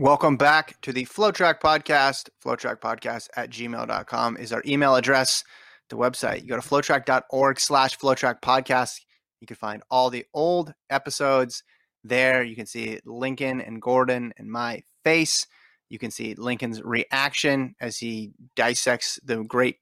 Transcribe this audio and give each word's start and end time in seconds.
Welcome 0.00 0.36
back 0.36 0.80
to 0.82 0.92
the 0.92 1.06
FloTrack 1.06 1.58
Podcast. 1.58 2.28
FloTrackPodcast 2.44 3.30
at 3.34 3.50
gmail.com 3.50 4.36
is 4.36 4.52
our 4.52 4.62
email 4.64 4.94
address, 4.94 5.42
the 5.90 5.96
website. 5.96 6.42
You 6.42 6.46
go 6.46 6.54
to 6.54 6.62
flotrack.org 6.62 7.58
slash 7.58 7.98
FloTrack 7.98 8.40
Podcast. 8.40 9.00
You 9.40 9.48
can 9.48 9.56
find 9.56 9.82
all 9.90 10.08
the 10.08 10.24
old 10.32 10.72
episodes 10.88 11.64
there. 12.04 12.44
You 12.44 12.54
can 12.54 12.66
see 12.66 13.00
Lincoln 13.04 13.60
and 13.60 13.82
Gordon 13.82 14.32
and 14.36 14.48
my 14.48 14.84
face. 15.02 15.48
You 15.88 15.98
can 15.98 16.12
see 16.12 16.36
Lincoln's 16.36 16.80
reaction 16.80 17.74
as 17.80 17.98
he 17.98 18.30
dissects 18.54 19.18
the 19.24 19.42
great 19.42 19.78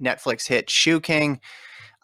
Netflix 0.00 0.46
hit 0.46 0.70
Shoe 0.70 1.00
King. 1.00 1.40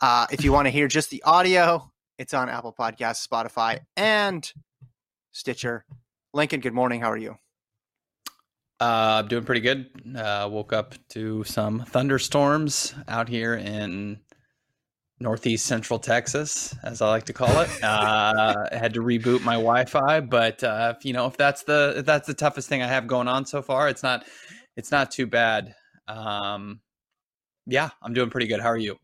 Uh, 0.01 0.27
if 0.33 0.43
you 0.43 0.53
want 0.53 0.67
to 0.67 0.71
hear 0.71 0.89
just 0.89 1.11
the 1.11 1.23
audio, 1.23 1.93
it's 2.19 2.35
on 2.35 2.49
Apple 2.49 2.75
Podcasts, 2.77 3.25
Spotify, 3.25 3.79
and 3.97 4.53
Stitcher. 5.31 5.85
Lincoln, 6.35 6.59
good 6.59 6.75
morning. 6.75 7.01
How 7.01 7.13
are 7.13 7.17
you? 7.17 7.37
Uh, 8.83 9.21
I'm 9.23 9.29
doing 9.29 9.45
pretty 9.45 9.61
good. 9.61 9.87
Uh, 10.17 10.49
woke 10.51 10.73
up 10.73 10.97
to 11.11 11.45
some 11.45 11.85
thunderstorms 11.85 12.97
out 13.07 13.29
here 13.29 13.55
in 13.55 14.19
northeast 15.21 15.67
central 15.67 16.01
Texas, 16.01 16.75
as 16.83 17.01
I 17.01 17.09
like 17.09 17.23
to 17.27 17.33
call 17.33 17.61
it. 17.61 17.69
Uh, 17.85 18.67
I 18.73 18.77
had 18.77 18.95
to 18.95 19.01
reboot 19.01 19.45
my 19.45 19.55
Wi-Fi, 19.55 20.21
but 20.23 20.65
uh, 20.65 20.95
you 21.03 21.13
know, 21.13 21.27
if 21.29 21.37
that's 21.37 21.63
the 21.63 21.95
if 21.99 22.07
that's 22.07 22.27
the 22.27 22.35
toughest 22.35 22.69
thing 22.69 22.83
I 22.83 22.89
have 22.89 23.07
going 23.07 23.29
on 23.29 23.47
so 23.47 23.63
far, 23.63 23.89
it's 23.89 24.03
not 24.03 24.25
it's 24.77 24.91
not 24.91 25.13
too 25.13 25.29
bad. 25.29 25.77
Um, 26.09 26.81
yeah, 27.67 27.91
I'm 28.03 28.15
doing 28.15 28.31
pretty 28.31 28.49
good. 28.49 28.61
How 28.61 28.71
are 28.71 28.77
you? 28.77 28.99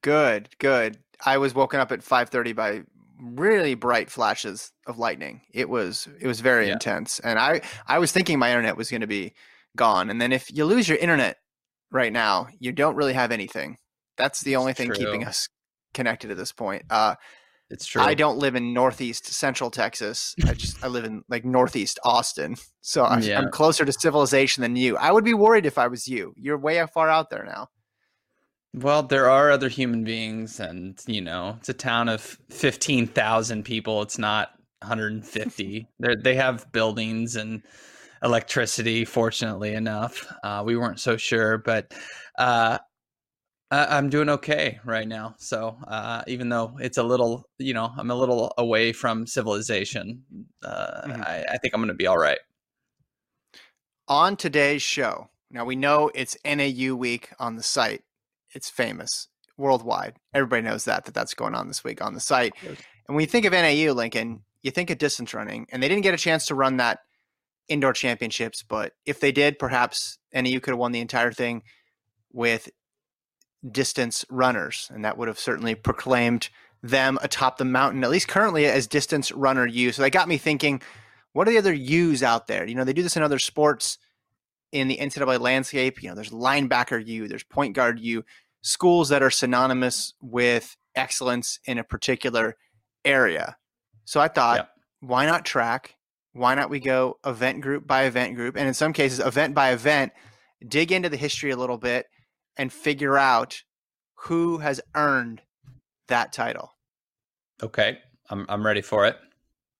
Good, 0.00 0.48
good. 0.58 0.96
I 1.24 1.36
was 1.36 1.54
woken 1.54 1.80
up 1.80 1.92
at 1.92 2.00
5:30 2.00 2.56
by 2.56 2.82
really 3.20 3.74
bright 3.74 4.10
flashes 4.10 4.72
of 4.86 4.98
lightning. 4.98 5.42
It 5.52 5.68
was 5.68 6.08
it 6.20 6.26
was 6.26 6.40
very 6.40 6.66
Yeah. 6.66 6.74
intense, 6.74 7.20
and 7.20 7.38
I 7.38 7.60
I 7.86 7.98
was 7.98 8.12
thinking 8.12 8.38
my 8.38 8.50
internet 8.50 8.76
was 8.76 8.90
going 8.90 9.00
to 9.02 9.06
be 9.06 9.34
gone. 9.76 10.10
And 10.10 10.20
then 10.20 10.32
if 10.32 10.52
you 10.52 10.64
lose 10.64 10.88
your 10.88 10.98
internet 10.98 11.36
right 11.90 12.12
now, 12.12 12.48
you 12.58 12.72
don't 12.72 12.96
really 12.96 13.12
have 13.14 13.32
anything. 13.32 13.76
That's 14.16 14.40
the 14.42 14.56
only 14.56 14.72
thing 14.72 14.90
keeping 14.92 15.24
us 15.24 15.48
connected 15.92 16.30
at 16.30 16.36
this 16.36 16.52
point. 16.52 16.84
Uh, 16.90 17.14
It's 17.70 17.86
true. 17.86 18.02
I 18.02 18.14
don't 18.14 18.38
live 18.38 18.54
in 18.56 18.72
northeast 18.74 19.26
central 19.26 19.70
Texas. 19.70 20.34
I 20.46 20.54
just 20.54 20.82
I 20.84 20.88
live 20.88 21.04
in 21.04 21.22
like 21.28 21.44
northeast 21.44 21.98
Austin, 22.04 22.56
so 22.82 23.02
I, 23.04 23.18
Yeah. 23.20 23.38
I'm 23.40 23.50
closer 23.50 23.84
to 23.84 23.92
civilization 23.92 24.60
than 24.62 24.76
you. 24.76 24.96
I 24.96 25.10
would 25.10 25.24
be 25.24 25.34
worried 25.34 25.66
if 25.66 25.78
I 25.78 25.88
was 25.88 26.06
you. 26.06 26.34
You're 26.36 26.58
way 26.58 26.84
far 26.92 27.08
out 27.08 27.30
there 27.30 27.44
now. 27.44 27.68
Well, 28.74 29.04
there 29.04 29.30
are 29.30 29.50
other 29.50 29.68
human 29.68 30.02
beings, 30.04 30.58
and 30.58 30.98
you 31.06 31.20
know, 31.20 31.54
it's 31.58 31.68
a 31.68 31.74
town 31.74 32.08
of 32.08 32.20
fifteen 32.50 33.06
thousand 33.06 33.64
people. 33.64 34.02
It's 34.02 34.18
not 34.18 34.50
150. 34.82 35.88
They 36.00 36.16
they 36.16 36.34
have 36.34 36.70
buildings 36.72 37.36
and 37.36 37.62
electricity. 38.22 39.04
Fortunately 39.04 39.74
enough, 39.74 40.26
uh, 40.42 40.62
we 40.66 40.76
weren't 40.76 40.98
so 41.00 41.16
sure, 41.16 41.58
but 41.58 41.94
uh, 42.38 42.78
I, 43.70 43.96
I'm 43.96 44.10
doing 44.10 44.28
okay 44.30 44.80
right 44.84 45.06
now. 45.06 45.36
So 45.38 45.78
uh, 45.86 46.22
even 46.26 46.48
though 46.48 46.76
it's 46.80 46.98
a 46.98 47.02
little, 47.04 47.48
you 47.58 47.74
know, 47.74 47.92
I'm 47.96 48.10
a 48.10 48.14
little 48.16 48.52
away 48.58 48.92
from 48.92 49.26
civilization, 49.26 50.24
uh, 50.64 51.02
Mhm. 51.06 51.20
I, 51.26 51.44
I 51.52 51.58
think 51.58 51.74
I'm 51.74 51.80
going 51.80 51.88
to 51.88 51.94
be 51.94 52.06
all 52.08 52.18
right. 52.18 52.38
on 54.08 54.36
today's 54.36 54.82
show. 54.82 55.30
Now 55.50 55.64
we 55.64 55.76
know 55.76 56.10
it's 56.14 56.36
NAU 56.44 56.94
week 56.94 57.30
on 57.38 57.56
the 57.56 57.62
site. 57.62 58.02
It's 58.54 58.70
famous 58.70 59.28
worldwide. 59.56 60.14
Everybody 60.32 60.62
knows 60.62 60.84
that 60.84 61.04
that 61.04 61.14
that's 61.14 61.34
going 61.34 61.54
on 61.54 61.68
this 61.68 61.84
week 61.84 62.02
on 62.02 62.14
the 62.14 62.20
site. 62.20 62.54
And 62.62 63.14
when 63.14 63.20
you 63.20 63.26
think 63.26 63.44
of 63.44 63.52
NAU, 63.52 63.92
Lincoln, 63.92 64.44
you 64.62 64.70
think 64.70 64.90
of 64.90 64.98
distance 64.98 65.34
running, 65.34 65.66
and 65.70 65.82
they 65.82 65.88
didn't 65.88 66.02
get 66.02 66.14
a 66.14 66.18
chance 66.18 66.46
to 66.46 66.54
run 66.54 66.78
that 66.78 67.00
indoor 67.68 67.92
championships. 67.92 68.62
But 68.62 68.92
if 69.04 69.20
they 69.20 69.32
did, 69.32 69.58
perhaps 69.58 70.18
NAU 70.32 70.60
could 70.60 70.70
have 70.70 70.78
won 70.78 70.92
the 70.92 71.00
entire 71.00 71.32
thing 71.32 71.62
with 72.32 72.70
distance 73.70 74.24
runners, 74.30 74.90
and 74.92 75.04
that 75.04 75.18
would 75.18 75.28
have 75.28 75.38
certainly 75.38 75.74
proclaimed 75.74 76.48
them 76.82 77.18
atop 77.22 77.56
the 77.56 77.64
mountain, 77.64 78.04
at 78.04 78.10
least 78.10 78.28
currently 78.28 78.66
as 78.66 78.86
distance 78.86 79.32
runner 79.32 79.66
U. 79.66 79.92
So 79.92 80.02
that 80.02 80.10
got 80.10 80.28
me 80.28 80.36
thinking, 80.36 80.82
what 81.32 81.48
are 81.48 81.50
the 81.50 81.58
other 81.58 81.72
U's 81.72 82.22
out 82.22 82.46
there? 82.46 82.66
You 82.66 82.74
know, 82.74 82.84
they 82.84 82.92
do 82.92 83.02
this 83.02 83.16
in 83.16 83.22
other 83.22 83.38
sports 83.38 83.98
in 84.70 84.88
the 84.88 84.98
NCAA 84.98 85.40
landscape. 85.40 86.02
You 86.02 86.10
know, 86.10 86.14
there's 86.14 86.30
linebacker 86.30 87.04
U, 87.06 87.26
there's 87.26 87.44
point 87.44 87.74
guard 87.74 88.00
U, 88.00 88.24
schools 88.64 89.10
that 89.10 89.22
are 89.22 89.30
synonymous 89.30 90.14
with 90.22 90.74
excellence 90.96 91.60
in 91.66 91.76
a 91.78 91.84
particular 91.84 92.56
area. 93.04 93.56
So 94.06 94.20
I 94.20 94.28
thought, 94.28 94.56
Yep. 94.56 94.70
why 95.00 95.26
not 95.26 95.44
track? 95.44 95.96
Why 96.32 96.54
not 96.54 96.70
we 96.70 96.80
go 96.80 97.18
event 97.26 97.60
group 97.60 97.86
by 97.86 98.04
event 98.04 98.34
group? 98.36 98.56
And 98.56 98.66
in 98.66 98.72
some 98.74 98.92
cases, 98.94 99.20
event 99.20 99.54
by 99.54 99.70
event, 99.72 100.12
dig 100.66 100.90
into 100.92 101.10
the 101.10 101.16
history 101.18 101.50
a 101.50 101.56
little 101.56 101.76
bit 101.76 102.06
and 102.56 102.72
figure 102.72 103.18
out 103.18 103.62
who 104.14 104.58
has 104.58 104.80
earned 104.96 105.42
that 106.08 106.32
title. 106.32 106.72
Okay, 107.62 107.98
I'm 108.30 108.46
I'm 108.48 108.64
ready 108.64 108.82
for 108.82 109.04
it. 109.06 109.18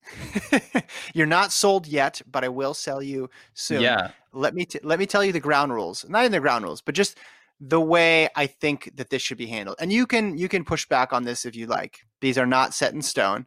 You're 1.14 1.26
not 1.26 1.52
sold 1.52 1.86
yet, 1.86 2.20
but 2.30 2.44
I 2.44 2.48
will 2.48 2.74
sell 2.74 3.02
you 3.02 3.30
soon. 3.54 3.80
Yeah. 3.80 4.10
Let 4.32 4.54
me 4.54 4.66
t- 4.66 4.80
let 4.82 4.98
me 4.98 5.06
tell 5.06 5.24
you 5.24 5.32
the 5.32 5.40
ground 5.40 5.72
rules. 5.72 6.04
Not 6.08 6.26
in 6.26 6.32
the 6.32 6.40
ground 6.40 6.64
rules, 6.64 6.82
but 6.82 6.94
just 6.94 7.16
the 7.66 7.80
way 7.80 8.28
I 8.36 8.46
think 8.46 8.90
that 8.96 9.08
this 9.08 9.22
should 9.22 9.38
be 9.38 9.46
handled. 9.46 9.78
And 9.80 9.92
you 9.92 10.06
can 10.06 10.36
you 10.36 10.48
can 10.48 10.64
push 10.64 10.86
back 10.86 11.12
on 11.12 11.24
this 11.24 11.46
if 11.46 11.56
you 11.56 11.66
like. 11.66 12.00
These 12.20 12.36
are 12.36 12.46
not 12.46 12.74
set 12.74 12.92
in 12.92 13.00
stone. 13.00 13.46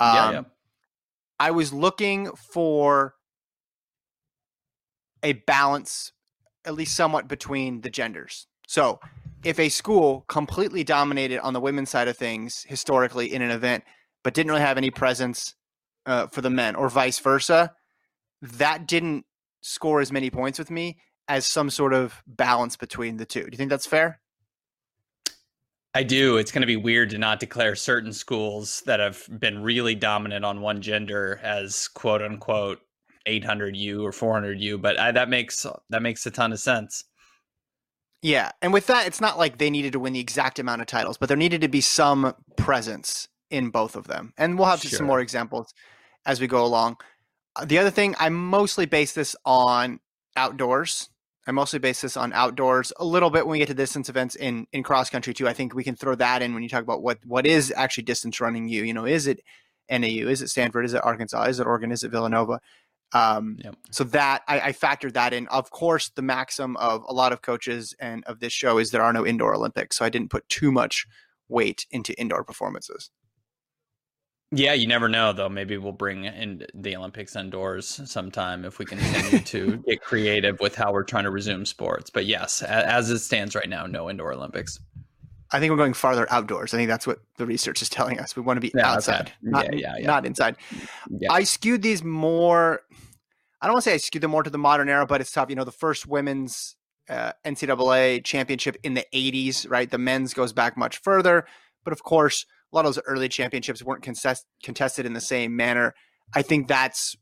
Um, 0.00 0.14
yeah, 0.14 0.30
yeah. 0.32 0.42
I 1.38 1.50
was 1.52 1.72
looking 1.72 2.30
for 2.32 3.14
a 5.22 5.34
balance, 5.34 6.12
at 6.64 6.74
least 6.74 6.96
somewhat, 6.96 7.28
between 7.28 7.80
the 7.82 7.90
genders. 7.90 8.46
So, 8.66 8.98
if 9.44 9.60
a 9.60 9.68
school 9.68 10.24
completely 10.28 10.82
dominated 10.82 11.38
on 11.40 11.52
the 11.52 11.60
women's 11.60 11.90
side 11.90 12.08
of 12.08 12.16
things 12.16 12.64
historically 12.68 13.32
in 13.32 13.40
an 13.40 13.50
event, 13.50 13.84
but 14.24 14.34
didn't 14.34 14.50
really 14.50 14.62
have 14.62 14.78
any 14.78 14.90
presence 14.90 15.54
uh, 16.06 16.26
for 16.26 16.40
the 16.40 16.50
men, 16.50 16.74
or 16.74 16.88
vice 16.88 17.20
versa, 17.20 17.72
that 18.42 18.88
didn't 18.88 19.26
score 19.60 20.00
as 20.00 20.10
many 20.10 20.28
points 20.28 20.58
with 20.58 20.70
me 20.70 20.98
as 21.28 21.46
some 21.46 21.70
sort 21.70 21.94
of 21.94 22.22
balance 22.26 22.76
between 22.76 23.16
the 23.16 23.24
two. 23.24 23.44
Do 23.44 23.48
you 23.52 23.56
think 23.56 23.70
that's 23.70 23.86
fair? 23.86 24.20
I 25.94 26.02
do. 26.02 26.38
It's 26.38 26.50
going 26.50 26.62
to 26.62 26.66
be 26.66 26.76
weird 26.76 27.10
to 27.10 27.18
not 27.18 27.38
declare 27.38 27.76
certain 27.76 28.12
schools 28.12 28.82
that 28.86 28.98
have 28.98 29.26
been 29.38 29.62
really 29.62 29.94
dominant 29.94 30.44
on 30.44 30.60
one 30.60 30.82
gender 30.82 31.40
as 31.42 31.86
quote 31.88 32.20
unquote 32.20 32.80
800 33.26 33.76
U 33.76 34.04
or 34.04 34.12
400 34.12 34.60
U, 34.60 34.78
but 34.78 34.98
I, 34.98 35.12
that 35.12 35.28
makes 35.28 35.64
that 35.90 36.02
makes 36.02 36.26
a 36.26 36.30
ton 36.30 36.52
of 36.52 36.60
sense. 36.60 37.04
Yeah, 38.22 38.52
and 38.62 38.72
with 38.72 38.86
that, 38.86 39.06
it's 39.06 39.20
not 39.20 39.38
like 39.38 39.58
they 39.58 39.70
needed 39.70 39.92
to 39.92 40.00
win 40.00 40.14
the 40.14 40.20
exact 40.20 40.58
amount 40.58 40.80
of 40.80 40.86
titles, 40.86 41.18
but 41.18 41.28
there 41.28 41.36
needed 41.36 41.60
to 41.60 41.68
be 41.68 41.80
some 41.80 42.34
presence 42.56 43.28
in 43.50 43.70
both 43.70 43.96
of 43.96 44.06
them, 44.06 44.32
and 44.36 44.58
we'll 44.58 44.68
have 44.68 44.80
sure. 44.80 44.90
some 44.90 45.06
more 45.06 45.20
examples 45.20 45.72
as 46.26 46.40
we 46.40 46.46
go 46.46 46.64
along. 46.64 46.96
The 47.64 47.78
other 47.78 47.90
thing, 47.90 48.14
I 48.18 48.30
mostly 48.30 48.86
base 48.86 49.12
this 49.12 49.36
on 49.44 50.00
outdoors. 50.36 51.10
I 51.46 51.52
mostly 51.52 51.78
base 51.78 52.00
this 52.00 52.16
on 52.16 52.32
outdoors. 52.32 52.92
A 52.98 53.04
little 53.04 53.30
bit 53.30 53.46
when 53.46 53.52
we 53.52 53.58
get 53.58 53.68
to 53.68 53.74
distance 53.74 54.08
events 54.08 54.34
in 54.34 54.66
in 54.72 54.82
cross 54.82 55.10
country 55.10 55.34
too. 55.34 55.48
I 55.48 55.52
think 55.52 55.74
we 55.74 55.84
can 55.84 55.96
throw 55.96 56.14
that 56.14 56.42
in 56.42 56.54
when 56.54 56.62
you 56.62 56.68
talk 56.68 56.82
about 56.82 57.02
what 57.02 57.18
what 57.24 57.46
is 57.46 57.72
actually 57.76 58.04
distance 58.04 58.40
running. 58.40 58.68
You, 58.68 58.84
you 58.84 58.94
know, 58.94 59.04
is 59.04 59.26
it 59.26 59.40
NAU? 59.90 60.28
Is 60.28 60.42
it 60.42 60.48
Stanford? 60.48 60.84
Is 60.84 60.94
it 60.94 61.04
Arkansas? 61.04 61.44
Is 61.44 61.60
it 61.60 61.66
Oregon? 61.66 61.92
Is 61.92 62.02
it 62.02 62.10
Villanova? 62.10 62.60
Um, 63.12 63.58
yep. 63.62 63.76
So 63.90 64.04
that 64.04 64.42
I, 64.48 64.60
I 64.60 64.72
factored 64.72 65.12
that 65.12 65.32
in. 65.32 65.46
Of 65.48 65.70
course, 65.70 66.08
the 66.08 66.22
maxim 66.22 66.76
of 66.78 67.04
a 67.06 67.12
lot 67.12 67.32
of 67.32 67.42
coaches 67.42 67.94
and 68.00 68.24
of 68.24 68.40
this 68.40 68.52
show 68.52 68.78
is 68.78 68.90
there 68.90 69.02
are 69.02 69.12
no 69.12 69.26
indoor 69.26 69.54
Olympics. 69.54 69.96
So 69.96 70.04
I 70.04 70.08
didn't 70.08 70.30
put 70.30 70.48
too 70.48 70.72
much 70.72 71.06
weight 71.48 71.86
into 71.90 72.18
indoor 72.18 72.42
performances. 72.42 73.10
Yeah, 74.50 74.74
you 74.74 74.86
never 74.86 75.08
know 75.08 75.32
though. 75.32 75.48
Maybe 75.48 75.76
we'll 75.76 75.92
bring 75.92 76.24
in 76.24 76.64
the 76.74 76.96
Olympics 76.96 77.34
indoors 77.34 78.00
sometime 78.04 78.64
if 78.64 78.78
we 78.78 78.84
continue 78.84 79.40
to 79.40 79.76
get 79.88 80.00
creative 80.00 80.60
with 80.60 80.74
how 80.76 80.92
we're 80.92 81.02
trying 81.02 81.24
to 81.24 81.30
resume 81.30 81.66
sports. 81.66 82.10
But 82.10 82.26
yes, 82.26 82.62
as 82.62 83.10
it 83.10 83.18
stands 83.18 83.54
right 83.54 83.68
now, 83.68 83.86
no 83.86 84.08
indoor 84.08 84.32
Olympics. 84.32 84.78
I 85.50 85.60
think 85.60 85.70
we're 85.70 85.76
going 85.76 85.94
farther 85.94 86.26
outdoors. 86.30 86.74
I 86.74 86.78
think 86.78 86.88
that's 86.88 87.06
what 87.06 87.20
the 87.36 87.46
research 87.46 87.80
is 87.82 87.88
telling 87.88 88.18
us. 88.18 88.34
We 88.34 88.42
want 88.42 88.56
to 88.56 88.60
be 88.60 88.72
yeah, 88.74 88.92
outside, 88.92 89.20
okay. 89.20 89.32
not, 89.42 89.78
yeah, 89.78 89.94
yeah, 89.98 90.06
not 90.06 90.26
inside. 90.26 90.56
I 91.30 91.44
skewed 91.44 91.82
these 91.82 92.02
more. 92.02 92.80
I 93.60 93.66
don't 93.66 93.74
want 93.74 93.84
to 93.84 93.90
say 93.90 93.94
I 93.94 93.98
skewed 93.98 94.22
them 94.22 94.32
more 94.32 94.42
to 94.42 94.50
the 94.50 94.58
modern 94.58 94.88
era, 94.88 95.06
but 95.06 95.20
it's 95.20 95.30
tough. 95.30 95.50
You 95.50 95.56
know, 95.56 95.64
the 95.64 95.72
first 95.72 96.06
women's 96.06 96.76
uh, 97.08 97.32
NCAA 97.44 98.24
championship 98.24 98.76
in 98.82 98.94
the 98.94 99.06
80s, 99.14 99.68
right? 99.70 99.90
The 99.90 99.98
men's 99.98 100.34
goes 100.34 100.52
back 100.52 100.76
much 100.76 100.98
further. 100.98 101.46
But 101.84 101.92
of 101.92 102.02
course, 102.02 102.46
a 102.74 102.76
lot 102.76 102.86
of 102.86 102.94
those 102.94 103.02
early 103.06 103.28
championships 103.28 103.82
weren't 103.82 104.02
contest- 104.02 104.46
contested 104.62 105.06
in 105.06 105.12
the 105.12 105.20
same 105.20 105.56
manner. 105.56 105.94
I 106.34 106.42
think 106.42 106.68
that's 106.68 107.16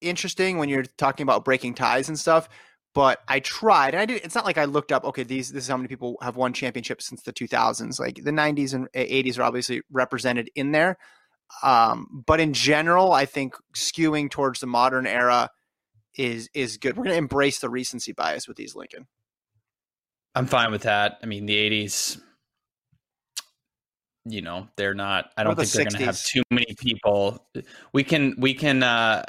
interesting 0.00 0.58
when 0.58 0.68
you're 0.68 0.84
talking 0.96 1.24
about 1.24 1.44
breaking 1.44 1.74
ties 1.74 2.08
and 2.08 2.18
stuff 2.18 2.48
but 2.94 3.20
I 3.28 3.40
tried. 3.40 3.94
And 3.94 4.00
I 4.00 4.06
did. 4.06 4.24
It's 4.24 4.34
not 4.34 4.44
like 4.44 4.58
I 4.58 4.64
looked 4.64 4.92
up. 4.92 5.04
Okay, 5.04 5.22
these 5.22 5.52
this 5.52 5.64
is 5.64 5.68
how 5.68 5.76
many 5.76 5.88
people 5.88 6.16
have 6.22 6.36
won 6.36 6.52
championships 6.52 7.06
since 7.06 7.22
the 7.22 7.32
2000s. 7.32 8.00
Like 8.00 8.16
the 8.16 8.32
90s 8.32 8.74
and 8.74 8.90
80s 8.92 9.38
are 9.38 9.42
obviously 9.42 9.82
represented 9.90 10.50
in 10.54 10.72
there. 10.72 10.98
Um, 11.62 12.24
but 12.26 12.40
in 12.40 12.52
general, 12.52 13.12
I 13.12 13.26
think 13.26 13.54
skewing 13.74 14.30
towards 14.30 14.60
the 14.60 14.66
modern 14.66 15.06
era 15.06 15.50
is 16.16 16.48
is 16.54 16.76
good. 16.78 16.96
We're 16.96 17.04
going 17.04 17.14
to 17.14 17.18
embrace 17.18 17.60
the 17.60 17.70
recency 17.70 18.12
bias 18.12 18.48
with 18.48 18.56
these, 18.56 18.74
Lincoln. 18.74 19.06
I'm 20.34 20.46
fine 20.46 20.70
with 20.70 20.82
that. 20.82 21.18
I 21.22 21.26
mean, 21.26 21.46
the 21.46 21.56
80s 21.56 22.20
you 24.26 24.42
know 24.42 24.68
they're 24.76 24.94
not 24.94 25.30
i 25.36 25.42
don't 25.42 25.56
think 25.56 25.70
they're 25.70 25.84
going 25.84 25.98
to 25.98 26.04
have 26.04 26.22
too 26.22 26.42
many 26.50 26.74
people. 26.78 27.46
We 27.92 28.04
can 28.04 28.34
we 28.38 28.54
can 28.54 28.82
uh, 28.82 29.22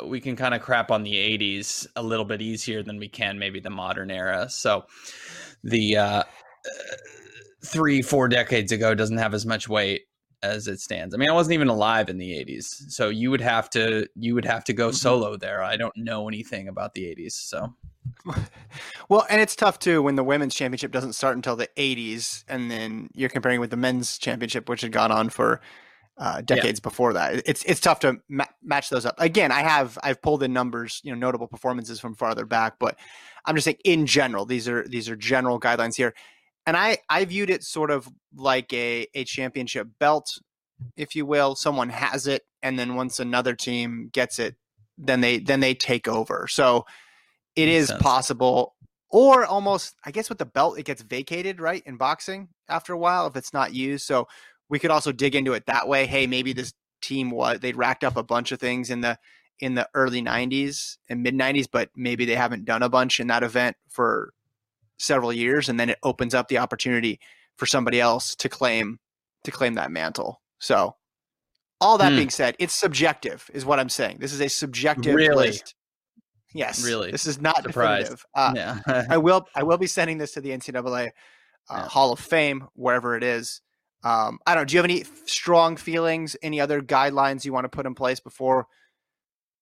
uh 0.00 0.06
we 0.06 0.20
can 0.20 0.36
kind 0.36 0.54
of 0.54 0.62
crap 0.62 0.90
on 0.90 1.02
the 1.02 1.14
80s 1.14 1.86
a 1.96 2.02
little 2.02 2.24
bit 2.24 2.40
easier 2.40 2.82
than 2.82 2.98
we 2.98 3.08
can 3.08 3.38
maybe 3.38 3.60
the 3.60 3.70
modern 3.70 4.10
era. 4.10 4.48
So 4.48 4.84
the 5.64 5.96
uh 5.96 6.22
three 7.64 8.02
four 8.02 8.28
decades 8.28 8.72
ago 8.72 8.94
doesn't 8.94 9.18
have 9.18 9.34
as 9.34 9.46
much 9.46 9.68
weight 9.68 10.02
as 10.44 10.68
it 10.68 10.80
stands 10.80 11.14
i 11.14 11.18
mean 11.18 11.30
i 11.30 11.32
wasn't 11.32 11.52
even 11.52 11.68
alive 11.68 12.08
in 12.08 12.18
the 12.18 12.30
80s 12.30 12.90
so 12.90 13.08
you 13.08 13.30
would 13.30 13.40
have 13.40 13.70
to 13.70 14.06
you 14.14 14.34
would 14.34 14.44
have 14.44 14.64
to 14.64 14.72
go 14.72 14.88
mm-hmm. 14.88 14.96
solo 14.96 15.36
there 15.36 15.62
i 15.62 15.76
don't 15.76 15.96
know 15.96 16.28
anything 16.28 16.68
about 16.68 16.94
the 16.94 17.02
80s 17.02 17.32
so 17.32 17.72
well, 19.08 19.26
and 19.30 19.40
it's 19.40 19.56
tough 19.56 19.78
too 19.78 20.02
when 20.02 20.14
the 20.14 20.24
women's 20.24 20.54
championship 20.54 20.92
doesn't 20.92 21.14
start 21.14 21.36
until 21.36 21.56
the 21.56 21.68
80s, 21.76 22.44
and 22.48 22.70
then 22.70 23.08
you're 23.14 23.28
comparing 23.28 23.60
with 23.60 23.70
the 23.70 23.76
men's 23.76 24.18
championship, 24.18 24.68
which 24.68 24.82
had 24.82 24.92
gone 24.92 25.10
on 25.10 25.28
for 25.28 25.60
uh, 26.18 26.40
decades 26.42 26.80
yeah. 26.80 26.88
before 26.88 27.12
that. 27.14 27.42
It's 27.46 27.64
it's 27.64 27.80
tough 27.80 28.00
to 28.00 28.20
ma- 28.28 28.44
match 28.62 28.90
those 28.90 29.06
up. 29.06 29.14
Again, 29.18 29.50
I 29.50 29.60
have 29.60 29.98
I've 30.02 30.22
pulled 30.22 30.42
in 30.42 30.52
numbers, 30.52 31.00
you 31.02 31.12
know, 31.12 31.18
notable 31.18 31.48
performances 31.48 32.00
from 32.00 32.14
farther 32.14 32.46
back, 32.46 32.78
but 32.78 32.96
I'm 33.44 33.54
just 33.54 33.64
saying 33.64 33.78
in 33.84 34.06
general, 34.06 34.44
these 34.44 34.68
are 34.68 34.86
these 34.86 35.08
are 35.08 35.16
general 35.16 35.58
guidelines 35.58 35.96
here, 35.96 36.14
and 36.66 36.76
I 36.76 36.98
I 37.08 37.24
viewed 37.24 37.50
it 37.50 37.64
sort 37.64 37.90
of 37.90 38.08
like 38.34 38.72
a 38.72 39.06
a 39.14 39.24
championship 39.24 39.88
belt, 39.98 40.38
if 40.96 41.14
you 41.14 41.26
will. 41.26 41.54
Someone 41.54 41.90
has 41.90 42.26
it, 42.26 42.42
and 42.62 42.78
then 42.78 42.94
once 42.94 43.20
another 43.20 43.54
team 43.54 44.10
gets 44.12 44.38
it, 44.38 44.56
then 44.98 45.20
they 45.20 45.38
then 45.38 45.60
they 45.60 45.74
take 45.74 46.08
over. 46.08 46.46
So 46.48 46.86
it 47.56 47.66
Makes 47.66 47.82
is 47.82 47.88
sense. 47.88 48.02
possible 48.02 48.74
or 49.10 49.46
almost 49.46 49.94
i 50.04 50.10
guess 50.10 50.28
with 50.28 50.38
the 50.38 50.44
belt 50.44 50.78
it 50.78 50.84
gets 50.84 51.02
vacated 51.02 51.60
right 51.60 51.82
in 51.86 51.96
boxing 51.96 52.48
after 52.68 52.92
a 52.92 52.98
while 52.98 53.26
if 53.26 53.36
it's 53.36 53.52
not 53.52 53.72
used 53.72 54.04
so 54.04 54.26
we 54.68 54.78
could 54.78 54.90
also 54.90 55.12
dig 55.12 55.34
into 55.36 55.52
it 55.52 55.64
that 55.66 55.86
way 55.86 56.04
hey 56.04 56.26
maybe 56.26 56.52
this 56.52 56.74
team 57.00 57.30
was 57.30 57.60
they 57.60 57.72
racked 57.72 58.02
up 58.02 58.16
a 58.16 58.22
bunch 58.22 58.50
of 58.50 58.58
things 58.58 58.90
in 58.90 59.00
the 59.00 59.16
in 59.60 59.74
the 59.74 59.88
early 59.94 60.20
90s 60.20 60.96
and 61.08 61.22
mid 61.22 61.34
90s 61.34 61.66
but 61.70 61.90
maybe 61.94 62.24
they 62.24 62.34
haven't 62.34 62.64
done 62.64 62.82
a 62.82 62.88
bunch 62.88 63.20
in 63.20 63.28
that 63.28 63.44
event 63.44 63.76
for 63.88 64.32
several 64.98 65.32
years 65.32 65.68
and 65.68 65.78
then 65.78 65.90
it 65.90 65.98
opens 66.02 66.34
up 66.34 66.48
the 66.48 66.58
opportunity 66.58 67.18
for 67.56 67.66
somebody 67.66 68.00
else 68.00 68.34
to 68.36 68.48
claim 68.48 68.98
to 69.44 69.50
claim 69.50 69.74
that 69.74 69.90
mantle 69.90 70.40
so 70.58 70.94
all 71.80 71.98
that 71.98 72.10
hmm. 72.10 72.16
being 72.16 72.30
said 72.30 72.54
it's 72.58 72.74
subjective 72.74 73.50
is 73.52 73.64
what 73.64 73.78
i'm 73.78 73.88
saying 73.88 74.16
this 74.20 74.32
is 74.32 74.40
a 74.40 74.48
subjective 74.48 75.14
really? 75.14 75.48
list 75.48 75.74
Yes, 76.54 76.84
really. 76.84 77.10
This 77.10 77.26
is 77.26 77.40
not 77.40 77.62
Surprised. 77.62 78.10
definitive. 78.10 78.26
Uh, 78.32 78.52
yeah. 78.54 79.04
I 79.10 79.16
will. 79.18 79.46
I 79.54 79.64
will 79.64 79.76
be 79.76 79.88
sending 79.88 80.18
this 80.18 80.32
to 80.32 80.40
the 80.40 80.50
NCAA 80.50 81.08
uh, 81.08 81.10
yeah. 81.70 81.88
Hall 81.88 82.12
of 82.12 82.20
Fame 82.20 82.68
wherever 82.74 83.16
it 83.16 83.24
is. 83.24 83.60
Um, 84.04 84.38
I 84.46 84.54
don't. 84.54 84.62
know. 84.62 84.64
Do 84.66 84.74
you 84.74 84.78
have 84.78 84.84
any 84.84 85.04
strong 85.26 85.76
feelings? 85.76 86.36
Any 86.42 86.60
other 86.60 86.80
guidelines 86.80 87.44
you 87.44 87.52
want 87.52 87.64
to 87.64 87.68
put 87.68 87.86
in 87.86 87.94
place 87.94 88.20
before 88.20 88.68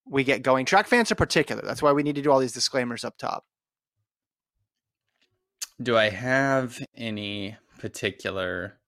we 0.05 0.23
get 0.23 0.43
going? 0.43 0.65
Track 0.67 0.87
fans 0.87 1.11
are 1.11 1.15
particular. 1.15 1.63
That's 1.63 1.81
why 1.81 1.91
we 1.93 2.03
need 2.03 2.15
to 2.15 2.21
do 2.21 2.31
all 2.31 2.39
these 2.39 2.53
disclaimers 2.53 3.03
up 3.03 3.17
top. 3.17 3.43
Do 5.83 5.97
I 5.97 6.09
have 6.09 6.81
any 6.95 7.57
particular 7.79 8.79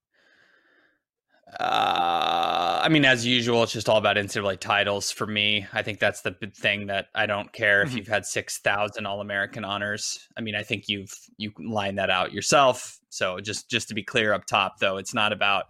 uh, 1.60 2.80
I 2.82 2.88
mean, 2.88 3.04
as 3.04 3.24
usual, 3.24 3.62
it's 3.62 3.72
just 3.72 3.88
all 3.88 3.98
about 3.98 4.16
NCAA 4.16 4.58
titles 4.58 5.12
for 5.12 5.26
me. 5.26 5.64
I 5.72 5.82
think 5.82 6.00
that's 6.00 6.22
the 6.22 6.32
thing 6.54 6.88
that 6.88 7.06
I 7.14 7.26
don't 7.26 7.52
care 7.52 7.82
if 7.82 7.90
mm-hmm. 7.90 7.98
you've 7.98 8.08
had 8.08 8.26
six 8.26 8.58
thousand 8.58 9.06
All 9.06 9.20
American 9.20 9.64
honors. 9.64 10.26
I 10.36 10.40
mean, 10.40 10.56
I 10.56 10.64
think 10.64 10.88
you've 10.88 11.14
you 11.36 11.52
line 11.58 11.94
that 11.96 12.10
out 12.10 12.32
yourself. 12.32 12.98
So 13.10 13.38
just 13.38 13.70
just 13.70 13.88
to 13.88 13.94
be 13.94 14.02
clear 14.02 14.32
up 14.32 14.44
top, 14.44 14.80
though, 14.80 14.96
it's 14.96 15.14
not 15.14 15.32
about 15.32 15.66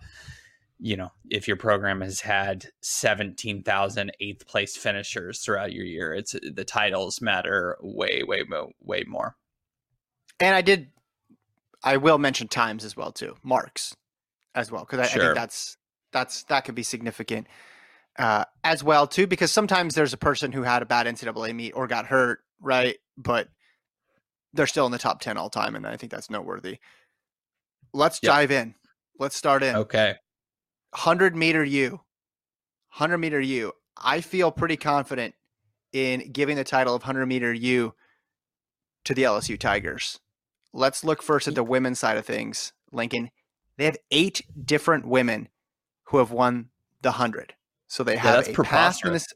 you 0.80 0.96
know 0.96 1.10
if 1.28 1.46
your 1.46 1.58
program 1.58 2.00
has 2.00 2.20
had 2.20 2.66
17,000 2.80 4.12
eighth 4.20 4.46
place 4.46 4.76
finishers 4.78 5.40
throughout 5.40 5.72
your 5.72 5.84
year. 5.84 6.14
It's 6.14 6.34
the 6.52 6.64
titles 6.64 7.20
matter 7.20 7.76
way 7.82 8.22
way 8.26 8.44
way 8.80 9.04
more. 9.06 9.36
And 10.40 10.54
I 10.54 10.62
did, 10.62 10.88
I 11.86 11.98
will 11.98 12.18
mention 12.18 12.48
times 12.48 12.84
as 12.84 12.96
well 12.96 13.12
too. 13.12 13.36
Marks 13.44 13.96
as 14.56 14.72
well 14.72 14.82
because 14.82 14.98
I, 14.98 15.06
sure. 15.06 15.22
I, 15.22 15.24
think 15.26 15.36
that's 15.36 15.76
that's 16.12 16.42
that 16.44 16.64
could 16.64 16.74
be 16.74 16.82
significant 16.82 17.46
uh, 18.18 18.44
as 18.64 18.82
well 18.82 19.06
too 19.06 19.28
because 19.28 19.52
sometimes 19.52 19.94
there's 19.94 20.12
a 20.12 20.18
person 20.18 20.50
who 20.50 20.62
had 20.62 20.82
a 20.82 20.86
bad 20.86 21.06
NCAA 21.06 21.54
meet 21.54 21.72
or 21.72 21.86
got 21.86 22.06
hurt 22.06 22.40
right 22.60 22.96
but 23.16 23.48
they're 24.52 24.66
still 24.66 24.86
in 24.86 24.92
the 24.92 24.98
top 24.98 25.20
10 25.20 25.36
all 25.38 25.48
time 25.48 25.76
and 25.76 25.86
I 25.86 25.96
think 25.96 26.10
that's 26.10 26.28
noteworthy. 26.28 26.78
Let's 27.94 28.18
yep. 28.20 28.32
dive 28.32 28.50
in. 28.50 28.74
Let's 29.18 29.36
start 29.36 29.62
in. 29.62 29.76
Okay. 29.76 30.16
100 30.90 31.36
meter 31.36 31.64
U. 31.64 31.90
100 31.90 33.18
meter 33.18 33.40
U. 33.40 33.72
I 33.96 34.22
feel 34.22 34.50
pretty 34.50 34.76
confident 34.76 35.34
in 35.92 36.32
giving 36.32 36.56
the 36.56 36.64
title 36.64 36.94
of 36.96 37.02
100 37.02 37.26
meter 37.26 37.52
U 37.52 37.94
to 39.04 39.14
the 39.14 39.22
LSU 39.22 39.58
Tigers. 39.58 40.18
Let's 40.72 41.04
look 41.04 41.22
first 41.22 41.48
at 41.48 41.54
the 41.54 41.64
women's 41.64 41.98
side 41.98 42.16
of 42.16 42.26
things. 42.26 42.72
Lincoln, 42.92 43.30
they 43.76 43.84
have 43.84 43.96
eight 44.10 44.42
different 44.64 45.06
women 45.06 45.48
who 46.04 46.18
have 46.18 46.30
won 46.30 46.70
the 47.02 47.12
hundred. 47.12 47.54
So 47.88 48.02
they 48.02 48.16
have 48.16 48.48
yeah, 48.48 48.54
a 48.58 48.62
past 48.62 49.04
in 49.04 49.12
this. 49.12 49.26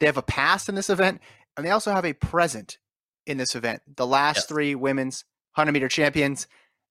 They 0.00 0.06
have 0.06 0.16
a 0.16 0.22
past 0.22 0.68
in 0.68 0.74
this 0.74 0.90
event, 0.90 1.20
and 1.56 1.64
they 1.64 1.70
also 1.70 1.92
have 1.92 2.04
a 2.04 2.12
present 2.12 2.78
in 3.26 3.38
this 3.38 3.54
event. 3.54 3.82
The 3.96 4.06
last 4.06 4.36
yes. 4.36 4.46
three 4.46 4.74
women's 4.74 5.24
hundred 5.52 5.72
meter 5.72 5.88
champions: 5.88 6.46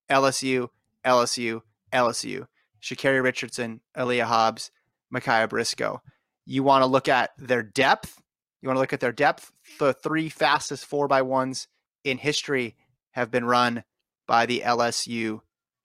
LSU, 0.10 0.70
LSU, 1.05 1.62
LSU. 1.91 2.48
Sha'Carri 2.84 3.24
Richardson, 3.24 3.79
Aleia 3.98 4.25
Hobbs, 4.25 4.70
Mikiah 5.13 5.48
Brisco. 5.48 6.01
You 6.46 6.63
want 6.63 6.82
to 6.82 6.86
look 6.86 7.08
at 7.08 7.32
their 7.38 7.63
depth. 7.63 8.22
You 8.62 8.67
want 8.67 8.75
to 8.75 8.82
look 8.82 8.93
at 8.93 9.00
their 9.00 9.13
depth. 9.13 9.51
The 9.79 9.93
three 9.93 10.27
fastest 10.27 10.86
four 10.86 11.08
by 11.08 11.22
ones 11.22 11.67
in 12.03 12.17
history 12.17 12.75
have 13.13 13.32
been 13.32 13.46
run 13.46 13.84
by 14.27 14.46
the 14.46 14.62
LSU 14.65 15.41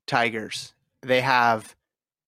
Tigers. 0.07 0.75
They 1.03 1.21
have 1.21 1.77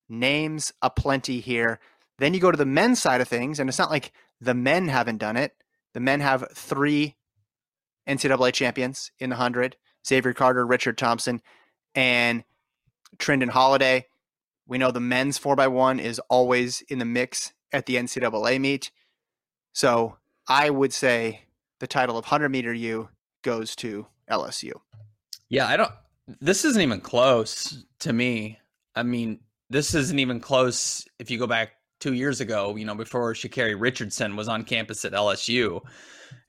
names 0.08 0.72
aplenty 0.80 1.40
here. 1.40 1.80
Then 2.18 2.34
you 2.34 2.40
go 2.40 2.50
to 2.50 2.56
the 2.56 2.66
men's 2.66 3.00
side 3.00 3.20
of 3.20 3.28
things, 3.28 3.58
and 3.58 3.68
it's 3.68 3.78
not 3.78 3.90
like 3.90 4.12
the 4.40 4.54
men 4.54 4.88
haven't 4.88 5.18
done 5.18 5.36
it. 5.36 5.54
The 5.94 6.00
men 6.00 6.20
have 6.20 6.46
three 6.54 7.16
NCAA 8.08 8.52
champions 8.52 9.10
in 9.18 9.30
the 9.30 9.36
100 9.36 9.76
Xavier 10.06 10.32
Carter, 10.32 10.66
Richard 10.66 10.96
Thompson, 10.98 11.42
and 11.94 12.44
Trindon 13.18 13.50
Holliday. 13.50 14.06
We 14.66 14.78
know 14.78 14.90
the 14.90 15.00
men's 15.00 15.38
4x1 15.38 16.00
is 16.00 16.20
always 16.28 16.82
in 16.82 16.98
the 16.98 17.04
mix 17.04 17.52
at 17.72 17.86
the 17.86 17.96
NCAA 17.96 18.60
meet. 18.60 18.90
So 19.72 20.16
I 20.48 20.70
would 20.70 20.92
say 20.92 21.42
the 21.80 21.86
title 21.86 22.16
of 22.16 22.26
100 22.26 22.48
meter 22.48 22.72
U 22.72 23.08
goes 23.42 23.74
to 23.76 24.06
LSU. 24.30 24.72
Yeah, 25.48 25.66
I 25.66 25.76
don't, 25.76 25.92
this 26.40 26.64
isn't 26.64 26.80
even 26.80 27.00
close 27.00 27.84
to 28.00 28.12
me. 28.12 28.58
I 28.94 29.02
mean, 29.02 29.40
this 29.68 29.94
isn't 29.94 30.18
even 30.18 30.40
close 30.40 31.06
if 31.18 31.30
you 31.30 31.38
go 31.38 31.46
back 31.46 31.72
two 32.00 32.14
years 32.14 32.40
ago, 32.40 32.76
you 32.76 32.84
know, 32.84 32.94
before 32.94 33.32
Sha'Carri 33.34 33.78
Richardson 33.78 34.36
was 34.36 34.48
on 34.48 34.64
campus 34.64 35.04
at 35.04 35.12
LSU. 35.12 35.80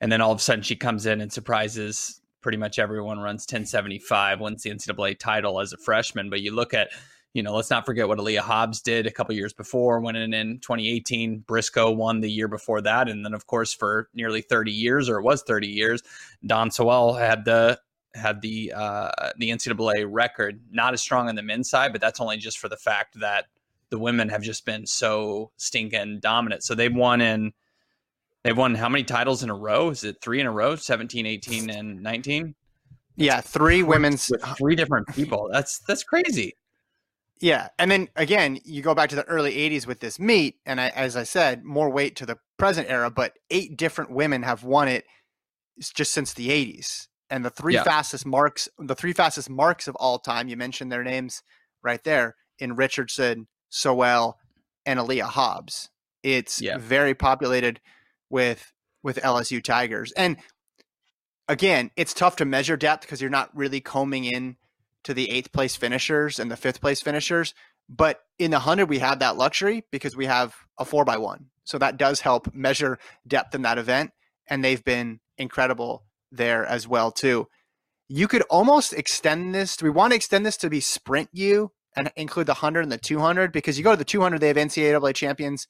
And 0.00 0.10
then 0.10 0.20
all 0.20 0.32
of 0.32 0.38
a 0.38 0.42
sudden 0.42 0.62
she 0.62 0.76
comes 0.76 1.06
in 1.06 1.20
and 1.20 1.32
surprises 1.32 2.20
pretty 2.40 2.58
much 2.58 2.78
everyone, 2.78 3.18
runs 3.18 3.42
1075, 3.42 4.40
wins 4.40 4.62
the 4.62 4.70
NCAA 4.70 5.18
title 5.18 5.60
as 5.60 5.72
a 5.72 5.76
freshman. 5.76 6.30
But 6.30 6.40
you 6.40 6.54
look 6.54 6.74
at, 6.74 6.88
you 7.34 7.42
know, 7.42 7.54
let's 7.54 7.70
not 7.70 7.86
forget 7.86 8.08
what 8.08 8.18
Aleia 8.18 8.40
Hobbs 8.40 8.82
did 8.82 9.06
a 9.06 9.10
couple 9.10 9.34
years 9.34 9.54
before, 9.54 10.00
winning 10.00 10.34
in 10.34 10.58
2018. 10.58 11.44
Brisco 11.46 11.94
won 11.94 12.20
the 12.20 12.30
year 12.30 12.48
before 12.48 12.82
that. 12.82 13.08
And 13.08 13.24
then, 13.24 13.32
of 13.32 13.46
course, 13.46 13.72
for 13.72 14.08
nearly 14.12 14.42
30 14.42 14.70
years, 14.70 15.08
or 15.08 15.18
it 15.18 15.22
was 15.22 15.42
30 15.42 15.66
years, 15.66 16.02
Dawn 16.44 16.70
Sowell 16.70 17.14
had 17.14 17.44
the 17.44 17.80
had 18.14 18.42
the 18.42 18.72
uh, 18.76 19.30
the 19.38 19.50
NCAA 19.50 20.06
record, 20.06 20.60
not 20.70 20.92
as 20.92 21.00
strong 21.00 21.28
on 21.30 21.34
the 21.34 21.42
men's 21.42 21.70
side, 21.70 21.92
but 21.92 22.00
that's 22.02 22.20
only 22.20 22.36
just 22.36 22.58
for 22.58 22.68
the 22.68 22.76
fact 22.76 23.18
that 23.20 23.46
the 23.88 23.98
women 23.98 24.28
have 24.28 24.42
just 24.42 24.66
been 24.66 24.86
so 24.86 25.50
stinking 25.56 26.20
dominant. 26.20 26.62
So 26.62 26.74
they've 26.74 26.94
won 26.94 27.22
in 27.22 27.52
they've 28.42 28.56
won 28.56 28.74
how 28.74 28.90
many 28.90 29.04
titles 29.04 29.42
in 29.42 29.48
a 29.48 29.54
row? 29.54 29.88
Is 29.88 30.04
it 30.04 30.20
three 30.20 30.40
in 30.40 30.46
a 30.46 30.50
row? 30.52 30.76
17, 30.76 31.24
18, 31.24 31.70
and 31.70 32.02
19? 32.02 32.54
Yeah, 33.16 33.40
three 33.40 33.82
women's 33.82 34.28
with 34.30 34.42
three 34.58 34.74
different 34.74 35.08
people. 35.08 35.48
That's 35.50 35.78
that's 35.80 36.02
crazy. 36.02 36.54
Yeah, 37.42 37.70
and 37.76 37.90
then 37.90 38.08
again, 38.14 38.60
you 38.64 38.82
go 38.82 38.94
back 38.94 39.10
to 39.10 39.16
the 39.16 39.24
early 39.24 39.56
'80s 39.56 39.84
with 39.84 39.98
this 39.98 40.20
meet, 40.20 40.60
and 40.64 40.80
I, 40.80 40.90
as 40.90 41.16
I 41.16 41.24
said, 41.24 41.64
more 41.64 41.90
weight 41.90 42.14
to 42.16 42.26
the 42.26 42.38
present 42.56 42.88
era. 42.88 43.10
But 43.10 43.32
eight 43.50 43.76
different 43.76 44.12
women 44.12 44.44
have 44.44 44.62
won 44.62 44.86
it 44.86 45.04
just 45.80 46.12
since 46.12 46.32
the 46.32 46.50
'80s, 46.50 47.08
and 47.28 47.44
the 47.44 47.50
three 47.50 47.74
yeah. 47.74 47.82
fastest 47.82 48.24
marks, 48.24 48.68
the 48.78 48.94
three 48.94 49.12
fastest 49.12 49.50
marks 49.50 49.88
of 49.88 49.96
all 49.96 50.20
time. 50.20 50.46
You 50.46 50.56
mentioned 50.56 50.92
their 50.92 51.02
names 51.02 51.42
right 51.82 52.02
there 52.04 52.36
in 52.60 52.76
Richardson, 52.76 53.48
Sowell, 53.70 54.38
and 54.86 55.00
Aleia 55.00 55.24
Hobbs. 55.24 55.90
It's 56.22 56.62
yeah. 56.62 56.78
very 56.78 57.12
populated 57.12 57.80
with 58.30 58.72
with 59.02 59.16
LSU 59.16 59.60
Tigers, 59.60 60.12
and 60.12 60.36
again, 61.48 61.90
it's 61.96 62.14
tough 62.14 62.36
to 62.36 62.44
measure 62.44 62.76
depth 62.76 63.02
because 63.02 63.20
you're 63.20 63.30
not 63.30 63.50
really 63.52 63.80
combing 63.80 64.26
in 64.26 64.58
to 65.04 65.14
the 65.14 65.30
eighth 65.30 65.52
place 65.52 65.76
finishers 65.76 66.38
and 66.38 66.50
the 66.50 66.56
fifth 66.56 66.80
place 66.80 67.00
finishers. 67.00 67.54
But 67.88 68.20
in 68.38 68.50
the 68.50 68.60
hundred, 68.60 68.88
we 68.88 69.00
have 69.00 69.18
that 69.18 69.36
luxury 69.36 69.84
because 69.90 70.16
we 70.16 70.26
have 70.26 70.54
a 70.78 70.84
four 70.84 71.04
by 71.04 71.16
one, 71.16 71.46
so 71.64 71.78
that 71.78 71.96
does 71.96 72.20
help 72.20 72.54
measure 72.54 72.98
depth 73.26 73.54
in 73.54 73.62
that 73.62 73.78
event, 73.78 74.12
and 74.48 74.64
they've 74.64 74.84
been 74.84 75.20
incredible 75.36 76.04
there 76.30 76.64
as 76.64 76.88
well 76.88 77.10
too. 77.10 77.48
You 78.08 78.28
could 78.28 78.42
almost 78.42 78.92
extend 78.92 79.54
this. 79.54 79.80
We 79.82 79.90
want 79.90 80.12
to 80.12 80.16
extend 80.16 80.46
this 80.46 80.56
to 80.58 80.70
be 80.70 80.80
Sprint 80.80 81.28
you 81.32 81.72
and 81.96 82.10
include 82.16 82.46
the 82.46 82.52
100 82.52 82.80
and 82.80 82.92
the 82.92 82.98
200? 82.98 83.52
Because 83.52 83.78
you 83.78 83.84
go 83.84 83.92
to 83.92 83.96
the 83.96 84.04
200, 84.04 84.40
they 84.40 84.48
have 84.48 84.56
NCAA 84.56 85.14
champions 85.14 85.66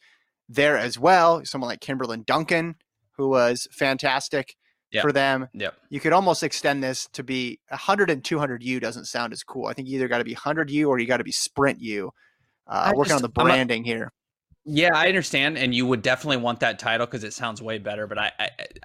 there 0.48 0.76
as 0.76 0.98
well. 0.98 1.44
Someone 1.44 1.68
like 1.68 1.80
Kimberlyn 1.80 2.24
Duncan, 2.24 2.76
who 3.16 3.28
was 3.28 3.68
fantastic 3.70 4.56
yep. 4.92 5.02
for 5.02 5.12
them. 5.12 5.49
Yep. 5.54 5.75
You 5.90 6.00
could 6.00 6.12
almost 6.12 6.42
extend 6.42 6.82
this 6.82 7.08
to 7.12 7.22
be 7.22 7.58
100 7.68 8.11
and 8.11 8.25
200 8.25 8.62
U 8.62 8.80
doesn't 8.80 9.06
sound 9.06 9.32
as 9.32 9.42
cool. 9.42 9.66
I 9.66 9.72
think 9.72 9.88
you 9.88 9.96
either 9.96 10.08
got 10.08 10.18
to 10.18 10.25
be 10.25 10.34
100 10.34 10.70
U 10.70 10.88
or 10.88 10.99
you 10.99 11.06
got 11.06 11.18
to 11.18 11.25
be 11.25 11.32
Sprint 11.32 11.80
U. 11.80 12.12
Uh, 12.66 12.92
working 12.94 13.11
just, 13.11 13.16
on 13.16 13.22
the 13.22 13.28
branding 13.28 13.82
a, 13.82 13.87
here. 13.87 14.12
Yeah, 14.64 14.90
I 14.94 15.08
understand, 15.08 15.58
and 15.58 15.75
you 15.75 15.87
would 15.87 16.02
definitely 16.02 16.37
want 16.37 16.61
that 16.61 16.78
title 16.78 17.04
because 17.04 17.25
it 17.25 17.32
sounds 17.32 17.61
way 17.61 17.78
better. 17.78 18.06
But 18.06 18.18
I, 18.18 18.30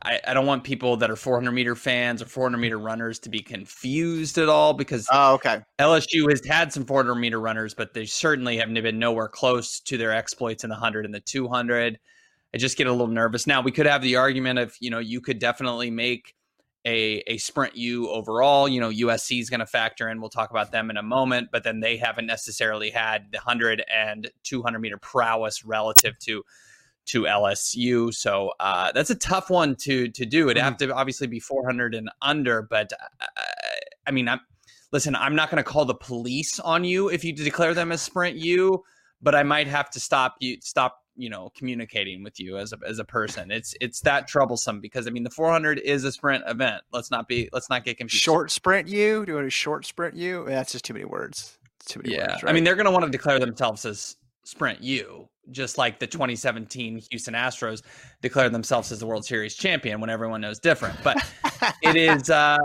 I, 0.03 0.19
I 0.27 0.33
don't 0.33 0.47
want 0.47 0.63
people 0.63 0.97
that 0.97 1.11
are 1.11 1.15
400 1.15 1.51
meter 1.51 1.75
fans 1.75 2.19
or 2.19 2.25
400 2.25 2.57
meter 2.57 2.79
runners 2.79 3.19
to 3.19 3.29
be 3.29 3.41
confused 3.41 4.39
at 4.39 4.49
all 4.49 4.73
because 4.73 5.07
oh, 5.11 5.35
okay. 5.35 5.61
LSU 5.77 6.27
has 6.31 6.43
had 6.43 6.73
some 6.73 6.83
400 6.83 7.13
meter 7.15 7.39
runners, 7.39 7.75
but 7.75 7.93
they 7.93 8.05
certainly 8.05 8.57
have 8.57 8.73
been 8.73 8.97
nowhere 8.97 9.27
close 9.27 9.79
to 9.81 9.97
their 9.97 10.11
exploits 10.11 10.63
in 10.63 10.71
the 10.71 10.75
100 10.75 11.05
and 11.05 11.13
the 11.13 11.19
200. 11.19 11.99
I 12.53 12.57
just 12.57 12.77
get 12.77 12.87
a 12.87 12.91
little 12.91 13.07
nervous. 13.07 13.45
Now 13.45 13.61
we 13.61 13.71
could 13.71 13.85
have 13.85 14.01
the 14.01 14.15
argument 14.15 14.59
of 14.59 14.75
you 14.79 14.89
know 14.89 14.99
you 14.99 15.21
could 15.21 15.39
definitely 15.39 15.91
make 15.91 16.35
a, 16.85 17.21
a 17.27 17.37
sprint 17.37 17.75
U 17.75 18.09
overall. 18.09 18.67
You 18.67 18.79
know, 18.79 18.89
USC 18.89 19.41
is 19.41 19.49
going 19.49 19.59
to 19.59 19.65
factor 19.65 20.07
in. 20.07 20.21
We'll 20.21 20.29
talk 20.29 20.51
about 20.51 20.71
them 20.71 20.89
in 20.89 20.97
a 20.97 21.03
moment, 21.03 21.49
but 21.51 21.63
then 21.63 21.81
they 21.81 21.97
haven't 21.97 22.25
necessarily 22.25 22.89
had 22.89 23.25
the 23.31 23.37
100 23.37 23.83
and 23.93 24.31
200 24.43 24.79
meter 24.79 24.97
prowess 24.97 25.65
relative 25.65 26.17
to 26.19 26.43
to 27.07 27.23
LSU. 27.23 28.13
So 28.13 28.51
uh, 28.59 28.91
that's 28.91 29.09
a 29.09 29.15
tough 29.15 29.49
one 29.49 29.75
to 29.81 30.09
to 30.09 30.25
do. 30.25 30.49
It'd 30.49 30.61
have 30.61 30.77
mm-hmm. 30.77 30.89
to 30.89 30.95
obviously 30.95 31.27
be 31.27 31.39
400 31.39 31.93
and 31.93 32.09
under, 32.21 32.61
but 32.61 32.91
uh, 33.19 33.25
I 34.05 34.11
mean, 34.11 34.29
I'm 34.29 34.39
listen. 34.91 35.15
I'm 35.15 35.35
not 35.35 35.49
going 35.49 35.63
to 35.63 35.69
call 35.69 35.85
the 35.85 35.95
police 35.95 36.59
on 36.59 36.85
you 36.85 37.09
if 37.09 37.23
you 37.23 37.33
declare 37.33 37.73
them 37.73 37.91
as 37.91 38.01
sprint 38.01 38.37
U, 38.37 38.83
but 39.21 39.35
I 39.35 39.43
might 39.43 39.67
have 39.67 39.89
to 39.91 39.99
stop 39.99 40.35
you 40.39 40.57
stop 40.61 40.99
you 41.17 41.29
know 41.29 41.51
communicating 41.55 42.23
with 42.23 42.39
you 42.39 42.57
as 42.57 42.73
a 42.73 42.77
as 42.87 42.99
a 42.99 43.03
person. 43.05 43.51
It's 43.51 43.75
it's 43.81 44.01
that 44.01 44.27
troublesome 44.27 44.79
because 44.79 45.07
I 45.07 45.09
mean 45.09 45.23
the 45.23 45.29
400 45.29 45.79
is 45.79 46.03
a 46.03 46.11
sprint 46.11 46.43
event. 46.47 46.83
Let's 46.91 47.11
not 47.11 47.27
be 47.27 47.49
let's 47.51 47.69
not 47.69 47.83
get 47.83 47.97
confused. 47.97 48.23
Short 48.23 48.51
sprint 48.51 48.87
you 48.87 49.25
doing 49.25 49.45
a 49.45 49.49
short 49.49 49.85
sprint 49.85 50.15
you. 50.15 50.45
That's 50.47 50.71
just 50.71 50.85
too 50.85 50.93
many 50.93 51.05
words. 51.05 51.57
Too 51.85 52.01
many 52.03 52.15
yeah, 52.15 52.31
words, 52.31 52.43
right? 52.43 52.49
I 52.49 52.53
mean 52.53 52.63
they're 52.63 52.75
going 52.75 52.85
to 52.85 52.91
want 52.91 53.05
to 53.05 53.11
declare 53.11 53.39
themselves 53.39 53.85
as 53.85 54.15
sprint 54.43 54.81
you 54.81 55.27
just 55.51 55.77
like 55.77 55.99
the 55.99 56.07
2017 56.07 57.01
Houston 57.09 57.33
Astros 57.33 57.81
declared 58.21 58.53
themselves 58.53 58.91
as 58.91 58.99
the 58.99 59.05
World 59.05 59.25
Series 59.25 59.55
champion 59.55 59.99
when 60.01 60.09
everyone 60.09 60.41
knows 60.41 60.59
different. 60.59 60.97
But 61.03 61.17
it 61.81 61.95
is 61.95 62.29
uh, 62.29 62.57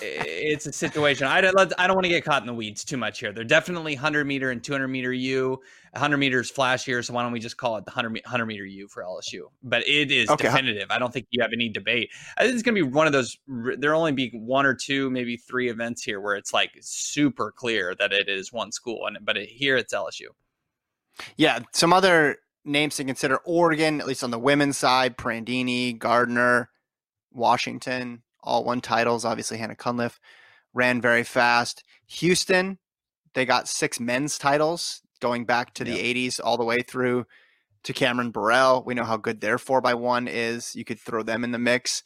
it's 0.00 0.66
a 0.66 0.72
situation. 0.72 1.26
I 1.26 1.40
don't 1.40 1.56
I 1.78 1.86
don't 1.86 1.96
want 1.96 2.04
to 2.04 2.10
get 2.10 2.24
caught 2.24 2.42
in 2.42 2.46
the 2.46 2.54
weeds 2.54 2.84
too 2.84 2.96
much 2.96 3.20
here. 3.20 3.32
They're 3.32 3.44
definitely 3.44 3.94
100 3.94 4.26
meter 4.26 4.50
and 4.50 4.62
200 4.62 4.88
meter 4.88 5.12
U. 5.12 5.60
100 5.96 6.18
meters 6.18 6.52
flashier, 6.52 7.02
so 7.02 7.14
why 7.14 7.22
don't 7.22 7.32
we 7.32 7.40
just 7.40 7.56
call 7.56 7.76
it 7.78 7.86
the 7.86 7.90
100, 7.90 8.12
100 8.12 8.46
meter 8.46 8.66
U 8.66 8.86
for 8.86 9.02
LSU? 9.02 9.44
But 9.62 9.86
it 9.88 10.10
is 10.10 10.28
okay. 10.28 10.48
definitive. 10.48 10.90
I 10.90 10.98
don't 10.98 11.12
think 11.12 11.26
you 11.30 11.40
have 11.42 11.52
any 11.54 11.70
debate. 11.70 12.10
I 12.36 12.42
think 12.42 12.54
it's 12.54 12.62
going 12.62 12.74
to 12.74 12.84
be 12.84 12.90
one 12.90 13.06
of 13.06 13.14
those. 13.14 13.38
There'll 13.78 14.00
only 14.00 14.12
be 14.12 14.28
one 14.34 14.66
or 14.66 14.74
two, 14.74 15.08
maybe 15.10 15.38
three 15.38 15.70
events 15.70 16.02
here 16.02 16.20
where 16.20 16.36
it's 16.36 16.52
like 16.52 16.72
super 16.80 17.50
clear 17.50 17.94
that 17.98 18.12
it 18.12 18.28
is 18.28 18.52
one 18.52 18.72
school, 18.72 19.06
and 19.06 19.18
but 19.22 19.38
it, 19.38 19.48
here 19.48 19.76
it's 19.76 19.94
LSU. 19.94 20.26
Yeah, 21.36 21.60
some 21.72 21.92
other 21.92 22.38
names 22.64 22.96
to 22.96 23.04
consider: 23.04 23.38
Oregon, 23.44 24.00
at 24.00 24.06
least 24.06 24.24
on 24.24 24.30
the 24.30 24.38
women's 24.38 24.78
side, 24.78 25.16
Prandini, 25.16 25.98
Gardner, 25.98 26.70
Washington, 27.32 28.22
all 28.42 28.64
won 28.64 28.80
titles. 28.80 29.24
Obviously, 29.24 29.58
Hannah 29.58 29.76
Cunliffe 29.76 30.20
ran 30.74 31.00
very 31.00 31.24
fast. 31.24 31.84
Houston, 32.06 32.78
they 33.34 33.44
got 33.44 33.68
six 33.68 33.98
men's 33.98 34.38
titles 34.38 35.02
going 35.20 35.44
back 35.44 35.74
to 35.74 35.84
the 35.84 35.96
80s 35.96 36.40
all 36.42 36.56
the 36.56 36.64
way 36.64 36.82
through 36.82 37.26
to 37.84 37.92
Cameron 37.92 38.30
Burrell. 38.30 38.82
We 38.84 38.94
know 38.94 39.04
how 39.04 39.16
good 39.16 39.40
their 39.40 39.58
four 39.58 39.80
by 39.80 39.94
one 39.94 40.28
is. 40.28 40.76
You 40.76 40.84
could 40.84 41.00
throw 41.00 41.22
them 41.22 41.44
in 41.44 41.52
the 41.52 41.58
mix. 41.58 42.02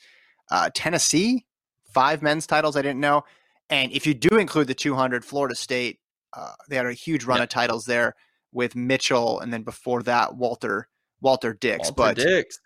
Uh, 0.50 0.70
Tennessee, 0.74 1.46
five 1.92 2.22
men's 2.22 2.46
titles, 2.46 2.76
I 2.76 2.82
didn't 2.82 3.00
know. 3.00 3.24
And 3.68 3.92
if 3.92 4.06
you 4.06 4.14
do 4.14 4.36
include 4.36 4.66
the 4.66 4.74
200, 4.74 5.24
Florida 5.24 5.54
State, 5.54 5.98
uh, 6.36 6.52
they 6.68 6.76
had 6.76 6.86
a 6.86 6.92
huge 6.92 7.24
run 7.24 7.40
of 7.40 7.48
titles 7.48 7.84
there 7.84 8.14
with 8.52 8.74
Mitchell, 8.74 9.40
and 9.40 9.52
then 9.52 9.62
before 9.62 10.02
that, 10.04 10.36
Walter 10.36 10.88
Walter 11.20 11.54
Dix. 11.54 11.90
Walter 11.90 11.94
but 11.96 12.16
Dix. 12.16 12.60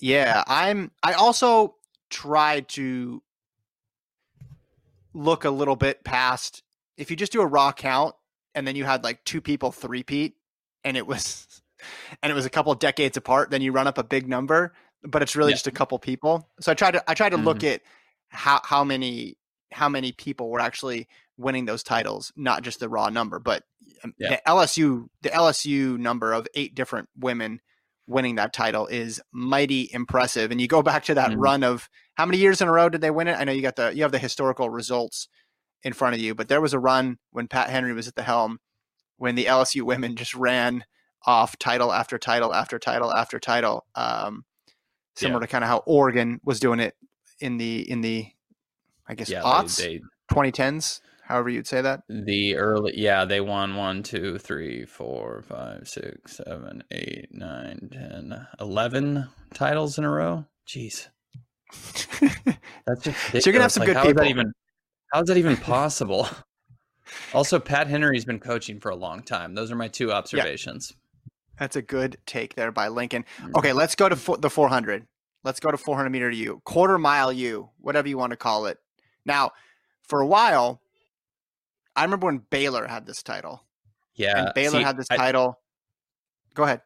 yeah, 0.00 0.42
I'm. 0.46 0.90
I 1.02 1.14
also 1.14 1.76
tried 2.10 2.68
to 2.70 3.22
look 5.14 5.44
a 5.44 5.50
little 5.50 5.76
bit 5.76 6.04
past. 6.04 6.62
If 6.96 7.10
you 7.10 7.16
just 7.16 7.32
do 7.32 7.40
a 7.40 7.46
raw 7.46 7.72
count, 7.72 8.14
and 8.54 8.66
then 8.66 8.76
you 8.76 8.84
had 8.84 9.04
like 9.04 9.24
two 9.24 9.40
people 9.40 9.72
three-peat, 9.72 10.34
and 10.84 10.96
it 10.96 11.06
was 11.06 11.62
and 12.22 12.30
it 12.30 12.34
was 12.34 12.46
a 12.46 12.50
couple 12.50 12.74
decades 12.74 13.16
apart, 13.16 13.50
then 13.50 13.62
you 13.62 13.72
run 13.72 13.86
up 13.86 13.98
a 13.98 14.04
big 14.04 14.28
number, 14.28 14.72
but 15.02 15.22
it's 15.22 15.36
really 15.36 15.50
yeah. 15.50 15.56
just 15.56 15.66
a 15.66 15.72
couple 15.72 15.98
people. 15.98 16.48
So 16.60 16.72
I 16.72 16.74
tried 16.74 16.92
to 16.92 17.10
I 17.10 17.14
tried 17.14 17.30
to 17.30 17.36
mm-hmm. 17.36 17.46
look 17.46 17.64
at 17.64 17.82
how 18.28 18.60
how 18.64 18.84
many 18.84 19.36
how 19.72 19.88
many 19.88 20.12
people 20.12 20.50
were 20.50 20.60
actually 20.60 21.08
winning 21.36 21.64
those 21.64 21.82
titles, 21.82 22.32
not 22.36 22.62
just 22.62 22.80
the 22.80 22.88
raw 22.88 23.08
number, 23.08 23.38
but 23.38 23.64
yeah. 24.18 24.30
the 24.30 24.42
LSU 24.46 25.06
the 25.22 25.30
LSU 25.30 25.98
number 25.98 26.32
of 26.32 26.46
eight 26.54 26.74
different 26.74 27.08
women 27.16 27.60
winning 28.06 28.34
that 28.36 28.52
title 28.52 28.86
is 28.86 29.20
mighty 29.32 29.88
impressive. 29.92 30.50
And 30.50 30.60
you 30.60 30.68
go 30.68 30.82
back 30.82 31.04
to 31.04 31.14
that 31.14 31.30
mm-hmm. 31.30 31.40
run 31.40 31.62
of 31.64 31.88
how 32.14 32.26
many 32.26 32.38
years 32.38 32.60
in 32.60 32.68
a 32.68 32.72
row 32.72 32.88
did 32.88 33.00
they 33.00 33.10
win 33.10 33.28
it? 33.28 33.38
I 33.38 33.44
know 33.44 33.52
you 33.52 33.62
got 33.62 33.76
the 33.76 33.94
you 33.94 34.02
have 34.02 34.12
the 34.12 34.18
historical 34.18 34.70
results 34.70 35.28
in 35.82 35.92
front 35.92 36.14
of 36.14 36.20
you, 36.20 36.34
but 36.34 36.48
there 36.48 36.60
was 36.60 36.74
a 36.74 36.78
run 36.78 37.18
when 37.30 37.48
Pat 37.48 37.70
Henry 37.70 37.92
was 37.92 38.08
at 38.08 38.14
the 38.14 38.22
helm 38.22 38.58
when 39.16 39.34
the 39.34 39.46
LSU 39.46 39.82
women 39.82 40.16
just 40.16 40.34
ran 40.34 40.84
off 41.24 41.56
title 41.58 41.92
after 41.92 42.18
title 42.18 42.52
after 42.52 42.78
title 42.78 43.12
after 43.12 43.38
title. 43.38 43.86
Um, 43.94 44.44
similar 45.14 45.40
Yeah. 45.40 45.46
to 45.46 45.50
kind 45.50 45.64
of 45.64 45.68
how 45.68 45.78
Oregon 45.86 46.40
was 46.44 46.60
doing 46.60 46.80
it 46.80 46.96
in 47.40 47.56
the 47.56 47.88
in 47.88 48.00
the 48.00 48.28
I 49.06 49.14
guess 49.14 49.28
Yeah, 49.28 49.42
aughts, 49.42 49.76
they, 49.76 50.00
2010s, 50.32 51.00
however 51.22 51.48
you'd 51.48 51.66
say 51.66 51.80
that. 51.80 52.02
the 52.08 52.56
early 52.56 52.92
yeah 52.96 53.24
they 53.24 53.40
won 53.40 53.76
one 53.76 54.02
two 54.02 54.38
three 54.38 54.84
four 54.84 55.42
five 55.48 55.88
six 55.88 56.36
seven 56.36 56.82
eight 56.90 57.28
nine 57.32 57.88
ten 57.92 58.46
eleven 58.60 59.28
titles 59.54 59.98
in 59.98 60.04
a 60.04 60.10
row. 60.10 60.44
Jeez, 60.68 61.08
that's 62.86 63.02
just 63.02 63.18
So 63.30 63.38
you're 63.44 63.52
gonna 63.52 63.62
have 63.62 63.72
some 63.72 63.80
Like, 63.82 63.88
good 63.88 63.96
how 63.96 64.02
is 64.04 64.08
people. 64.12 64.24
even 64.26 64.52
how 65.12 65.20
is 65.22 65.26
that 65.28 65.36
even 65.36 65.56
possible? 65.56 66.28
also, 67.34 67.58
Pat 67.58 67.86
Henry's 67.88 68.24
been 68.24 68.38
coaching 68.40 68.80
for 68.80 68.90
a 68.90 68.96
long 68.96 69.22
time. 69.22 69.54
Those 69.54 69.70
are 69.70 69.76
my 69.76 69.88
two 69.88 70.12
observations. 70.12 70.92
That's 71.58 71.76
a 71.76 71.82
good 71.82 72.16
take 72.26 72.54
there 72.54 72.72
by 72.72 72.88
Lincoln. 72.88 73.24
Mm. 73.40 73.54
Okay, 73.58 73.72
let's 73.72 73.94
go 73.94 74.08
to 74.08 74.16
fo- 74.16 74.36
the 74.36 74.48
400. 74.50 75.06
Let's 75.44 75.60
go 75.60 75.70
to 75.70 75.76
400 75.76 76.08
meter 76.10 76.30
U, 76.30 76.62
quarter 76.64 76.96
mile 76.98 77.32
U, 77.32 77.70
whatever 77.78 78.08
you 78.08 78.16
want 78.16 78.30
to 78.30 78.36
call 78.36 78.66
it. 78.66 78.78
Now, 79.26 79.50
for 80.08 80.20
a 80.20 80.26
while, 80.26 80.80
I 81.96 82.04
remember 82.04 82.26
when 82.26 82.38
Baylor 82.50 82.86
had 82.86 83.06
this 83.06 83.22
title, 83.22 83.64
Yeah, 84.14 84.44
and 84.46 84.54
Baylor 84.54 84.78
see, 84.78 84.84
had 84.84 84.96
this 84.96 85.06
I- 85.10 85.16
title. 85.16 85.58
Go 86.54 86.64
ahead. 86.64 86.82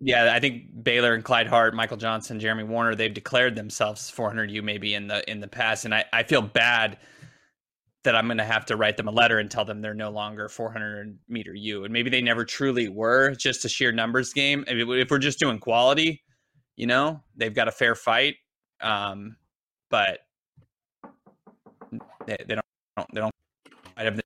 Yeah, 0.00 0.34
I 0.34 0.40
think 0.40 0.82
Baylor 0.84 1.14
and 1.14 1.24
Clyde 1.24 1.46
Hart, 1.46 1.74
Michael 1.74 1.96
Johnson, 1.96 2.38
Jeremy 2.38 2.64
Wariner, 2.64 2.94
they've 2.94 3.14
declared 3.14 3.54
themselves 3.56 4.10
400U 4.14 4.62
maybe 4.62 4.94
in 4.94 5.06
the 5.06 5.28
in 5.30 5.40
the 5.40 5.48
past, 5.48 5.84
and 5.84 5.94
I, 5.94 6.04
I 6.12 6.22
feel 6.24 6.42
bad 6.42 6.98
that 8.02 8.14
I'm 8.14 8.26
going 8.26 8.36
to 8.38 8.44
have 8.44 8.66
to 8.66 8.76
write 8.76 8.98
them 8.98 9.08
a 9.08 9.10
letter 9.10 9.38
and 9.38 9.50
tell 9.50 9.64
them 9.64 9.80
they're 9.80 9.94
no 9.94 10.10
longer 10.10 10.48
400 10.48 11.18
meter 11.28 11.54
U, 11.54 11.84
and 11.84 11.92
maybe 11.92 12.10
they 12.10 12.20
never 12.20 12.44
truly 12.44 12.88
were. 12.88 13.30
It's 13.30 13.42
just 13.42 13.64
a 13.64 13.68
sheer 13.68 13.92
numbers 13.92 14.32
game. 14.34 14.64
I 14.68 14.74
mean, 14.74 14.90
if 14.98 15.10
we're 15.10 15.18
just 15.18 15.38
doing 15.38 15.58
quality, 15.58 16.22
you 16.76 16.86
know, 16.86 17.22
they've 17.36 17.54
got 17.54 17.68
a 17.68 17.72
fair 17.72 17.94
fight, 17.94 18.34
um, 18.82 19.36
but 19.90 20.18
they, 22.26 22.36
they 22.46 22.56
don't 22.56 23.14
they 23.14 23.20
don't. 23.20 23.32
I 23.96 24.04
have 24.04 24.16
the 24.16 24.22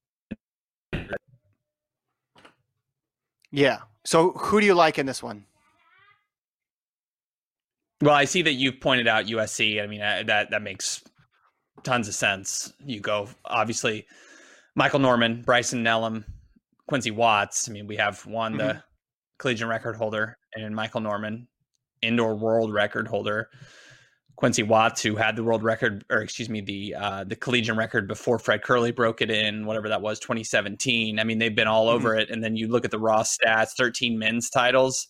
Yeah. 3.51 3.79
So 4.05 4.33
who 4.33 4.61
do 4.61 4.67
you 4.67 4.75
like 4.75 4.99
in 4.99 5.07
this 5.07 5.23
one? 5.23 5.45
Well, 8.01 8.15
I 8.15 8.25
see 8.25 8.43
that 8.43 8.53
you've 8.55 8.81
pointed 8.81 9.09
out 9.09 9.27
USC. 9.27 9.83
I 9.83 9.87
mean, 9.87 10.01
uh, 10.01 10.23
that 10.27 10.51
that 10.51 10.63
makes 10.63 11.03
tons 11.83 12.09
of 12.09 12.15
sense. 12.15 12.73
You 12.85 13.01
go 13.01 13.29
obviously 13.45 14.07
Michael 14.75 15.01
Norman, 15.01 15.43
Bryson 15.43 15.83
Nellum, 15.83 16.25
Quincy 16.87 17.11
Watts. 17.11 17.69
I 17.69 17.73
mean, 17.73 17.87
we 17.87 17.97
have 17.97 18.25
one 18.27 18.57
the 18.57 18.83
collegiate 19.39 19.69
record 19.69 19.97
holder 19.97 20.39
and 20.55 20.75
Michael 20.75 21.01
Norman, 21.01 21.49
indoor 22.03 22.37
world 22.37 22.73
record 22.73 23.09
holder. 23.09 23.49
Quincy 24.39 24.63
Watts, 24.63 25.03
who 25.03 25.17
had 25.17 25.35
the 25.35 25.43
world 25.43 25.65
record, 25.65 26.05
or 26.11 26.19
excuse 26.21 26.49
me, 26.49 26.61
the 26.61 26.95
uh, 26.95 27.25
the 27.25 27.35
collegiate 27.35 27.77
record 27.77 28.07
before 28.07 28.39
Fred 28.39 28.63
Kerley 28.63 28.95
broke 28.95 29.21
it 29.21 29.33
in, 29.33 29.67
whatever 29.67 29.89
that 29.89 30.01
was, 30.01 30.21
2017. 30.21 31.19
I 31.19 31.25
mean, 31.25 31.39
they've 31.41 31.57
been 31.57 31.67
all 31.67 31.89
over 31.89 32.15
it. 32.15 32.31
And 32.31 32.43
then 32.43 32.55
you 32.55 32.69
look 32.69 32.85
at 32.85 32.93
the 32.93 33.01
raw 33.01 33.25
stats: 33.25 33.71
13 33.77 34.17
men's 34.17 34.49
titles, 34.49 35.09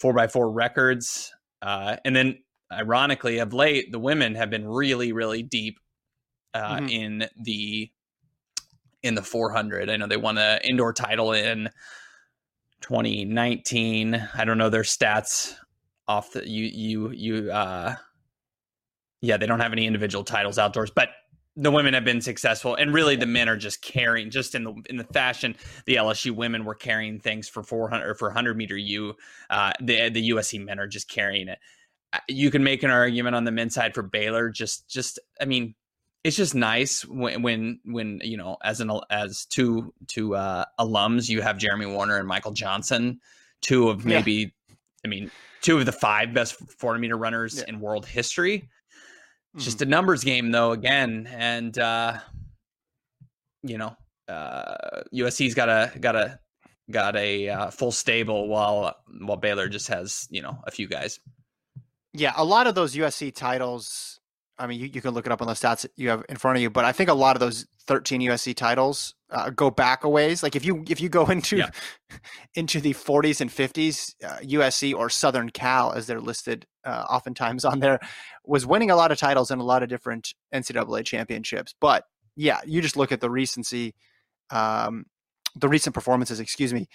four 0.00 0.12
by 0.12 0.26
four 0.26 0.50
records, 0.50 1.32
uh, 1.62 1.98
and 2.04 2.16
then 2.16 2.42
ironically, 2.72 3.38
of 3.38 3.52
late, 3.54 3.92
the 3.92 4.00
women 4.00 4.34
have 4.34 4.50
been 4.50 4.66
really, 4.66 5.12
really 5.12 5.44
deep 5.44 5.78
uh, 6.52 6.78
Mhm. 6.78 6.90
in 6.90 7.28
the 7.40 7.88
in 9.04 9.14
the 9.14 9.22
400. 9.22 9.88
I 9.88 9.96
know 9.96 10.08
they 10.08 10.16
won 10.16 10.38
an 10.38 10.60
indoor 10.64 10.92
title 10.92 11.32
in 11.32 11.70
2019. 12.80 14.28
I 14.34 14.44
don't 14.44 14.58
know 14.58 14.70
their 14.70 14.82
stats 14.82 15.54
off 16.08 16.32
the 16.32 16.48
you 16.48 16.64
you 16.64 17.10
you 17.12 17.52
uh 17.52 17.94
yeah, 19.20 19.36
they 19.36 19.46
don't 19.46 19.60
have 19.60 19.72
any 19.72 19.86
individual 19.86 20.24
titles 20.24 20.58
outdoors, 20.58 20.90
but 20.90 21.10
the 21.58 21.70
women 21.70 21.94
have 21.94 22.04
been 22.04 22.20
successful 22.20 22.74
and 22.74 22.92
really 22.92 23.16
the 23.16 23.24
men 23.24 23.48
are 23.48 23.56
just 23.56 23.80
carrying 23.80 24.30
just 24.30 24.54
in 24.54 24.64
the 24.64 24.74
in 24.90 24.98
the 24.98 25.04
fashion 25.04 25.56
the 25.86 25.94
LSU 25.94 26.30
women 26.32 26.66
were 26.66 26.74
carrying 26.74 27.18
things 27.18 27.48
for 27.48 27.62
400 27.62 28.06
or 28.06 28.14
for 28.14 28.28
100 28.28 28.58
meter 28.58 28.76
U 28.76 29.14
uh 29.48 29.72
the 29.80 30.10
the 30.10 30.28
USC 30.32 30.62
men 30.62 30.78
are 30.78 30.86
just 30.86 31.08
carrying 31.08 31.48
it 31.48 31.58
Uh, 32.12 32.18
you 32.28 32.50
can 32.50 32.62
make 32.62 32.82
an 32.82 32.90
argument 32.90 33.34
on 33.36 33.44
the 33.44 33.50
men's 33.52 33.72
side 33.72 33.94
for 33.94 34.02
Baylor 34.02 34.50
just 34.50 34.86
just 34.90 35.18
I 35.40 35.46
mean 35.46 35.74
it's 36.24 36.36
just 36.36 36.54
nice 36.54 37.06
when 37.06 37.40
when 37.40 37.80
when 37.86 38.20
you 38.22 38.36
know 38.36 38.58
as 38.62 38.82
an 38.82 38.90
as 39.08 39.46
two 39.46 39.94
two 40.08 40.34
uh 40.36 40.66
alums 40.78 41.26
you 41.30 41.40
have 41.40 41.56
Jeremy 41.56 41.86
Wariner 41.86 42.18
and 42.18 42.28
Michael 42.28 42.52
Johnson 42.52 43.18
two 43.62 43.88
of 43.88 44.04
Yeah. 44.04 44.16
maybe 44.18 44.54
I 45.06 45.08
mean 45.08 45.30
two 45.62 45.78
of 45.78 45.86
the 45.86 45.92
five 45.92 46.34
best 46.34 46.56
400 46.78 47.00
meter 47.00 47.16
runners 47.16 47.56
Yeah. 47.56 47.64
in 47.68 47.80
world 47.80 48.04
history 48.04 48.68
Mm-hmm. 49.56 49.64
just 49.64 49.80
a 49.80 49.86
numbers 49.86 50.22
game 50.22 50.50
though 50.50 50.72
again 50.72 51.26
and 51.32 51.78
uh 51.78 52.18
you 53.62 53.78
know 53.78 53.96
uh 54.28 55.00
USC's 55.14 55.54
got 55.54 55.70
a 55.70 55.98
got 55.98 56.14
a 56.14 56.38
got 56.90 57.16
a 57.16 57.48
uh, 57.48 57.70
full 57.70 57.90
stable 57.90 58.48
while 58.48 58.94
while 59.20 59.38
Baylor 59.38 59.68
just 59.70 59.88
has 59.88 60.28
you 60.30 60.42
know 60.42 60.58
a 60.64 60.70
few 60.70 60.86
guys 60.86 61.20
Yeah, 62.12 62.34
a 62.36 62.44
lot 62.44 62.66
of 62.66 62.74
those 62.74 62.94
USC 62.94 63.34
titles. 63.34 64.15
I 64.58 64.66
mean, 64.66 64.80
you, 64.80 64.86
you 64.86 65.00
can 65.02 65.12
look 65.12 65.26
it 65.26 65.32
up 65.32 65.42
on 65.42 65.48
the 65.48 65.54
stats 65.54 65.86
you 65.96 66.08
have 66.08 66.24
in 66.28 66.36
front 66.36 66.56
of 66.56 66.62
you, 66.62 66.70
but 66.70 66.84
I 66.84 66.92
think 66.92 67.10
a 67.10 67.14
lot 67.14 67.36
of 67.36 67.40
those 67.40 67.66
13 67.86 68.22
USC 68.22 68.54
titles 68.56 69.14
uh, 69.30 69.50
go 69.50 69.70
back 69.70 70.02
a 70.04 70.08
ways. 70.08 70.42
Like 70.42 70.56
if 70.56 70.64
you 70.64 70.82
if 70.88 71.00
you 71.00 71.08
go 71.08 71.26
into 71.30 71.58
Yeah. 71.58 71.70
into 72.54 72.80
the 72.80 72.94
40s 72.94 73.40
and 73.40 73.50
50s, 73.50 74.14
uh, 74.24 74.38
USC 74.38 74.94
or 74.94 75.10
Southern 75.10 75.50
Cal, 75.50 75.92
as 75.92 76.06
they're 76.06 76.20
listed 76.20 76.66
uh, 76.84 77.04
oftentimes 77.10 77.64
on 77.64 77.80
there, 77.80 78.00
was 78.44 78.64
winning 78.66 78.90
a 78.90 78.96
lot 78.96 79.12
of 79.12 79.18
titles 79.18 79.50
in 79.50 79.58
a 79.58 79.64
lot 79.64 79.82
of 79.82 79.88
different 79.88 80.32
NCAA 80.54 81.04
championships. 81.04 81.74
But 81.80 82.04
yeah, 82.34 82.60
you 82.64 82.80
just 82.80 82.96
look 82.96 83.12
at 83.12 83.20
the 83.20 83.30
recency, 83.30 83.94
um, 84.50 85.06
the 85.54 85.68
recent 85.68 85.94
performances, 85.94 86.40
excuse 86.40 86.72
me, 86.72 86.86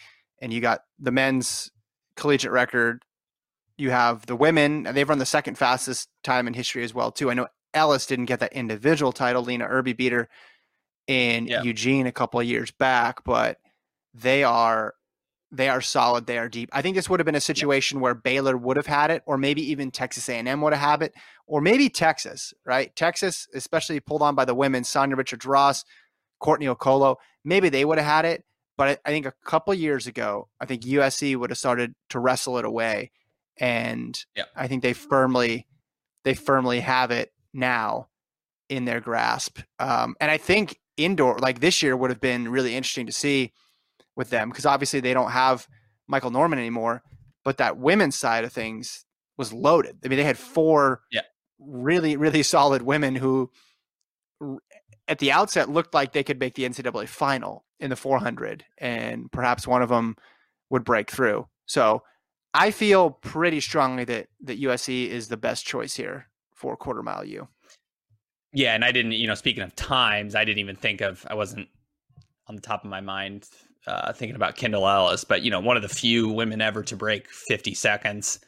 and 0.42 0.52
you 0.54 0.62
got 0.62 0.82
the 1.00 1.12
men's 1.12 1.70
collegiate 2.16 2.52
record 2.52 3.04
you 3.82 3.90
have 3.90 4.26
the 4.28 4.36
women 4.36 4.86
and 4.86 4.96
they've 4.96 5.10
run 5.10 5.18
the 5.18 5.26
second 5.26 5.58
fastest 5.58 6.08
time 6.24 6.48
in 6.48 6.54
history 6.54 6.84
as 6.84 6.94
well 6.94 7.12
too. 7.12 7.32
I 7.32 7.34
know 7.34 7.48
ellis 7.74 8.06
didn't 8.06 8.26
get 8.26 8.40
that 8.42 8.54
individual 8.54 9.12
title 9.12 9.44
lena 9.44 9.66
irby 9.66 9.94
beat 9.94 10.12
her 10.12 10.30
in 11.08 11.48
Yeah. 11.48 11.64
eugene 11.64 12.06
a 12.06 12.12
couple 12.12 12.40
of 12.40 12.46
years 12.46 12.70
back 12.72 13.24
but 13.24 13.58
they 14.14 14.44
are 14.44 14.94
they 15.54 15.68
are 15.68 15.82
solid 15.82 16.28
they 16.28 16.38
are 16.38 16.48
deep. 16.50 16.70
I 16.74 16.82
think 16.82 16.96
this 16.96 17.10
would 17.10 17.20
have 17.20 17.26
been 17.26 17.36
a 17.36 17.42
situation 17.42 18.00
where 18.02 18.14
baylor 18.14 18.56
would 18.58 18.78
have 18.78 18.86
had 18.86 19.10
it 19.10 19.24
or 19.26 19.38
maybe 19.38 19.62
even 19.72 19.90
texas 19.90 20.30
a&m 20.30 20.62
would 20.62 20.74
have 20.74 20.82
had 20.82 21.02
it 21.02 21.14
or 21.48 21.62
maybe 21.62 21.90
texas 21.90 22.54
right? 22.66 22.96
Texas 22.96 23.48
especially 23.54 24.00
pulled 24.00 24.22
on 24.22 24.36
by 24.36 24.46
the 24.46 24.56
women 24.56 24.84
sanya 24.84 25.18
richards 25.18 25.46
ross 25.46 25.84
courtney 26.40 26.68
okolo 26.68 27.16
maybe 27.44 27.70
they 27.70 27.86
would 27.86 27.98
have 27.98 28.08
had 28.08 28.26
it 28.26 28.44
but 28.78 28.88
I, 28.90 29.10
I 29.10 29.12
think 29.12 29.26
a 29.26 29.34
couple 29.46 29.74
years 29.74 30.08
ago 30.08 30.50
i 30.60 30.66
think 30.66 30.84
usc 30.84 31.36
would 31.36 31.50
have 31.52 31.58
started 31.58 31.96
to 32.10 32.20
wrestle 32.20 32.58
it 32.58 32.66
away 32.66 33.12
and 33.58 34.18
Yeah. 34.36 34.46
I 34.56 34.68
think 34.68 34.82
they 34.84 34.94
firmly 34.94 35.68
they 36.24 36.34
firmly 36.36 36.80
have 36.82 37.10
it 37.12 37.34
now 37.54 38.08
in 38.70 38.86
their 38.86 39.00
grasp. 39.02 39.60
Um, 39.80 40.16
and 40.22 40.30
I 40.30 40.38
think 40.38 40.80
indoor 40.98 41.38
like 41.40 41.60
this 41.60 41.82
year 41.82 41.98
would 41.98 42.12
have 42.12 42.22
been 42.22 42.48
really 42.48 42.76
interesting 42.76 43.08
to 43.08 43.12
see 43.12 43.52
with 44.16 44.30
them 44.30 44.50
because 44.50 44.66
obviously 44.66 45.00
they 45.00 45.14
don't 45.14 45.32
have 45.32 45.68
Michael 46.08 46.30
Norman 46.32 46.60
anymore, 46.60 47.02
but 47.44 47.58
that 47.58 47.78
women's 47.78 48.16
side 48.16 48.44
of 48.44 48.54
things 48.54 49.06
was 49.38 49.52
loaded. 49.52 49.98
I 50.06 50.08
mean, 50.10 50.18
they 50.18 50.24
had 50.24 50.38
four 50.38 51.02
Yeah. 51.12 51.22
really 51.60 52.16
really 52.18 52.44
solid 52.44 52.82
women 52.84 53.16
who 53.16 53.50
at 55.08 55.20
the 55.20 55.32
outset 55.32 55.70
looked 55.70 55.94
like 55.94 56.12
they 56.14 56.24
could 56.24 56.40
make 56.40 56.56
the 56.56 56.64
NCAA 56.64 57.08
final 57.08 57.66
in 57.80 57.90
the 57.90 57.96
400 57.96 58.64
and 58.78 59.32
perhaps 59.32 59.68
one 59.68 59.82
of 59.82 59.90
them 59.90 60.16
would 60.70 60.84
break 60.84 61.10
through. 61.12 61.48
So 61.66 62.04
I 62.54 62.72
feel 62.72 63.12
pretty 63.12 63.60
strongly 63.60 64.04
that 64.06 64.28
that 64.42 64.60
USC 64.62 65.08
is 65.08 65.30
the 65.30 65.38
best 65.38 65.66
choice 65.66 65.96
here 65.96 66.28
for 66.54 66.76
quarter 66.76 67.02
mile 67.04 67.24
U. 67.26 67.48
Yeah, 68.54 68.76
and 68.76 68.84
I 68.84 68.92
didn't, 68.92 69.14
you 69.14 69.28
know, 69.28 69.36
speaking 69.36 69.64
of 69.64 69.76
times, 69.76 70.36
I 70.36 70.44
didn't 70.44 70.60
even 70.60 70.76
think 70.76 71.00
of, 71.02 71.26
I 71.30 71.36
wasn't 71.36 71.70
on 72.48 72.56
the 72.56 72.62
top 72.62 72.84
of 72.84 72.90
my 72.90 73.00
mind 73.00 73.48
uh, 73.88 74.12
thinking 74.12 74.36
about 74.36 74.58
Kendall 74.58 74.88
Ellis, 74.88 75.24
but, 75.24 75.42
you 75.42 75.50
know, 75.50 75.62
one 75.62 75.78
of 75.78 75.84
the 75.84 75.90
few 75.90 76.28
women 76.28 76.60
ever 76.62 76.84
to 76.84 76.96
break 76.98 77.30
50 77.30 77.74
seconds 77.74 78.40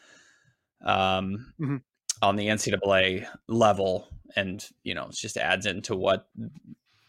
um, 0.85 1.53
Mhm. 1.59 1.81
on 2.21 2.35
the 2.35 2.47
NCAA 2.47 3.25
level. 3.47 4.09
And, 4.35 4.67
you 4.83 4.93
know, 4.93 5.07
it 5.07 5.15
just 5.15 5.37
adds 5.37 5.65
into 5.65 5.95
what 5.95 6.27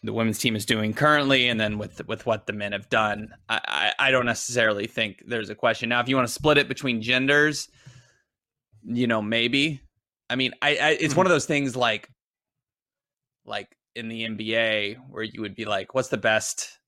the 0.04 0.12
women's 0.12 0.38
team 0.38 0.54
is 0.54 0.66
doing 0.66 0.92
currently 0.92 1.48
and 1.48 1.58
then 1.58 1.78
with 1.78 2.06
with 2.06 2.26
what 2.26 2.46
the 2.46 2.52
men 2.52 2.72
have 2.72 2.88
done. 2.88 3.34
I, 3.48 3.92
I, 3.98 4.08
I 4.08 4.10
don't 4.10 4.26
necessarily 4.26 4.86
think 4.86 5.22
there's 5.26 5.50
a 5.50 5.54
question. 5.54 5.88
Now, 5.88 6.00
if 6.00 6.08
you 6.08 6.16
want 6.16 6.28
to 6.28 6.34
split 6.34 6.58
it 6.58 6.68
between 6.68 7.02
genders, 7.02 7.68
you 8.84 9.06
know, 9.06 9.22
maybe. 9.22 9.80
I 10.30 10.36
mean, 10.36 10.52
I, 10.62 10.76
I 10.76 10.90
it's 11.00 11.16
one 11.16 11.26
of 11.26 11.30
those 11.30 11.46
things 11.46 11.74
like 11.74 12.08
like 13.44 13.76
in 13.94 14.08
the 14.08 14.26
NBA 14.28 14.96
where 15.10 15.22
you 15.22 15.40
would 15.42 15.54
be 15.54 15.64
like, 15.64 15.94
what's 15.94 16.08
the 16.08 16.16
best 16.16 16.78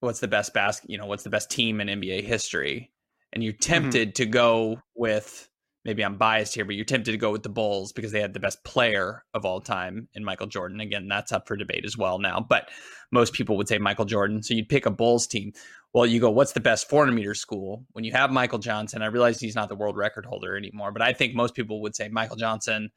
what's 0.00 0.20
the 0.20 0.28
best 0.28 0.54
basket, 0.54 0.88
you 0.88 0.98
know, 0.98 1.06
what's 1.06 1.24
the 1.24 1.30
best 1.30 1.50
team 1.50 1.80
in 1.80 1.88
NBA 1.88 2.24
history? 2.24 2.90
and 3.32 3.42
you're 3.42 3.52
mm-hmm. 3.52 3.72
tempted 3.72 4.08
mm-hmm. 4.08 4.22
to 4.22 4.26
go 4.26 4.82
with 4.94 5.48
maybe 5.84 6.04
I'm 6.04 6.16
biased 6.16 6.54
here, 6.54 6.64
but 6.64 6.74
you're 6.74 6.84
tempted 6.84 7.12
to 7.12 7.18
go 7.18 7.32
with 7.32 7.42
the 7.42 7.48
Bulls 7.48 7.92
because 7.92 8.12
they 8.12 8.20
had 8.20 8.34
the 8.34 8.40
best 8.40 8.62
player 8.64 9.24
of 9.34 9.44
all 9.44 9.60
time 9.60 10.08
in 10.14 10.24
Michael 10.24 10.46
Jordan. 10.46 10.80
Again, 10.80 11.08
that's 11.08 11.32
up 11.32 11.48
for 11.48 11.56
debate 11.56 11.84
as 11.84 11.96
well 11.96 12.18
now, 12.18 12.44
but 12.46 12.68
most 13.10 13.32
people 13.32 13.56
would 13.56 13.68
say 13.68 13.78
Michael 13.78 14.04
Jordan. 14.04 14.42
So 14.42 14.54
you'd 14.54 14.68
pick 14.68 14.86
a 14.86 14.90
Bulls 14.90 15.26
team. 15.26 15.52
Well, 15.92 16.06
you 16.06 16.20
go, 16.20 16.30
what's 16.30 16.52
the 16.52 16.60
best 16.60 16.88
400 16.88 17.12
meter 17.12 17.34
school? 17.34 17.84
When 17.92 18.04
you 18.04 18.12
have 18.12 18.30
Michael 18.30 18.58
Johnson, 18.58 19.02
I 19.02 19.06
realize 19.06 19.40
he's 19.40 19.56
not 19.56 19.68
the 19.68 19.74
world 19.74 19.96
record 19.96 20.26
holder 20.26 20.56
anymore, 20.56 20.92
but 20.92 21.02
I 21.02 21.12
think 21.12 21.34
most 21.34 21.54
people 21.54 21.80
would 21.82 21.96
say 21.96 22.08
Michael 22.08 22.36
Johnson 22.36 22.90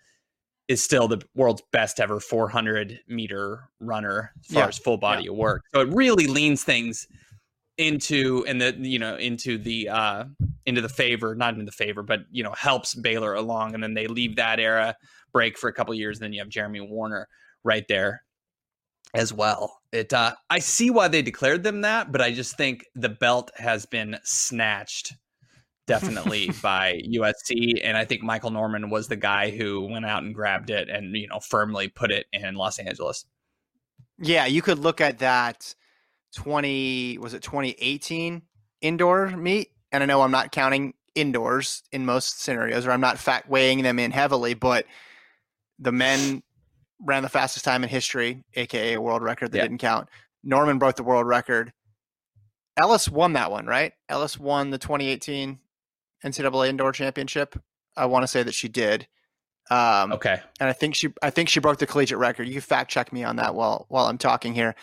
is 0.68 0.84
still 0.84 1.08
the 1.08 1.22
world's 1.36 1.64
best 1.72 2.00
ever 2.00 2.20
400 2.20 3.00
meter 3.08 3.70
runner 3.80 4.32
as 4.40 4.54
far 4.54 4.64
yeah. 4.64 4.68
as 4.68 4.78
full 4.78 4.98
body 4.98 5.26
yeah. 5.26 5.32
of 5.32 5.38
work. 5.38 5.64
So 5.74 5.82
it 5.82 5.90
really 5.90 6.28
leans 6.28 6.64
things 6.64 7.08
into 7.78 8.46
and 8.48 8.62
the 8.62 8.76
you 8.78 9.00
know 9.00 9.16
into 9.16 9.58
the 9.58 9.90
uh 9.90 10.26
into 10.66 10.82
the 10.82 10.90
favor 10.90 11.34
not 11.34 11.56
in 11.56 11.66
the 11.66 11.72
favor 11.72 12.04
but 12.04 12.20
you 12.30 12.44
know 12.44 12.52
helps 12.52 12.94
baylor 12.94 13.34
along 13.34 13.74
and 13.74 13.82
then 13.82 13.96
they 13.96 14.06
leave 14.06 14.36
that 14.36 14.60
era 14.60 14.96
break 15.32 15.58
for 15.58 15.70
a 15.70 15.74
couple 15.74 15.94
years 15.94 16.18
and 16.18 16.26
then 16.26 16.34
you 16.34 16.40
have 16.40 16.50
jeremy 16.50 16.80
wariner 16.80 17.28
right 17.64 17.88
there 17.88 18.24
as 19.16 19.32
well. 19.32 19.80
It 19.92 20.12
uh 20.12 20.34
i 20.50 20.58
see 20.60 20.90
why 20.90 21.08
they 21.08 21.22
declared 21.22 21.64
them 21.64 21.82
that 21.82 22.12
but 22.12 22.22
i 22.22 22.32
just 22.32 22.58
think 22.58 22.86
the 22.96 23.10
belt 23.10 23.52
has 23.56 23.86
been 23.86 24.18
snatched 24.24 25.14
definitely 25.86 26.50
by 26.64 27.00
usc 27.14 27.80
and 27.84 27.96
i 27.96 28.04
think 28.04 28.24
michael 28.24 28.50
norman 28.50 28.90
was 28.90 29.08
the 29.08 29.16
guy 29.16 29.52
who 29.52 29.88
went 29.88 30.06
out 30.06 30.24
and 30.24 30.34
grabbed 30.34 30.72
it 30.72 30.90
and 30.90 31.16
you 31.16 31.28
know 31.28 31.40
firmly 31.40 31.88
put 31.88 32.12
it 32.12 32.26
in 32.34 32.56
los 32.56 32.80
angeles. 32.80 33.26
Yeah 34.18 34.48
you 34.48 34.64
could 34.64 34.80
look 34.80 35.00
at 35.00 35.20
that 35.20 35.76
20 36.36 37.18
was 37.20 37.34
it 37.34 37.42
2018 37.42 38.42
indoor 38.82 39.28
meet? 39.30 39.70
And 39.92 40.02
i 40.02 40.06
know 40.06 40.22
i'm 40.22 40.32
not 40.32 40.52
counting 40.52 40.94
indoors 41.14 41.84
in 41.92 42.06
most 42.06 42.42
scenarios 42.42 42.88
or 42.88 42.92
i'm 42.92 43.02
not 43.02 43.20
fact 43.20 43.48
weighing 43.48 43.84
them 43.84 44.00
in 44.00 44.10
heavily 44.10 44.56
but 44.56 44.86
the 45.80 45.92
men 45.92 46.42
ran 47.04 47.24
the 47.24 47.30
fastest 47.30 47.66
time 47.66 47.84
in 47.84 47.90
history 47.90 48.44
aka 48.56 48.94
a 48.94 49.02
world 49.02 49.22
record 49.22 49.52
that 49.52 49.58
yeah. 49.58 49.64
didn't 49.64 49.80
count. 49.80 50.10
Norman 50.44 50.78
broke 50.78 50.96
the 50.96 51.04
world 51.04 51.26
record. 51.26 51.72
Ellis 52.82 53.08
won 53.10 53.34
that 53.34 53.52
one 53.52 53.66
right? 53.66 53.94
Ellis 54.10 54.40
won 54.40 54.72
the 54.72 54.78
2018 54.78 55.60
ncaa 56.26 56.68
indoor 56.68 56.92
championship. 56.92 57.60
I 57.96 58.06
want 58.06 58.24
to 58.24 58.28
say 58.28 58.44
that 58.44 58.54
she 58.54 58.68
did. 58.68 59.08
Um, 59.72 60.12
okay. 60.12 60.42
and 60.60 60.68
i 60.68 60.74
think 60.74 60.94
she 60.94 61.08
i 61.22 61.30
think 61.30 61.48
she 61.48 61.62
broke 61.62 61.78
the 61.78 61.88
collegiate 61.88 62.18
record. 62.18 62.48
You 62.48 62.60
fact 62.60 62.92
check 62.92 63.14
me 63.14 63.24
on 63.24 63.38
that 63.38 63.56
while 63.56 63.86
while 63.88 64.08
i'm 64.08 64.18
talking 64.18 64.54
here 64.54 64.76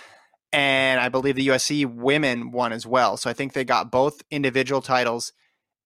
and 0.52 1.00
I 1.00 1.08
believe 1.08 1.36
the 1.36 1.48
USC 1.48 1.86
women 1.86 2.50
won 2.50 2.72
as 2.72 2.86
well. 2.86 3.16
So 3.16 3.30
I 3.30 3.32
think 3.32 3.52
they 3.52 3.64
got 3.64 3.90
both 3.90 4.22
individual 4.30 4.82
titles 4.82 5.32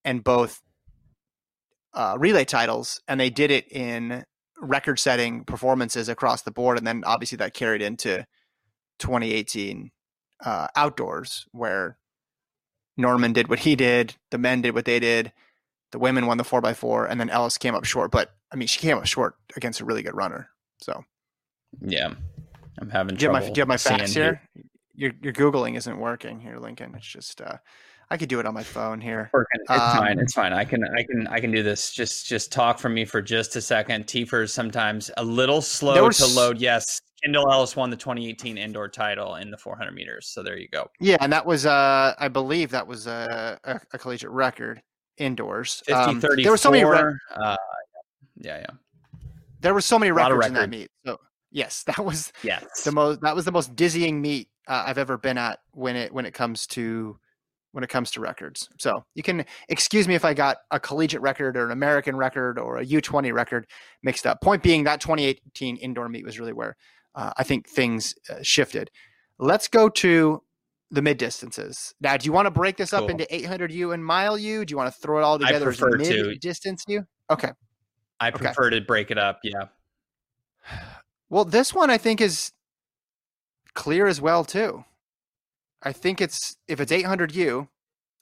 and 0.04 0.24
both 0.24 0.62
uh, 1.92 2.16
relay 2.18 2.44
titles, 2.44 3.00
and 3.06 3.20
they 3.20 3.30
did 3.30 3.50
it 3.50 3.70
in 3.70 4.24
record-setting 4.60 5.44
performances 5.44 6.08
across 6.08 6.42
the 6.42 6.50
board. 6.50 6.78
And 6.78 6.86
then 6.86 7.04
obviously 7.04 7.36
that 7.36 7.54
carried 7.54 7.82
into 7.82 8.26
2018 8.98 9.90
uh, 10.44 10.68
outdoors, 10.74 11.46
where 11.52 11.98
Norman 12.96 13.32
did 13.32 13.48
what 13.48 13.60
he 13.60 13.76
did, 13.76 14.16
the 14.30 14.38
men 14.38 14.62
did 14.62 14.74
what 14.74 14.84
they 14.84 15.00
did, 15.00 15.32
the 15.92 15.98
women 15.98 16.26
won 16.26 16.38
the 16.38 16.44
four 16.44 16.60
by 16.60 16.74
four, 16.74 17.06
and 17.06 17.20
then 17.20 17.30
Ellis 17.30 17.58
came 17.58 17.74
up 17.74 17.84
short. 17.84 18.10
But 18.10 18.34
I 18.52 18.56
mean, 18.56 18.68
she 18.68 18.80
came 18.80 18.96
up 18.96 19.06
short 19.06 19.36
against 19.56 19.80
a 19.80 19.84
really 19.84 20.02
good 20.02 20.16
runner. 20.16 20.48
So 20.80 21.04
yeah, 21.80 22.14
I'm 22.78 22.90
having 22.90 23.16
do 23.16 23.26
trouble. 23.26 23.40
My, 23.40 23.46
do 23.46 23.58
you 23.58 23.60
have 23.60 23.68
my 23.68 23.76
facts 23.76 24.14
here? 24.14 24.40
Your 24.94 25.12
your 25.22 25.32
googling 25.32 25.76
isn't 25.76 25.98
working 25.98 26.40
here, 26.40 26.58
Lincoln. 26.58 26.94
It's 26.96 27.06
just 27.06 27.40
uh, 27.40 27.56
I 28.10 28.16
could 28.16 28.28
do 28.28 28.38
it 28.40 28.46
on 28.46 28.54
my 28.54 28.62
phone 28.62 29.00
here. 29.00 29.30
It's 29.32 29.70
um, 29.70 29.96
fine. 29.96 30.18
It's 30.18 30.34
fine. 30.34 30.52
I 30.52 30.64
can 30.64 30.84
I 30.84 31.02
can 31.02 31.26
I 31.28 31.40
can 31.40 31.50
do 31.50 31.62
this. 31.62 31.92
Just 31.92 32.26
just 32.26 32.52
talk 32.52 32.78
from 32.78 32.94
me 32.94 33.04
for 33.04 33.20
just 33.22 33.56
a 33.56 33.60
second. 33.60 34.06
TFRRS 34.06 34.50
sometimes 34.50 35.10
a 35.16 35.24
little 35.24 35.60
slow 35.60 36.06
was, 36.06 36.18
to 36.18 36.26
load. 36.26 36.60
Yes, 36.60 37.00
Kendall 37.22 37.50
Ellis 37.50 37.74
won 37.74 37.90
the 37.90 37.96
2018 37.96 38.58
indoor 38.58 38.88
title 38.88 39.36
in 39.36 39.50
the 39.50 39.56
400 39.56 39.92
meters. 39.92 40.28
So 40.28 40.42
there 40.42 40.58
you 40.58 40.68
go. 40.68 40.88
Yeah, 41.00 41.16
and 41.20 41.32
that 41.32 41.44
was 41.44 41.66
uh 41.66 42.14
I 42.18 42.28
believe 42.28 42.70
that 42.70 42.86
was 42.86 43.06
a, 43.06 43.58
a, 43.64 43.80
a 43.92 43.98
collegiate 43.98 44.30
record 44.30 44.82
indoors. 45.16 45.82
50 45.86 45.92
um, 45.94 46.20
There 46.20 46.50
were 46.50 46.56
so 46.56 46.70
many. 46.70 46.84
Uh, 46.84 47.56
yeah, 48.36 48.58
yeah. 48.58 48.66
There 49.60 49.72
were 49.72 49.80
so 49.80 49.98
many 49.98 50.12
records 50.12 50.46
in 50.46 50.54
that 50.54 50.68
meet. 50.68 50.90
So 51.06 51.18
Yes, 51.54 51.84
that 51.84 52.04
was 52.04 52.32
yes. 52.42 52.82
the 52.82 52.92
most 52.92 53.20
that 53.22 53.34
was 53.34 53.44
the 53.44 53.52
most 53.52 53.74
dizzying 53.76 54.20
meet 54.20 54.48
uh, 54.66 54.84
I've 54.86 54.98
ever 54.98 55.16
been 55.16 55.38
at 55.38 55.60
when 55.70 55.94
it 55.94 56.12
when 56.12 56.26
it 56.26 56.34
comes 56.34 56.66
to 56.68 57.16
when 57.70 57.84
it 57.84 57.90
comes 57.90 58.10
to 58.12 58.20
records. 58.20 58.68
So 58.78 59.04
you 59.14 59.22
can 59.22 59.44
excuse 59.68 60.08
me 60.08 60.16
if 60.16 60.24
I 60.24 60.34
got 60.34 60.58
a 60.72 60.80
collegiate 60.80 61.22
record 61.22 61.56
or 61.56 61.64
an 61.64 61.70
American 61.70 62.16
record 62.16 62.58
or 62.58 62.78
a 62.78 62.84
U20 62.84 63.32
record 63.32 63.68
mixed 64.02 64.26
up. 64.26 64.40
Point 64.40 64.64
being 64.64 64.82
that 64.84 65.00
2018 65.00 65.76
indoor 65.76 66.08
meet 66.08 66.24
was 66.24 66.40
really 66.40 66.52
where 66.52 66.76
uh, 67.14 67.32
I 67.36 67.44
think 67.44 67.68
things 67.68 68.16
uh, 68.28 68.42
shifted. 68.42 68.90
Let's 69.38 69.68
go 69.68 69.88
to 69.88 70.42
the 70.90 71.02
mid 71.02 71.18
distances. 71.18 71.94
Now, 72.00 72.16
do 72.16 72.26
you 72.26 72.32
want 72.32 72.46
to 72.46 72.50
break 72.50 72.76
this 72.76 72.90
cool. 72.90 73.04
up 73.04 73.10
into 73.10 73.32
800 73.32 73.70
U 73.70 73.92
and 73.92 74.04
mile 74.04 74.36
U? 74.36 74.64
Do 74.64 74.72
you 74.72 74.76
want 74.76 74.92
to 74.92 75.00
throw 75.00 75.18
it 75.18 75.22
all 75.22 75.38
together 75.38 75.70
as 75.70 75.80
mid 75.80 76.40
distance 76.40 76.82
U? 76.88 77.04
Okay. 77.30 77.52
I 78.18 78.32
prefer 78.32 78.66
okay. 78.66 78.80
to 78.80 78.84
break 78.84 79.12
it 79.12 79.18
up. 79.18 79.38
Yeah. 79.44 79.66
Well, 81.30 81.44
this 81.44 81.74
one 81.74 81.90
I 81.90 81.98
think 81.98 82.20
is 82.20 82.52
clear 83.74 84.06
as 84.06 84.20
well 84.20 84.44
too. 84.44 84.84
I 85.82 85.92
think 85.92 86.20
it's 86.20 86.56
if 86.68 86.80
it's 86.80 86.92
800U, 86.92 87.68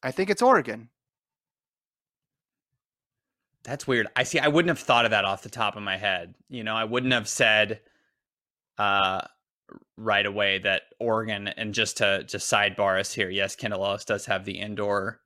I 0.03 0.11
think 0.11 0.31
it's 0.31 0.43
Oregon. 0.43 0.89
That's 3.65 3.87
weird. 3.87 4.09
I 4.17 4.25
see. 4.25 4.41
I 4.41 4.49
wouldn't 4.49 4.77
have 4.77 4.85
thought 4.85 5.05
of 5.05 5.13
that 5.13 5.25
off 5.25 5.43
the 5.43 5.49
top 5.49 5.77
of 5.77 5.83
my 5.83 5.97
head. 5.97 6.35
You 6.49 6.65
know, 6.65 6.75
I 6.75 6.85
wouldn't 6.85 7.13
have 7.13 7.29
said 7.29 7.81
uh, 8.77 9.21
right 9.97 10.27
away 10.27 10.59
that 10.59 10.83
Oregon. 10.99 11.49
And 11.49 11.73
just 11.73 11.99
to 11.99 12.25
just 12.25 12.51
sidebar 12.51 12.99
us 12.99 13.13
here, 13.13 13.31
yes, 13.31 13.55
Kendall 13.55 13.85
Ellis 13.85 14.05
does 14.05 14.27
have 14.27 14.45
the 14.45 14.59
indoor 14.59 15.21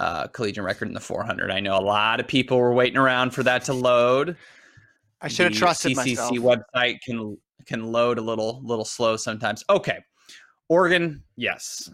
uh, 0.00 0.26
collegiate 0.28 0.64
record 0.64 0.88
in 0.88 0.94
the 0.94 1.00
400. 1.00 1.50
I 1.50 1.60
know 1.60 1.78
a 1.78 1.80
lot 1.80 2.20
of 2.20 2.26
people 2.26 2.58
were 2.58 2.74
waiting 2.74 2.98
around 2.98 3.30
for 3.30 3.42
that 3.44 3.64
to 3.64 3.72
load. 3.72 4.36
I 5.26 5.28
should 5.28 5.46
have 5.46 5.54
trusted 5.54 5.96
CCC 5.96 5.96
myself. 5.96 6.62
website 6.74 6.98
can 7.04 7.36
can 7.66 7.90
load 7.90 8.18
a 8.18 8.22
little 8.22 8.60
little 8.64 8.84
slow 8.84 9.16
sometimes. 9.16 9.64
Okay, 9.68 9.98
Oregon, 10.68 11.24
yes. 11.36 11.90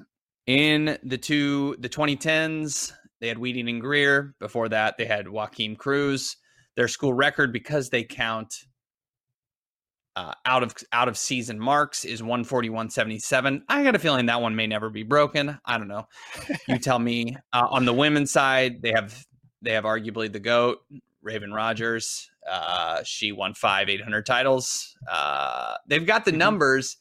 In 0.47 0.99
the 1.03 1.17
two 1.17 1.77
the 1.79 1.89
2010s, 1.89 2.93
they 3.23 3.29
had 3.29 3.39
Wheating 3.39 3.71
and 3.71 3.81
Greer. 3.81 4.35
Before 4.39 4.69
that, 4.69 4.99
they 4.99 5.07
had 5.07 5.27
Joaquim 5.27 5.77
Cruz. 5.77 6.37
Their 6.77 6.89
school 6.89 7.15
record, 7.15 7.55
because 7.55 7.89
they 7.89 8.05
count 8.05 8.55
uh, 10.15 10.35
out 10.45 10.63
of 10.63 10.75
out 10.93 11.09
of 11.09 11.17
season 11.17 11.59
marks, 11.59 12.05
is 12.05 12.21
141.77. 12.21 13.63
I 13.67 13.83
got 13.83 13.95
a 13.95 13.99
feeling 13.99 14.27
that 14.27 14.43
one 14.43 14.55
may 14.55 14.67
never 14.67 14.91
be 14.91 15.05
broken. 15.05 15.59
I 15.65 15.79
don't 15.79 15.89
know. 15.89 16.07
You 16.69 16.79
tell 16.79 16.99
me. 16.99 17.37
Uh, 17.55 17.67
on 17.71 17.85
the 17.85 17.93
women's 17.93 18.31
side, 18.31 18.81
they 18.81 18.93
have 18.93 19.25
they 19.61 19.73
have 19.73 19.85
arguably 19.85 20.33
the 20.33 20.41
goat 20.41 20.81
Raevyn 21.25 21.55
Rogers. 21.55 22.31
Uh, 22.49 23.03
she 23.05 23.33
won 23.33 23.55
five 23.55 23.89
800 23.89 24.27
titles. 24.27 24.97
Uh, 25.11 25.77
they've 25.87 26.07
got 26.07 26.25
the 26.25 26.31
mm-hmm. 26.31 26.39
numbers. 26.39 26.97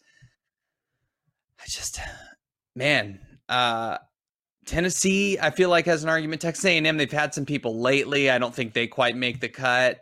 I 1.60 1.64
just, 1.68 2.00
man, 2.76 3.20
uh, 3.50 3.98
Tennessee, 4.66 5.40
I 5.40 5.50
feel 5.50 5.70
like 5.70 5.86
has 5.86 6.04
an 6.04 6.10
argument. 6.10 6.42
Texas 6.42 6.66
A&M, 6.66 6.98
they've 6.98 7.12
had 7.12 7.34
some 7.34 7.46
people 7.46 7.80
lately. 7.80 8.30
I 8.30 8.38
don't 8.38 8.54
think 8.54 8.74
they 8.74 8.88
quite 8.88 9.16
make 9.16 9.40
the 9.40 9.50
cut. 9.50 10.02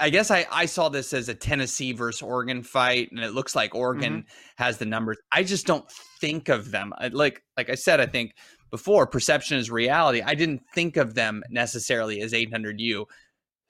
I 0.00 0.08
guess 0.08 0.30
I, 0.30 0.46
I 0.50 0.64
saw 0.64 0.88
this 0.88 1.12
as 1.12 1.28
a 1.28 1.34
Tennessee 1.34 1.92
versus 1.92 2.22
Oregon 2.22 2.62
fight, 2.62 3.10
and 3.12 3.20
it 3.20 3.34
looks 3.34 3.54
like 3.54 3.74
Oregon 3.74 4.22
mm-hmm. 4.22 4.62
has 4.62 4.78
the 4.78 4.86
numbers. 4.86 5.18
I 5.30 5.42
just 5.42 5.66
don't 5.66 5.84
think 6.20 6.48
of 6.48 6.70
them 6.70 6.92
I, 6.96 7.08
like 7.08 7.42
like 7.56 7.68
I 7.68 7.74
said. 7.74 8.00
I 8.00 8.06
think 8.06 8.34
before 8.70 9.06
perception 9.06 9.58
is 9.58 9.70
reality. 9.70 10.22
I 10.22 10.34
didn't 10.34 10.62
think 10.74 10.96
of 10.96 11.14
them 11.14 11.42
necessarily 11.50 12.20
as 12.20 12.32
800U. 12.32 13.04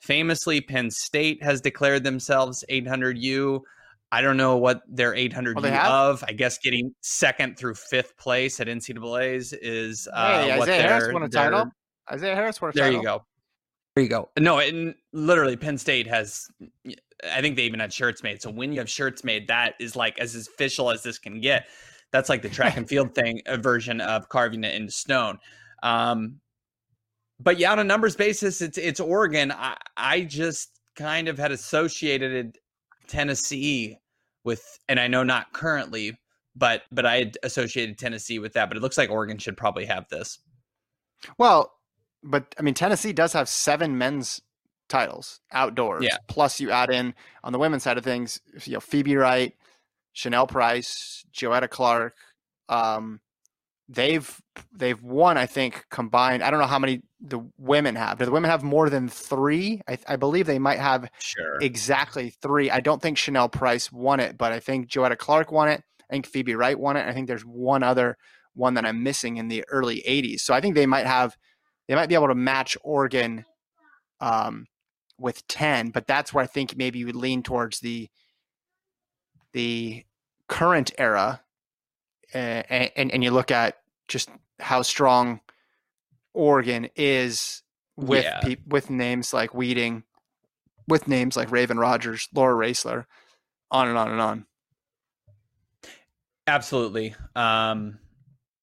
Famously, 0.01 0.61
Penn 0.61 0.91
State 0.91 1.43
has 1.43 1.61
declared 1.61 2.05
themselves 2.05 2.65
800U. 2.71 3.61
I 4.13 4.23
don't 4.23 4.37
know 4.37 4.57
what 4.57 4.83
their 4.89 5.15
800 5.15 5.61
well, 5.61 5.93
of. 5.93 6.25
I 6.27 6.33
guess 6.33 6.59
getting 6.59 6.95
second 7.01 7.57
through 7.59 7.75
fifth 7.75 8.17
place 8.17 8.59
at 8.61 8.67
NCAA's 8.67 9.53
is 9.53 10.09
uh, 10.13 10.43
hey, 10.43 10.59
what 10.59 10.69
Isaiah 10.69 10.83
Harris 10.83 11.13
won 11.13 11.23
a 11.23 11.29
title. 11.29 11.71
Isaiah 12.11 12.35
Harris 12.35 12.61
won 12.61 12.71
a 12.71 12.73
there 12.73 12.85
title. 12.87 13.03
There 13.03 13.13
you 13.13 13.19
go. 13.19 13.25
There 13.95 14.03
you 14.05 14.11
go. 14.11 14.31
No, 14.39 14.59
and 14.59 14.95
literally, 15.13 15.57
Penn 15.57 15.79
State 15.79 16.07
has. 16.07 16.49
I 17.33 17.41
think 17.41 17.57
they 17.57 17.65
even 17.65 17.81
had 17.81 17.93
shirts 17.93 18.23
made. 18.23 18.41
So 18.41 18.51
when 18.51 18.73
you 18.73 18.79
have 18.79 18.89
shirts 18.89 19.23
made, 19.23 19.47
that 19.49 19.75
is 19.79 19.95
like 19.95 20.19
as 20.19 20.35
official 20.35 20.91
as 20.91 21.03
this 21.03 21.19
can 21.19 21.41
get. 21.41 21.67
That's 22.13 22.29
like 22.29 22.43
the 22.43 22.49
track 22.51 22.77
and 22.77 22.89
field 22.89 23.15
thing, 23.15 23.43
a 23.47 23.57
version 23.57 24.01
of 24.01 24.29
carving 24.29 24.65
it 24.65 24.75
into 24.75 24.93
stone. 24.93 25.39
Um, 25.83 26.41
but 27.39 27.59
yeah, 27.59 27.73
on 27.73 27.79
a 27.79 27.85
numbers 27.85 28.17
basis, 28.17 28.61
it's 28.61 28.79
it's 28.79 29.01
Oregon. 29.01 29.53
I, 29.53 29.77
I 29.97 30.23
just 30.23 30.81
kind 30.95 31.29
of 31.29 31.39
had 31.39 31.53
associated 31.53 32.59
Tennessee 33.07 33.97
with, 34.45 34.63
and 34.89 35.01
I 35.01 35.09
know 35.09 35.23
not 35.23 35.53
currently, 35.53 36.19
but 36.55 36.83
but 36.93 37.07
I 37.07 37.17
had 37.17 37.39
associated 37.43 37.99
Tennessee 37.99 38.39
with 38.39 38.53
that. 38.55 38.69
But 38.69 38.77
it 38.77 38.83
looks 38.83 38.99
like 38.99 39.11
Oregon 39.11 39.39
should 39.39 39.57
probably 39.57 39.87
have 39.87 40.07
this. 40.11 40.39
Well, 41.39 41.73
but 42.23 42.55
I 42.59 42.63
mean, 42.63 42.75
Tennessee 42.75 43.13
does 43.13 43.33
have 43.33 43.49
seven 43.49 43.97
men's 43.97 44.43
titles 44.89 45.41
outdoors. 45.53 46.05
Yeah. 46.05 46.19
Plus, 46.29 46.61
you 46.61 46.71
add 46.71 46.91
in 46.91 47.15
on 47.43 47.53
the 47.53 47.59
women's 47.59 47.83
side 47.85 47.97
of 47.97 48.05
things, 48.05 48.41
you 48.65 48.75
know, 48.75 48.81
Phoebe 48.81 49.17
Wright, 49.17 49.55
Chanel 50.13 50.47
Price, 50.47 51.25
Joetta 51.33 51.69
Clark. 51.69 52.15
Um, 52.69 53.21
they've 53.89 54.41
they've 54.73 55.03
won, 55.03 55.37
I 55.37 55.47
think, 55.47 55.87
combined. 55.91 56.43
I 56.43 56.51
don't 56.51 56.61
know 56.61 56.67
how 56.67 56.79
many 56.79 57.03
the 57.21 57.41
women 57.59 57.97
have. 57.97 58.19
Do 58.19 58.25
the 58.25 58.31
women 58.31 58.51
have 58.51 58.63
more 58.63 58.89
than 58.89 59.09
three? 59.09 59.81
I, 59.89 59.99
I 60.09 60.17
believe 60.17 60.47
they 60.47 60.59
might 60.59 60.79
have 60.79 61.11
Sure. 61.19 61.59
exactly 61.61 62.31
three. 62.43 62.71
I 62.71 62.81
don't 62.81 63.03
think 63.03 63.19
Chanel 63.19 63.49
Price 63.49 63.91
won 63.93 64.21
it, 64.21 64.39
but 64.39 64.53
I 64.53 64.61
think 64.61 64.89
Joetta 64.89 65.19
Clark 65.19 65.53
won 65.53 65.69
it. 65.69 65.83
I 66.09 66.13
think 66.15 66.27
Phoebe 66.27 66.55
Wright 66.55 66.79
won 66.79 66.97
it. 66.97 67.07
I 67.07 67.13
think 67.13 67.29
there's 67.29 67.45
one 67.45 67.83
other 67.83 68.17
one 68.55 68.75
that 68.75 68.85
I'm 68.85 69.03
missing 69.03 69.37
in 69.37 69.49
the 69.49 69.65
early 69.69 70.03
80s. 70.09 70.41
So 70.41 70.55
I 70.55 70.61
think 70.61 70.75
they 70.75 70.87
might 70.87 71.07
have, 71.07 71.37
they 71.87 71.95
might 71.95 72.09
be 72.09 72.17
able 72.17 72.29
to 72.29 72.35
match 72.35 72.77
Oregon 72.83 73.45
um, 74.21 74.67
with 75.19 75.47
10, 75.49 75.91
but 75.91 76.07
that's 76.07 76.33
where 76.35 76.43
I 76.43 76.47
think 76.49 76.77
maybe 76.77 76.99
you 76.99 77.07
would 77.07 77.17
lean 77.17 77.43
towards 77.43 77.79
the 77.81 78.09
the 79.53 80.05
current 80.49 80.93
era, 80.99 81.41
uh, 82.35 82.39
and 82.39 83.13
and 83.13 83.25
you 83.25 83.31
look 83.31 83.51
at 83.51 83.79
just 84.09 84.31
how 84.59 84.83
strong 84.83 85.41
Oregon 86.35 86.89
is 86.97 87.63
with 87.97 88.25
Yeah. 88.25 88.41
peop 88.41 88.61
with 88.67 88.91
names 88.91 89.33
like 89.33 89.55
Wheating, 89.55 90.05
with 90.89 91.09
names 91.09 91.37
like 91.37 91.49
Raevyn 91.51 91.79
Rogers, 91.81 92.29
Laura 92.35 92.55
Roesler, 92.55 93.07
on 93.71 93.89
and 93.89 93.97
on 93.99 94.11
and 94.11 94.21
on. 94.21 94.47
Absolutely. 96.47 97.15
Um, 97.37 97.99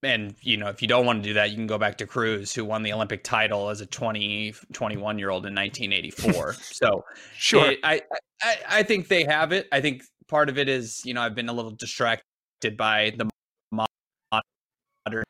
and 0.04 0.36
you 0.42 0.58
know, 0.58 0.68
if 0.68 0.82
you 0.82 0.88
don't 0.88 1.06
want 1.06 1.24
to 1.24 1.30
do 1.30 1.34
that, 1.36 1.50
you 1.50 1.56
can 1.56 1.68
go 1.68 1.78
back 1.78 1.98
to 2.00 2.06
Cruz, 2.08 2.54
who 2.54 2.66
won 2.66 2.84
the 2.84 2.94
Olympic 2.94 3.24
title 3.24 3.70
as 3.70 3.82
a 3.82 3.86
20, 3.86 4.54
21 4.74 5.18
year 5.20 5.30
old 5.30 5.46
in 5.46 5.56
1984. 5.56 6.54
so 6.62 7.04
Sure. 7.36 7.72
it- 7.72 7.80
I, 7.84 8.02
I, 8.42 8.58
I 8.70 8.84
think 8.84 9.08
they 9.08 9.24
have 9.24 9.52
it. 9.52 9.68
I 9.72 9.82
think 9.82 10.04
part 10.28 10.50
of 10.50 10.58
it 10.58 10.70
is, 10.70 11.02
you 11.06 11.14
know, 11.14 11.22
I've 11.22 11.36
been 11.36 11.50
a 11.50 11.54
little 11.54 11.72
distracted 11.72 12.78
by 12.78 13.14
the 13.18 13.30
modern 13.72 15.24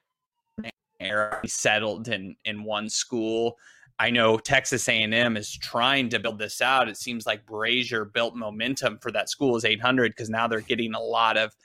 era 0.99 1.41
settled 1.45 2.07
in 2.07 2.35
in 2.45 2.63
one 2.63 2.89
school. 2.89 3.57
I 3.99 4.11
know 4.11 4.37
Texas 4.37 4.87
A&M 4.87 5.37
is 5.37 5.51
trying 5.57 6.09
to 6.09 6.19
build 6.19 6.37
this 6.37 6.61
out. 6.61 6.87
It 6.87 6.97
seems 6.97 7.25
like 7.25 7.45
Brazier 7.47 8.05
built 8.05 8.35
momentum 8.35 8.99
for 9.01 9.11
that 9.11 9.27
school 9.27 9.55
as 9.55 9.65
800 9.65 10.11
because 10.11 10.29
now 10.29 10.47
they're 10.47 10.61
getting 10.61 10.93
a 10.93 10.99
lot 10.99 11.35
of 11.35 11.55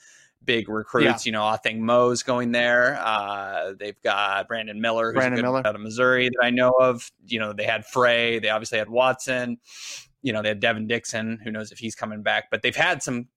big 0.44 0.68
recruits. 0.70 1.26
You 1.26 1.32
know, 1.32 1.46
I 1.46 1.58
think 1.58 1.80
Mo's 1.80 2.22
going 2.22 2.52
there. 2.52 2.98
Uh, 3.02 3.74
they've 3.78 4.00
got 4.02 4.48
Brandon 4.48 4.80
Miller, 4.80 5.12
who's 5.12 5.20
Brandon 5.20 5.42
Miller. 5.42 5.66
out 5.66 5.74
of 5.74 5.82
Missouri 5.82 6.30
that 6.30 6.40
I 6.42 6.48
know 6.48 6.72
of. 6.80 7.10
You 7.26 7.38
know, 7.38 7.52
they 7.52 7.64
had 7.64 7.84
Fray. 7.84 8.38
They 8.38 8.48
obviously 8.48 8.78
had 8.78 8.88
Watson. 8.88 9.58
You 10.22 10.32
know, 10.32 10.42
they 10.42 10.48
had 10.48 10.60
Devin 10.60 10.86
Dixon. 10.86 11.38
Who 11.44 11.50
knows 11.50 11.72
if 11.72 11.78
he's 11.78 11.94
coming 11.94 12.22
back? 12.22 12.44
But 12.50 12.62
they've 12.62 12.74
had 12.76 13.02
some, 13.02 13.28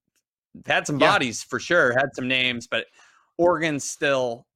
had 0.66 0.86
some 0.88 1.00
Yeah. 1.00 1.12
bodies 1.12 1.44
for 1.44 1.60
sure. 1.60 1.94
Had 1.94 2.10
some 2.14 2.28
names, 2.28 2.68
but 2.68 2.86
Oregon 3.38 3.80
still 3.80 4.48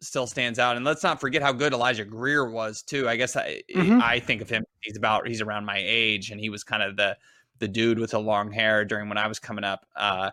still 0.00 0.28
stands 0.28 0.60
out. 0.60 0.76
And 0.76 0.84
let's 0.84 1.02
not 1.02 1.20
forget 1.20 1.42
how 1.42 1.50
good 1.50 1.72
Elijah 1.72 2.04
Greer 2.04 2.48
was 2.48 2.82
too. 2.82 3.08
I 3.08 3.16
guess 3.16 3.34
I 3.34 3.62
Mhm. 3.74 4.00
I 4.00 4.20
think 4.20 4.40
of 4.40 4.48
him. 4.48 4.62
He's 4.80 4.96
about 4.96 5.26
he's 5.26 5.40
around 5.40 5.64
my 5.64 5.78
age, 5.84 6.30
and 6.30 6.40
he 6.40 6.50
was 6.50 6.62
kind 6.62 6.84
of 6.84 6.96
the 6.96 7.16
the 7.58 7.66
dude 7.66 7.98
with 7.98 8.12
the 8.12 8.20
long 8.20 8.52
hair 8.52 8.84
during 8.84 9.08
when 9.08 9.18
I 9.18 9.26
was 9.26 9.40
coming 9.40 9.64
up. 9.64 9.84
Uh, 9.96 10.30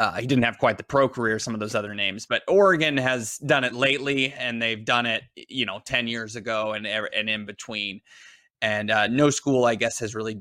uh, 0.00 0.12
he 0.16 0.26
didn't 0.26 0.42
have 0.44 0.58
quite 0.58 0.76
the 0.76 0.82
pro 0.82 1.08
career 1.08 1.38
some 1.38 1.54
of 1.54 1.60
those 1.60 1.74
other 1.76 1.94
names, 1.94 2.26
but 2.26 2.42
Oregon 2.48 2.96
has 2.96 3.38
done 3.38 3.62
it 3.62 3.72
lately, 3.72 4.32
and 4.32 4.60
they've 4.60 4.84
done 4.84 5.06
it, 5.06 5.22
you 5.36 5.64
know, 5.64 5.80
ten 5.84 6.08
years 6.08 6.34
ago 6.36 6.72
and 6.72 6.86
and 6.86 7.30
in 7.30 7.46
between. 7.46 8.00
And 8.62 8.90
uh, 8.90 9.06
no 9.08 9.30
school, 9.30 9.64
I 9.64 9.74
guess, 9.74 9.98
has 10.00 10.14
really 10.14 10.40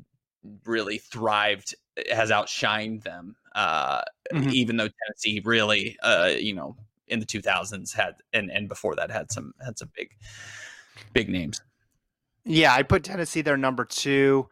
really 0.66 1.00
thrived, 1.00 1.74
has 2.12 2.30
outshined 2.30 3.04
them. 3.04 3.36
Uh, 3.56 4.02
Mhm. 4.34 4.52
Even 4.54 4.78
though 4.78 4.88
Tennessee 5.06 5.42
really, 5.46 5.98
uh, 6.04 6.32
you 6.38 6.54
know, 6.54 6.76
in 7.08 7.20
the 7.20 7.26
2000s 7.28 7.94
had 7.94 8.16
and 8.34 8.50
and 8.52 8.68
before 8.68 8.96
that 8.96 9.12
had 9.12 9.32
some 9.32 9.54
had 9.64 9.78
some 9.78 9.90
big 9.96 10.10
big 11.14 11.30
names. 11.30 11.62
Yeah, 12.44 12.74
I 12.74 12.84
put 12.84 13.04
Tennessee 13.04 13.42
there 13.42 13.58
number 13.58 13.86
two. 13.86 14.48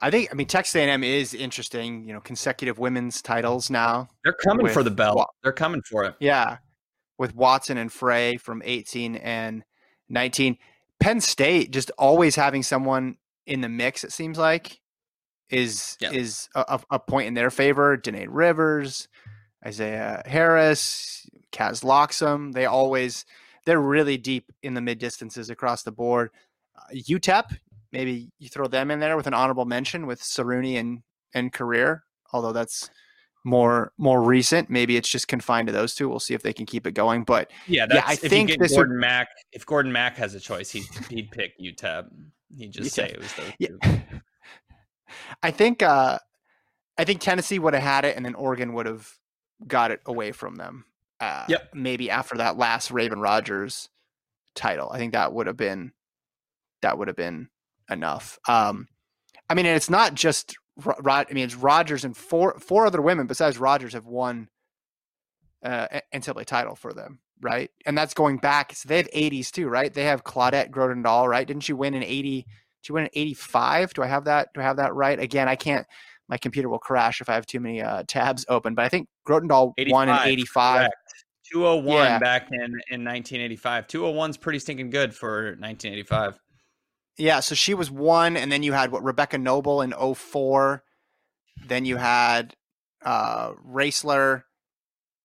I 0.00 0.10
think 0.10 0.28
I 0.32 0.34
mean 0.34 0.46
Texas 0.48 0.74
A&M 0.76 1.04
is 1.04 1.32
interesting. 1.34 2.04
You 2.04 2.12
know, 2.14 2.20
consecutive 2.20 2.78
women's 2.78 3.22
titles 3.22 3.70
now. 3.70 4.08
They're 4.24 4.32
coming 4.32 4.66
for 4.68 4.82
the 4.82 4.90
belt. 4.90 5.16
Wa- 5.16 5.26
They're 5.42 5.52
coming 5.52 5.82
for 5.82 6.04
it. 6.04 6.14
Yeah, 6.20 6.58
with 7.18 7.34
Watson 7.34 7.76
and 7.78 7.92
Fray 7.92 8.36
from 8.36 8.62
18 8.64 9.16
and 9.16 9.62
19. 10.08 10.58
Penn 11.04 11.20
State 11.20 11.70
just 11.70 11.90
always 11.98 12.34
having 12.34 12.62
someone 12.62 13.18
in 13.46 13.60
the 13.60 13.68
mix. 13.68 14.04
It 14.04 14.12
seems 14.12 14.38
like 14.38 14.80
is 15.50 15.98
Yeah. 16.00 16.12
is 16.12 16.48
a, 16.54 16.80
a- 16.90 16.98
point 16.98 17.28
in 17.28 17.34
their 17.34 17.50
favor. 17.50 17.98
Danae 17.98 18.26
Rivers, 18.26 19.06
Isaiah 19.66 20.22
Harris, 20.24 21.26
Kaz 21.52 21.84
Loxsom. 21.84 22.52
They 22.54 22.64
always 22.64 23.26
they're 23.66 23.82
really 23.82 24.16
deep 24.16 24.50
in 24.62 24.72
the 24.72 24.80
mid 24.80 24.98
distances 24.98 25.50
across 25.50 25.82
the 25.82 25.92
board. 25.92 26.30
Uh, 26.74 26.94
UTEP, 26.94 27.54
maybe 27.92 28.30
you 28.38 28.48
throw 28.48 28.66
them 28.66 28.90
in 28.90 28.98
there 29.00 29.18
with 29.18 29.26
an 29.26 29.34
honorable 29.34 29.66
mention 29.66 30.06
with 30.06 30.22
Saruni 30.22 30.80
and 30.80 31.02
and 31.34 31.52
Korir, 31.52 32.00
although 32.32 32.52
that's 32.54 32.88
more 33.44 33.92
more 33.98 34.22
recent. 34.22 34.70
Maybe 34.70 34.96
it's 34.96 35.08
just 35.08 35.28
confined 35.28 35.66
to 35.68 35.72
those 35.72 35.94
two. 35.94 36.08
We'll 36.08 36.18
see 36.20 36.34
if 36.34 36.42
they 36.42 36.52
can 36.52 36.64
keep 36.66 36.86
it 36.86 36.92
going. 36.92 37.24
But 37.24 37.50
Yeah, 37.66 37.82
Yeah, 37.90 38.00
that's, 38.06 38.08
I 38.24 38.28
think 38.28 38.58
this 38.58 38.76
would- 38.76 38.88
Mack, 38.90 39.28
if 39.52 39.66
Gordon 39.66 39.92
Mack 39.92 40.16
has 40.16 40.34
a 40.34 40.40
choice, 40.40 40.70
he'd 40.70 40.84
he'd 41.10 41.30
pick 41.30 41.58
UTEP. 41.60 42.06
He'd 42.56 42.72
just 42.72 42.94
say 42.94 43.08
it 43.08 43.18
was 43.20 43.32
those 43.34 43.52
Yeah. 43.58 43.68
two. 43.82 44.00
I 45.42 45.50
think 45.50 45.82
uh, 45.82 46.18
I 46.96 47.04
think 47.04 47.20
Tennessee 47.20 47.58
would 47.58 47.74
have 47.74 47.82
had 47.82 48.04
it, 48.04 48.16
and 48.16 48.24
then 48.24 48.34
Oregon 48.34 48.72
would 48.74 48.86
have 48.86 49.08
got 49.66 49.90
it 49.90 50.00
away 50.06 50.32
from 50.32 50.56
them. 50.56 50.84
Uh, 51.20 51.44
Yep. 51.48 51.70
Maybe 51.74 52.10
after 52.10 52.36
that 52.38 52.56
last 52.56 52.90
Raevyn 52.90 53.22
Rogers 53.22 53.88
title, 54.54 54.90
I 54.90 54.98
think 54.98 55.12
that 55.12 55.32
would 55.32 55.46
have 55.46 55.56
been 55.56 55.92
that 56.82 56.98
would 56.98 57.08
have 57.08 57.16
been 57.16 57.48
enough. 57.90 58.38
Um, 58.48 58.88
I 59.50 59.54
mean, 59.54 59.66
and 59.66 59.76
it's 59.76 59.90
not 59.90 60.14
just. 60.14 60.56
Ro- 60.82 60.96
Rod, 61.00 61.26
I 61.30 61.34
mean, 61.34 61.44
it's 61.44 61.54
Rogers 61.54 62.04
and 62.04 62.16
four 62.16 62.58
four 62.58 62.86
other 62.86 63.00
women 63.02 63.26
besides 63.26 63.58
Rogers 63.58 63.92
have 63.92 64.06
won 64.06 64.48
uh, 65.62 65.86
NCAA 66.14 66.44
title 66.44 66.74
for 66.74 66.92
them, 66.92 67.20
right? 67.40 67.70
And 67.86 67.96
that's 67.96 68.14
going 68.14 68.38
back. 68.38 68.74
So 68.74 68.88
they 68.88 68.96
have 68.98 69.10
80s 69.10 69.50
too, 69.50 69.68
right? 69.68 69.92
They 69.92 70.04
have 70.04 70.24
Claudette 70.24 70.70
Groenendaal, 70.70 71.28
right? 71.28 71.46
Didn't 71.46 71.62
she 71.62 71.72
win 71.72 71.94
in 71.94 72.02
80? 72.02 72.42
Did 72.42 72.46
she 72.82 72.92
win 72.92 73.04
in 73.04 73.10
85? 73.14 73.94
Do 73.94 74.02
I 74.02 74.06
have 74.06 74.24
that? 74.24 74.48
Do 74.54 74.60
I 74.60 74.64
have 74.64 74.76
that 74.76 74.94
right? 74.94 75.18
Again, 75.18 75.48
I 75.48 75.56
can't. 75.56 75.86
My 76.28 76.36
computer 76.38 76.68
will 76.68 76.78
crash 76.78 77.20
if 77.20 77.28
I 77.28 77.34
have 77.34 77.46
too 77.46 77.60
many 77.60 77.82
uh, 77.82 78.02
tabs 78.06 78.44
open. 78.48 78.74
But 78.74 78.84
I 78.84 78.88
think 78.88 79.08
Groenendaal 79.26 79.72
won 79.88 80.08
in 80.08 80.16
85. 80.16 80.78
correct. 80.80 80.94
201 81.52 81.96
Yeah. 81.96 82.18
back 82.18 82.48
in, 82.50 82.60
in 82.90 83.04
1985. 83.04 83.86
201's 83.86 84.36
pretty 84.38 84.58
stinking 84.58 84.90
good 84.90 85.14
for 85.14 85.56
1985. 85.58 86.38
Yeah, 87.16 87.40
so 87.40 87.54
she 87.54 87.74
was 87.74 87.90
one, 87.90 88.36
and 88.36 88.50
then 88.50 88.62
you 88.62 88.72
had 88.72 88.90
what 88.90 89.04
Rebecca 89.04 89.38
Noble 89.38 89.82
in 89.82 89.92
04. 89.92 90.82
Then 91.66 91.84
you 91.84 91.96
had 91.96 92.54
uh 93.04 93.52
Roesler, 93.66 94.44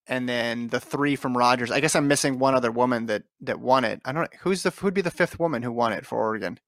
and 0.08 0.28
then 0.30 0.68
the 0.68 0.80
three 0.80 1.16
from 1.16 1.36
Rogers. 1.38 1.72
I 1.72 1.80
guess 1.80 1.96
I'm 1.96 2.08
missing 2.08 2.38
one 2.40 2.54
other 2.54 2.72
woman 2.72 3.08
that 3.08 3.24
that 3.42 3.60
won 3.60 3.84
it. 3.86 4.02
I 4.06 4.12
don't 4.12 4.30
who's 4.42 4.64
the 4.64 4.70
who'd 4.70 4.94
be 4.94 5.02
the 5.02 5.10
fifth 5.12 5.40
woman 5.40 5.64
who 5.64 5.72
won 5.72 5.92
it 5.94 6.06
for 6.06 6.18
Oregon 6.20 6.60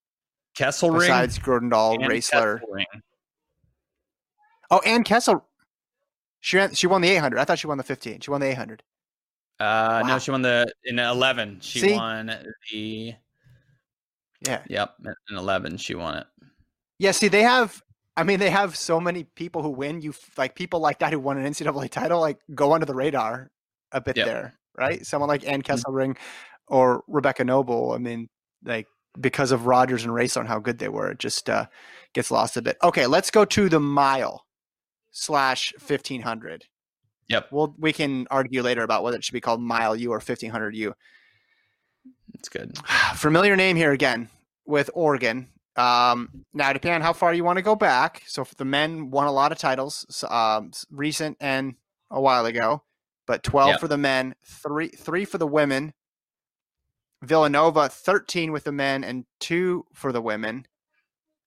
Kesselring. 0.58 1.00
besides 1.02 1.38
Roesler. 1.40 2.60
Kesselring. 2.62 2.86
Oh, 4.72 4.82
and 4.86 5.04
Kessel. 5.06 5.46
She 6.40 6.58
ran, 6.58 6.74
she 6.74 6.88
won 6.88 7.02
the 7.02 7.10
800. 7.10 7.38
I 7.40 7.44
thought 7.46 7.60
she 7.60 7.68
won 7.68 7.78
the 7.78 7.84
15. 7.84 8.22
She 8.22 8.32
won 8.32 8.42
the 8.42 8.48
800. 8.48 8.82
Uh, 9.60 9.64
Wow. 10.02 10.08
No, 10.08 10.18
she 10.20 10.32
won 10.32 10.42
the 10.42 10.66
in 10.86 10.98
11. 10.98 11.60
She 11.62 11.80
See? 11.80 11.94
won 11.94 12.28
the 12.72 13.16
Yeah. 14.48 14.64
yep 14.68 14.96
in 15.30 15.38
11. 15.38 15.78
She 15.78 15.96
won 15.96 16.18
it. 16.18 16.28
Yeah, 17.00 17.12
see, 17.12 17.28
they 17.28 17.44
have. 17.44 17.82
I 18.18 18.24
mean, 18.24 18.40
they 18.40 18.50
have 18.50 18.76
so 18.76 19.00
many 19.00 19.24
people 19.24 19.62
who 19.64 19.70
win. 19.70 20.02
You 20.02 20.14
like 20.38 20.56
people 20.56 20.80
like 20.80 21.00
that 21.00 21.14
who 21.14 21.20
won 21.20 21.38
an 21.38 21.52
NCAA 21.52 21.90
title, 21.90 22.20
like 22.20 22.40
go 22.54 22.74
under 22.74 22.86
the 22.86 22.94
radar 22.94 23.50
a 23.92 24.02
bit 24.02 24.18
Yep. 24.18 24.26
there, 24.26 24.60
right? 24.78 25.06
Someone 25.06 25.30
like 25.30 25.48
Ann 25.48 25.62
Mhm. 25.62 25.66
Kesselring 25.66 26.18
or 26.68 27.04
Rebecca 27.08 27.44
Noble. 27.44 27.94
I 27.94 27.98
mean, 27.98 28.30
like 28.64 28.88
because 29.20 29.52
of 29.52 29.66
Rogers 29.66 30.04
and 30.04 30.14
Race 30.14 30.38
on 30.38 30.46
how 30.46 30.60
good 30.60 30.78
they 30.80 30.90
were, 30.90 31.12
it 31.12 31.20
just 31.20 31.50
uh, 31.50 31.66
gets 32.14 32.32
lost 32.32 32.58
a 32.58 32.62
bit. 32.62 32.78
Okay, 32.84 33.08
let's 33.08 33.32
go 33.32 33.46
to 33.46 33.70
the 33.70 33.80
mile 33.80 34.46
slash 35.12 35.74
fifteen 35.80 36.22
hundred. 36.22 36.66
Yep, 37.28 37.48
Well, 37.52 37.74
we 37.80 37.94
can 37.94 38.28
argue 38.30 38.62
later 38.62 38.84
about 38.84 39.04
whether 39.04 39.16
it 39.18 39.24
should 39.24 39.32
be 39.34 39.40
called 39.42 39.62
mile 39.62 39.96
U 39.96 40.12
or 40.12 40.20
fifteen 40.20 40.52
hundred 40.52 40.76
U. 40.76 40.94
it's 42.42 42.50
good. 42.50 42.76
familiar 43.16 43.56
name 43.56 43.76
here 43.76 43.92
again 43.92 44.28
with 44.66 44.90
Oregon. 44.96 45.48
Um, 45.76 46.44
now, 46.54 46.74
depending 46.74 46.96
on 46.96 47.02
how 47.02 47.14
far 47.14 47.34
you 47.36 47.44
want 47.44 47.58
to 47.58 47.62
go 47.62 47.76
back. 47.76 48.24
So, 48.26 48.42
if 48.42 48.56
the 48.56 48.66
men 48.66 49.12
won 49.12 49.28
a 49.28 49.32
lot 49.32 49.52
of 49.52 49.60
titles, 49.60 50.24
um, 50.28 50.72
recent 50.90 51.38
and 51.40 51.76
a 52.10 52.20
while 52.20 52.46
ago, 52.48 52.82
but 53.28 53.44
twelve 53.44 53.70
Yep. 53.72 53.80
for 53.80 53.88
the 53.88 53.98
men, 53.98 54.34
three 54.44 54.88
three 54.90 55.24
for 55.24 55.38
the 55.38 55.46
women. 55.48 55.94
Villanova 57.24 57.88
13 57.88 58.52
with 58.52 58.64
the 58.64 58.72
men 58.72 59.04
and 59.04 59.26
two 59.40 59.86
for 59.94 60.12
the 60.12 60.22
women. 60.24 60.66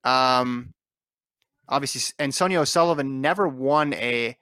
Um, 0.05 0.73
obviously, 1.69 2.15
and 2.17 2.33
Sonia 2.33 2.61
O'Sullivan 2.61 3.21
never 3.21 3.49
won 3.49 3.93
a 3.95 4.37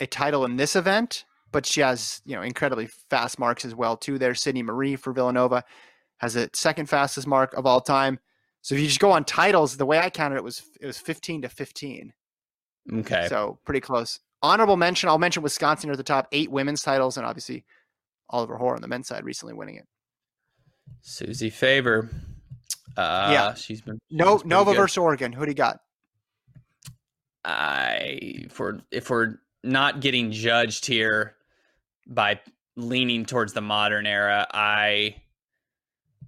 a 0.00 0.06
title 0.06 0.46
in 0.46 0.56
this 0.56 0.74
event, 0.74 1.24
but 1.52 1.66
she 1.66 1.80
has 1.80 2.20
you 2.24 2.36
know 2.36 2.42
incredibly 2.42 2.88
fast 3.10 3.38
marks 3.38 3.64
as 3.64 3.74
well 3.74 3.96
too. 3.96 4.18
There, 4.18 4.34
Sydney 4.34 4.62
Maree 4.62 4.98
for 4.98 5.12
Villanova 5.12 5.64
has 6.18 6.34
the 6.34 6.50
second 6.52 6.86
fastest 6.86 7.26
mark 7.26 7.54
of 7.54 7.64
all 7.66 7.80
time. 7.80 8.18
So 8.60 8.74
if 8.74 8.80
you 8.80 8.86
just 8.88 9.00
go 9.00 9.12
on 9.12 9.24
titles, 9.24 9.76
the 9.76 9.86
way 9.86 9.98
I 9.98 10.10
counted 10.10 10.36
it 10.36 10.44
was 10.44 10.62
it 10.80 10.86
was 10.86 10.98
15 10.98 11.42
to 11.42 11.48
15. 11.48 12.12
Okay. 13.00 13.26
So 13.28 13.58
pretty 13.64 13.80
close. 13.80 14.20
Honorable 14.42 14.76
mention, 14.76 15.08
I'll 15.08 15.18
mention 15.18 15.42
Wisconsin 15.42 15.90
at 15.90 15.96
the 15.96 16.02
top, 16.02 16.28
eight 16.32 16.50
women's 16.50 16.82
titles, 16.82 17.16
and 17.16 17.26
obviously 17.26 17.64
Oliver 18.30 18.56
Hoare 18.56 18.74
on 18.76 18.82
the 18.82 18.88
men's 18.88 19.08
side 19.08 19.24
recently 19.24 19.54
winning 19.54 19.76
it. 19.76 19.86
Suzy 21.02 21.50
Favor. 21.50 22.08
Uh, 22.96 23.30
Yeah. 23.32 23.54
she's 23.54 23.80
been 23.80 23.98
she's 24.08 24.18
No, 24.18 24.38
been 24.38 24.48
Nova 24.48 24.72
good. 24.72 24.76
versus 24.78 24.98
Oregon. 24.98 25.32
Who 25.32 25.44
do 25.44 25.50
you 25.50 25.54
got? 25.54 25.80
I 27.44 28.46
we're 28.58 28.80
if 28.90 29.10
we're 29.10 29.36
not 29.64 30.00
getting 30.00 30.32
judged 30.32 30.86
here 30.86 31.36
by 32.08 32.40
leaning 32.76 33.24
towards 33.24 33.52
the 33.52 33.60
modern 33.60 34.06
era, 34.06 34.46
I 34.52 35.16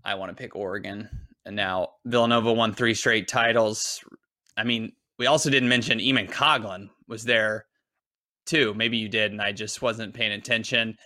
I 0.05 0.15
want 0.15 0.31
to 0.31 0.41
pick 0.41 0.57
Oregon. 0.57 1.09
And 1.47 1.57
now 1.57 1.95
Villanova 2.05 2.53
won 2.53 2.75
three 2.75 2.95
straight 2.95 3.27
titles. 3.29 4.05
I 4.57 4.65
mean, 4.65 4.93
we 5.19 5.27
also 5.27 5.51
didn't 5.51 5.69
mention 5.69 5.99
Eamonn 5.99 6.31
Coghlan 6.31 6.91
was 7.09 7.25
there 7.25 7.67
too. 8.47 8.75
Maybe 8.75 8.99
you 8.99 9.09
did, 9.09 9.33
and 9.33 9.41
I 9.41 9.53
just 9.53 9.83
wasn't 9.83 10.15
paying 10.15 10.33
attention. 10.33 10.97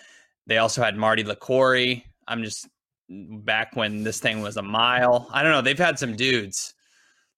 They 0.46 0.58
also 0.58 0.82
had 0.82 0.96
Marty 0.96 1.24
Liquori. 1.24 2.02
I'm 2.26 2.42
just 2.42 2.68
back 3.08 3.76
when 3.76 4.02
this 4.02 4.18
thing 4.20 4.40
was 4.40 4.56
a 4.56 4.62
mile. 4.62 5.28
I 5.32 5.42
don't 5.42 5.52
know. 5.52 5.60
They've 5.60 5.78
had 5.78 5.98
some 5.98 6.16
dudes. 6.16 6.74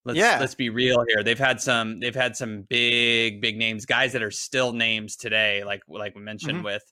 Let's 0.04 0.18
Yeah. 0.18 0.38
let's 0.38 0.54
be 0.54 0.70
real 0.70 1.04
here. 1.08 1.22
They've 1.24 1.38
had 1.38 1.60
some 1.60 1.98
they've 2.00 2.14
had 2.14 2.36
some 2.36 2.62
big 2.62 3.40
big 3.40 3.56
names, 3.56 3.84
guys 3.84 4.12
that 4.12 4.22
are 4.22 4.30
still 4.30 4.72
names 4.72 5.16
today. 5.16 5.64
Like 5.64 5.82
like 5.88 6.14
we 6.14 6.22
mentioned 6.22 6.60
Mhm. 6.60 6.64
with 6.64 6.84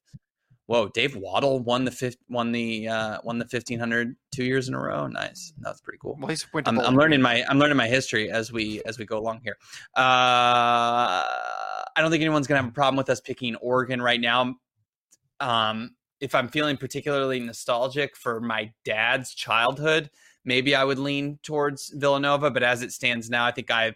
whoa, 0.66 0.88
Dave 0.88 1.14
Wottle 1.14 1.62
won 1.62 1.85
the 1.85 1.90
fifth 1.90 2.16
won 2.29 2.53
the 2.53 2.88
uh 2.88 3.18
won 3.24 3.38
the 3.38 3.46
fifteen 3.46 3.79
hundred 3.79 4.16
two 4.33 4.44
years 4.44 4.68
in 4.68 4.74
a 4.74 4.81
row. 4.81 5.07
Nice. 5.07 5.53
That's 5.59 5.81
pretty 5.81 5.98
cool. 6.00 6.16
Well, 6.18 6.29
he's 6.29 6.46
went 6.53 6.66
to 6.66 6.70
I'm, 6.72 6.81
I'm 6.81 6.96
learning 6.96 7.22
my 7.22 7.44
I'm 7.48 7.59
learning 7.59 7.77
my 7.77 7.88
history 7.88 8.31
as 8.31 8.53
we 8.53 8.83
as 8.87 8.98
we 8.98 9.05
go 9.05 9.18
along 9.18 9.40
here. 9.44 9.57
Uh, 9.96 11.22
I 11.96 11.98
don't 11.98 12.11
think 12.11 12.22
anyone's 12.22 12.46
gonna 12.46 12.61
have 12.61 12.70
a 12.70 12.74
problem 12.74 12.96
with 12.96 13.11
us 13.11 13.20
picking 13.20 13.57
Oregon 13.57 14.00
right 14.00 14.20
now. 14.20 14.57
Um, 15.40 15.96
if 16.20 16.35
I'm 16.35 16.48
feeling 16.48 16.77
particularly 16.77 17.40
nostalgic 17.40 18.16
for 18.16 18.40
my 18.40 18.72
dad's 18.85 19.35
childhood, 19.35 20.11
maybe 20.44 20.74
I 20.74 20.85
would 20.85 20.98
lean 20.98 21.38
towards 21.42 21.90
Villanova. 21.90 22.50
But 22.50 22.62
as 22.62 22.83
it 22.83 22.92
stands 22.92 23.29
now, 23.29 23.44
I 23.44 23.50
think 23.50 23.70
I 23.70 23.94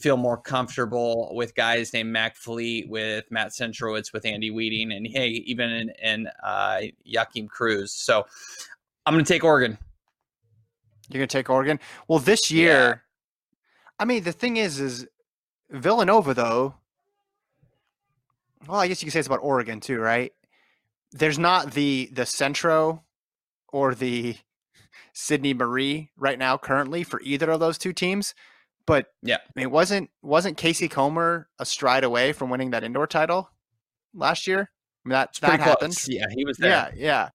feel 0.00 0.16
more 0.16 0.36
comfortable 0.36 1.30
with 1.34 1.54
guys 1.54 1.92
named 1.92 2.10
Mac 2.10 2.36
Fleet, 2.36 2.88
with 2.88 3.24
Matt 3.30 3.48
Centrowitz, 3.48 4.12
with 4.12 4.24
Andy 4.24 4.50
Wheating, 4.50 4.92
and 4.92 5.06
hey, 5.06 5.28
even 5.28 5.70
in, 5.70 5.92
in 6.02 6.28
uh, 6.42 6.80
Joaquim 7.06 7.48
Cruz. 7.48 7.92
So 7.92 8.26
I'm 9.06 9.14
going 9.14 9.24
to 9.24 9.32
take 9.32 9.44
Oregon. 9.44 9.78
You're 11.10 11.18
gonna 11.18 11.26
take 11.26 11.50
Oregon. 11.50 11.80
Well, 12.06 12.20
this 12.20 12.50
year, 12.50 13.02
I 13.98 14.04
mean, 14.04 14.22
the 14.22 14.32
thing 14.32 14.56
is, 14.58 14.78
is 14.78 15.08
Villanova 15.68 16.34
though. 16.34 16.74
Well, 18.66 18.78
I 18.78 18.86
guess 18.86 19.02
you 19.02 19.06
could 19.06 19.12
say 19.12 19.18
it's 19.18 19.26
about 19.26 19.40
Oregon 19.42 19.80
too, 19.80 19.98
right? 19.98 20.32
There's 21.12 21.38
not 21.38 21.72
the 21.72 22.10
the 22.12 22.26
Centro 22.26 23.02
or 23.72 23.94
the 23.94 24.36
Sydney 25.12 25.52
Maree 25.52 26.10
right 26.16 26.38
now 26.38 26.56
currently 26.56 27.02
for 27.02 27.20
either 27.22 27.50
of 27.50 27.58
those 27.58 27.76
two 27.76 27.92
teams, 27.92 28.34
but 28.90 29.06
Yeah. 29.22 29.36
I 29.36 29.52
mean, 29.54 29.70
wasn't 29.70 30.10
wasn't 30.20 30.56
Casey 30.56 30.88
Comber 30.88 31.48
a 31.58 31.64
stride 31.64 32.04
away 32.04 32.32
from 32.32 32.50
winning 32.50 32.70
that 32.70 32.82
indoor 32.82 33.06
title 33.06 33.48
last 34.12 34.46
year? 34.46 34.70
I 35.04 35.08
mean, 35.08 35.12
that 35.12 35.38
that 35.40 35.60
happened. 35.60 35.94
close. 35.94 36.08
Yeah, 36.08 36.26
he 36.34 36.44
was 36.44 36.58
there. 36.58 36.70
Yeah, 36.70 36.90
yeah. 36.96 37.28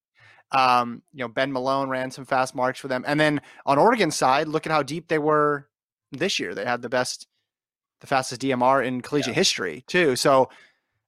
Um, 0.51 1.01
you 1.13 1.19
know, 1.23 1.27
Ben 1.27 1.51
Malone 1.51 1.89
ran 1.89 2.11
some 2.11 2.25
fast 2.25 2.55
marks 2.55 2.79
for 2.79 2.87
them. 2.87 3.03
And 3.07 3.19
then 3.19 3.41
on 3.65 3.77
Oregon's 3.77 4.15
side, 4.15 4.47
look 4.47 4.65
at 4.65 4.71
how 4.71 4.83
deep 4.83 5.07
they 5.07 5.17
were 5.17 5.67
this 6.11 6.39
year. 6.39 6.53
They 6.53 6.65
had 6.65 6.81
the 6.81 6.89
best, 6.89 7.27
the 8.01 8.07
fastest 8.07 8.41
DMR 8.41 8.85
in 8.85 9.01
collegiate 9.01 9.35
history, 9.35 9.83
too. 9.87 10.15
So, 10.15 10.49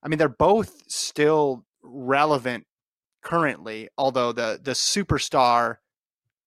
I 0.02 0.08
mean, 0.08 0.18
they're 0.18 0.28
both 0.30 0.84
still 0.88 1.66
relevant 1.84 2.66
currently, 3.22 3.90
although 3.98 4.32
the 4.32 4.60
the 4.62 4.72
superstar 4.72 5.78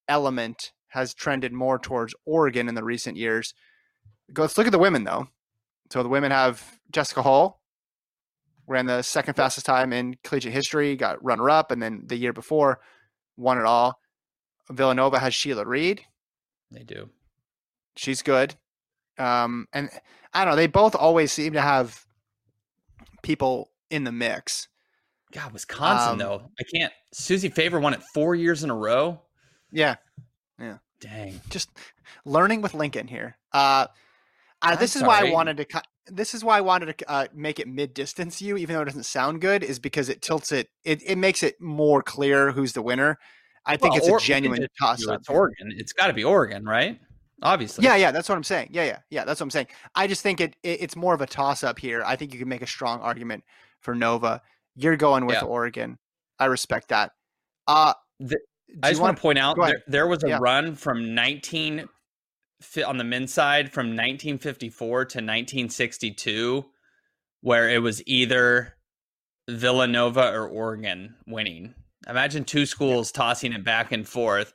element 0.08 0.72
has 0.88 1.14
trended 1.14 1.52
more 1.52 1.78
towards 1.78 2.14
Oregon 2.24 2.68
in 2.68 2.74
the 2.74 2.82
recent 2.84 3.16
years. 3.16 3.54
Let's 4.36 4.56
look 4.58 4.66
at 4.66 4.72
the 4.72 4.78
women 4.78 5.04
though. 5.04 5.28
So 5.90 6.02
the 6.02 6.08
women 6.08 6.30
have 6.30 6.78
Jessica 6.92 7.22
Hull, 7.22 7.60
ran 8.66 8.86
the 8.86 9.02
second 9.02 9.34
fastest 9.34 9.66
time 9.66 9.92
in 9.92 10.16
collegiate 10.22 10.52
history, 10.52 10.94
got 10.96 11.22
runner 11.24 11.50
up, 11.50 11.70
and 11.70 11.82
then 11.82 12.02
the 12.06 12.16
year 12.16 12.32
before 12.32 12.80
won 13.36 13.58
it 13.58 13.64
all. 13.64 13.98
Villanova 14.70 15.18
has 15.18 15.34
Sheila 15.34 15.64
Reid. 15.66 16.02
They 16.70 16.84
do. 16.84 17.10
She's 17.96 18.22
good. 18.22 18.54
Um, 19.18 19.66
and 19.72 19.90
I 20.32 20.44
don't 20.44 20.52
know, 20.52 20.56
they 20.56 20.68
both 20.68 20.94
always 20.94 21.32
seem 21.32 21.54
to 21.54 21.60
have 21.60 22.06
people 23.22 23.70
in 23.90 24.04
the 24.04 24.12
mix. 24.12 24.68
God, 25.32 25.52
Wisconsin 25.52 26.12
Um, 26.12 26.18
though. 26.18 26.50
I 26.58 26.62
can't. 26.72 26.92
Suzy 27.12 27.48
Favor 27.48 27.80
won 27.80 27.94
it 27.94 28.02
four 28.14 28.34
years 28.34 28.62
in 28.64 28.70
a 28.70 28.74
row. 28.76 29.20
Yeah. 29.72 29.96
Yeah, 30.58 30.78
Dang. 31.00 31.40
just 31.48 31.70
learning 32.24 32.60
with 32.62 32.74
Lincoln 32.74 33.08
here. 33.08 33.36
Uh, 33.52 33.86
uh, 34.62 34.68
I'm 34.72 34.78
this 34.78 34.96
is 34.96 35.02
why 35.02 35.20
I 35.20 35.30
wanted 35.30 35.56
to. 35.58 35.64
cut. 35.64 35.86
This 36.06 36.34
is 36.34 36.42
why 36.44 36.58
I 36.58 36.60
wanted 36.60 36.98
to 36.98 37.10
uh, 37.10 37.26
make 37.34 37.60
it 37.60 37.68
mid 37.68 37.94
distance 37.94 38.42
you, 38.42 38.56
even 38.56 38.74
though 38.74 38.82
it 38.82 38.86
doesn't 38.86 39.04
sound 39.04 39.40
good, 39.40 39.62
is 39.62 39.78
because 39.78 40.08
it 40.08 40.22
tilts 40.22 40.50
it. 40.52 40.68
It, 40.84 41.02
it 41.04 41.16
makes 41.16 41.42
it 41.42 41.60
more 41.60 42.02
clear 42.02 42.50
who's 42.52 42.72
the 42.72 42.82
winner. 42.82 43.18
I 43.66 43.76
think 43.76 43.92
Well, 43.94 43.98
it's 43.98 44.08
or- 44.08 44.16
a 44.16 44.20
genuine 44.20 44.66
toss 44.80 45.06
up. 45.06 45.20
It's 45.20 45.28
Oregon. 45.28 45.72
It's 45.76 45.92
got 45.92 46.08
to 46.08 46.12
be 46.12 46.24
Oregon, 46.24 46.64
right? 46.64 46.98
Obviously. 47.42 47.84
Yeah, 47.84 47.96
yeah, 47.96 48.10
that's 48.10 48.28
what 48.28 48.34
I'm 48.36 48.42
saying. 48.44 48.68
Yeah, 48.72 48.84
yeah, 48.84 48.98
yeah, 49.10 49.24
that's 49.24 49.40
what 49.40 49.44
I'm 49.46 49.50
saying. 49.50 49.68
I 49.94 50.06
just 50.06 50.22
think 50.22 50.40
it, 50.40 50.56
it 50.62 50.82
it's 50.82 50.96
more 50.96 51.14
of 51.14 51.20
a 51.20 51.26
toss 51.26 51.62
up 51.64 51.78
here. 51.78 52.02
I 52.04 52.16
think 52.16 52.32
you 52.34 52.38
can 52.38 52.48
make 52.48 52.62
a 52.62 52.66
strong 52.66 53.00
argument 53.00 53.44
for 53.80 53.94
Nova. 53.94 54.42
You're 54.76 54.96
going 54.96 55.24
with 55.26 55.36
Yeah. 55.36 55.42
Oregon. 55.44 55.98
I 56.38 56.46
respect 56.46 56.88
that. 56.88 57.12
Uh, 57.66 57.94
The- 58.18 58.38
I 58.82 58.90
just 58.90 59.00
want 59.00 59.10
wanna- 59.12 59.20
point 59.20 59.38
out 59.38 59.56
there, 59.56 59.82
there 59.86 60.06
was 60.06 60.22
a 60.24 60.28
Yeah. 60.28 60.38
run 60.40 60.74
from 60.74 61.14
19 61.14 61.78
fi- 61.78 61.86
on 62.86 62.98
the 62.98 63.04
men's 63.04 63.32
side 63.32 63.72
from 63.72 63.88
1954 63.88 64.88
to 65.06 65.18
1962 65.18 66.64
where 67.42 67.68
it 67.68 67.78
was 67.82 68.02
either 68.06 68.76
Villanova 69.48 70.32
or 70.32 70.46
Oregon 70.46 71.14
winning. 71.26 71.74
Imagine 72.08 72.44
two 72.44 72.66
schools 72.66 73.12
tossing 73.12 73.52
it 73.52 73.64
back 73.64 73.92
and 73.92 74.06
forth. 74.06 74.52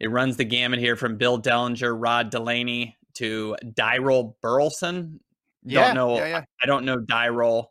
It 0.00 0.10
runs 0.10 0.36
the 0.36 0.44
gamut 0.44 0.78
here 0.78 0.96
from 0.96 1.16
Bill 1.16 1.40
Dellinger, 1.40 1.94
Ron 1.96 2.30
Delany 2.30 2.96
to 3.14 3.56
Dyrol 3.64 4.34
Burleson. 4.40 5.20
Yeah, 5.64 5.86
Don't 5.88 5.94
know. 5.96 6.16
yeah, 6.18 6.26
yeah. 6.28 6.44
I 6.62 6.66
don't 6.66 6.84
know 6.84 6.98
Dyrol. 6.98 7.66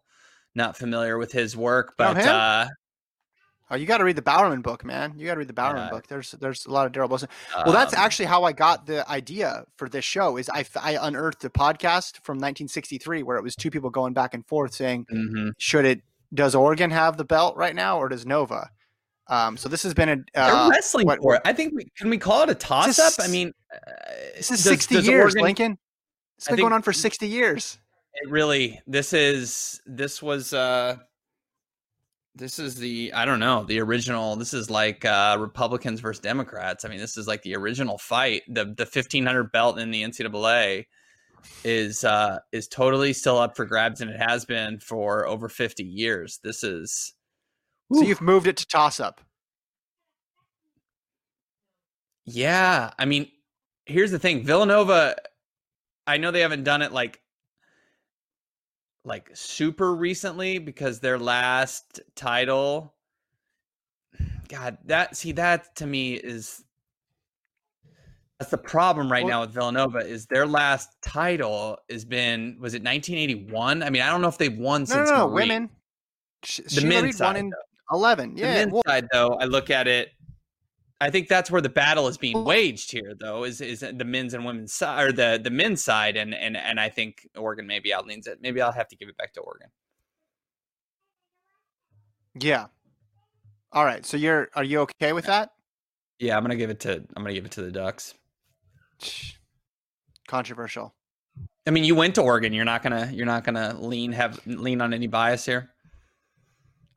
Not 0.55 0.75
familiar 0.75 1.17
with 1.17 1.31
his 1.31 1.55
work, 1.55 1.93
but 1.97 2.17
uh, 2.25 2.67
Oh, 3.69 3.75
you 3.75 3.85
got 3.85 3.97
to 3.97 4.05
read 4.05 4.15
the 4.15 4.21
Bowerman 4.21 4.61
book, 4.61 4.85
man. 4.85 5.13
You 5.17 5.25
got 5.25 5.33
to 5.33 5.39
read 5.39 5.49
the 5.49 5.53
Bowerman 5.53 5.89
book. 5.89 6.07
There's 6.07 6.31
there's 6.31 6.65
a 6.65 6.71
lot 6.71 6.85
of 6.85 6.93
Daryl 6.93 7.09
Wilson. 7.09 7.27
Well, 7.65 7.73
that's 7.73 7.93
um, 7.93 7.99
actually 7.99 8.25
how 8.25 8.43
I 8.43 8.53
got 8.53 8.85
the 8.85 9.09
idea 9.09 9.65
for 9.75 9.89
this 9.89 10.05
show. 10.05 10.37
Is 10.37 10.49
I 10.49 10.97
unearthed 11.01 11.43
a 11.43 11.49
podcast 11.49 12.23
from 12.23 12.37
1963 12.37 13.23
where 13.23 13.35
it 13.37 13.43
was 13.43 13.55
two 13.55 13.69
people 13.69 13.89
going 13.89 14.13
back 14.13 14.33
and 14.33 14.45
forth 14.47 14.73
saying, 14.73 15.05
mhm. 15.13 15.51
should 15.57 15.83
it 15.83 16.01
does 16.33 16.55
Oregon 16.55 16.91
have 16.91 17.17
the 17.17 17.25
belt 17.25 17.57
right 17.57 17.75
now 17.75 17.97
or 17.99 18.07
does 18.09 18.25
Nova? 18.25 18.69
Um, 19.29 19.57
so 19.57 19.67
this 19.67 19.83
has 19.83 19.93
been 19.93 20.09
a 20.09 20.15
They're 20.33 20.43
uh, 20.43 20.69
wrestling 20.69 21.05
what- 21.05 21.21
for 21.21 21.35
it. 21.35 21.41
I 21.43 21.51
think 21.51 21.73
we, 21.75 21.87
can 21.97 22.09
we 22.09 22.17
call 22.17 22.43
it 22.43 22.49
a 22.49 22.55
toss 22.55 22.97
up? 22.99 23.13
I 23.19 23.27
mean, 23.27 23.51
uh, 23.73 23.91
this 24.37 24.51
is 24.51 24.63
does- 24.63 24.71
60 24.71 24.95
does 24.95 25.07
years, 25.07 25.23
Oregon- 25.23 25.43
Lincoln. 25.43 25.77
It's 26.37 26.47
I 26.47 26.51
been 26.51 26.61
going 26.61 26.73
on 26.73 26.81
for 26.83 26.93
60 26.93 27.27
years. 27.27 27.77
It 28.13 28.29
really, 28.29 28.79
this 28.87 29.11
is 29.13 29.81
this 29.85 30.21
was 30.21 30.53
uh 30.53 30.97
this 32.37 32.59
is 32.59 32.75
the 32.75 33.11
I 33.13 33.25
don't 33.25 33.39
know 33.39 33.63
the 33.63 33.79
original. 33.79 34.35
This 34.35 34.53
is 34.53 34.69
like 34.69 35.03
uh 35.05 35.37
Republicans 35.39 35.99
versus 35.99 36.21
Democrats. 36.21 36.85
I 36.85 36.89
mean, 36.89 36.99
this 36.99 37.17
is 37.17 37.27
like 37.27 37.41
the 37.43 37.55
original 37.55 37.97
fight. 37.97 38.43
The 38.47 38.73
the 38.77 38.85
fifteen 38.85 39.25
hundred 39.25 39.51
belt 39.51 39.79
in 39.79 39.91
the 39.91 40.03
NCAA 40.03 40.85
is 41.63 42.03
uh 42.03 42.39
is 42.51 42.67
totally 42.67 43.13
still 43.13 43.37
up 43.37 43.55
for 43.55 43.65
grabs, 43.65 44.01
and 44.01 44.11
it 44.11 44.19
has 44.21 44.45
been 44.45 44.79
for 44.79 45.27
over 45.27 45.49
fifty 45.49 45.83
years. 45.83 46.39
This 46.43 46.63
is 46.63 47.13
So 47.93 48.01
Whew. 48.01 48.07
you've 48.07 48.21
moved 48.21 48.47
it 48.47 48.57
to 48.57 48.67
toss 48.67 48.99
up. 48.99 49.21
Yeah, 52.25 52.91
I 52.99 53.05
mean, 53.05 53.31
here's 53.85 54.11
the 54.11 54.19
thing. 54.19 54.43
Villanova, 54.43 55.15
I 56.05 56.17
know 56.17 56.31
they 56.31 56.41
haven't 56.41 56.65
done 56.65 56.81
it 56.81 56.91
like 56.91 57.21
like 59.07 59.29
super 59.33 59.95
recently 59.95 60.59
because 60.59 60.99
their 60.99 61.17
last 61.17 62.01
title 62.15 62.93
God, 64.49 64.77
that 64.85 65.15
see 65.17 65.31
that 65.33 65.75
to 65.77 65.85
me 65.87 66.13
is 66.13 66.63
That's 68.39 68.51
the 68.51 68.57
problem 68.57 69.11
right 69.11 69.23
Well- 69.23 69.29
now 69.29 69.41
with 69.41 69.51
Villanova 69.51 69.99
is 69.99 70.25
their 70.27 70.45
last 70.45 70.89
title 71.01 71.79
has 71.89 72.05
been 72.05 72.57
was 72.59 72.73
it 72.73 72.83
1981? 72.83 73.81
I 73.83 73.89
mean, 73.89 74.01
I 74.01 74.09
don't 74.09 74.21
know 74.21 74.27
if 74.27 74.37
they've 74.37 74.57
won 74.57 74.81
No, 74.81 74.85
since 74.85 75.09
no, 75.09 75.17
no, 75.17 75.27
women. 75.27 75.69
Sh- 76.43 76.59
The 76.75 76.85
men's 76.85 77.17
side, 77.17 77.25
won 77.25 77.35
in 77.37 77.51
eleven. 77.91 78.35
The 78.35 78.41
Yeah, 78.41 78.53
men's 78.53 78.73
well, 78.73 78.83
side, 78.87 79.07
though, 79.11 79.37
I 79.41 79.45
look 79.45 79.69
at 79.69 79.87
it. 79.87 80.11
I 80.99 81.11
think 81.11 81.27
that's 81.27 81.51
where 81.51 81.61
the 81.61 81.69
battle 81.69 82.07
is 82.07 82.17
being 82.17 82.43
waged 82.43 82.91
here, 82.91 83.13
though, 83.19 83.43
is 83.43 83.61
is 83.61 83.81
the 83.81 84.05
men's 84.05 84.33
and 84.33 84.43
women's 84.45 84.73
side 84.73 85.03
or 85.03 85.11
the 85.11 85.39
the 85.41 85.51
men's 85.51 85.83
side, 85.83 86.17
and 86.17 86.33
and 86.33 86.57
and 86.57 86.79
I 86.79 86.89
think 86.89 87.27
Oregon 87.37 87.67
maybe 87.67 87.91
outleans 87.91 88.27
it. 88.27 88.39
Maybe 88.41 88.61
I'll 88.61 88.71
have 88.71 88.87
to 88.89 88.95
give 88.95 89.09
it 89.09 89.17
back 89.17 89.33
to 89.33 89.41
Oregon. 89.41 89.69
yeah. 92.39 92.67
All 93.71 93.85
right. 93.85 94.05
So 94.05 94.17
you're 94.17 94.49
are 94.55 94.63
you 94.63 94.79
okay 94.81 95.13
with 95.13 95.25
that? 95.25 95.51
Yeah, 96.19 96.35
I'm 96.35 96.43
gonna 96.43 96.55
give 96.55 96.69
it 96.69 96.79
to 96.81 96.93
I'm 97.15 97.23
gonna 97.23 97.33
give 97.33 97.45
it 97.45 97.51
to 97.51 97.61
the 97.61 97.71
Ducks. 97.71 98.15
Controversial. 100.27 100.95
I 101.67 101.71
mean, 101.71 101.83
you 101.83 101.95
went 101.95 102.15
to 102.15 102.21
Oregon. 102.21 102.53
You're 102.53 102.65
not 102.65 102.81
gonna 102.81 103.09
you're 103.13 103.25
not 103.25 103.43
gonna 103.43 103.77
lean 103.79 104.13
have 104.13 104.39
lean 104.47 104.81
on 104.81 104.93
any 104.93 105.07
bias 105.07 105.45
here. 105.45 105.69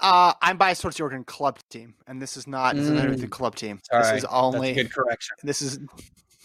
Uh, 0.00 0.32
I'm 0.40 0.56
biased 0.56 0.80
towards 0.82 0.96
the 0.96 1.02
Oregon 1.02 1.24
club 1.24 1.58
team, 1.68 1.94
and 2.06 2.20
this 2.22 2.36
is 2.36 2.46
not 2.46 2.74
this 2.74 2.86
is 2.88 3.20
the 3.20 3.26
Mm. 3.26 3.30
club 3.30 3.54
team. 3.54 3.80
All 3.92 3.98
this 4.00 4.08
right, 4.08 4.16
is 4.18 4.24
only 4.26 4.72
good 4.72 4.92
correction. 4.92 5.36
this 5.42 5.60
is 5.60 5.78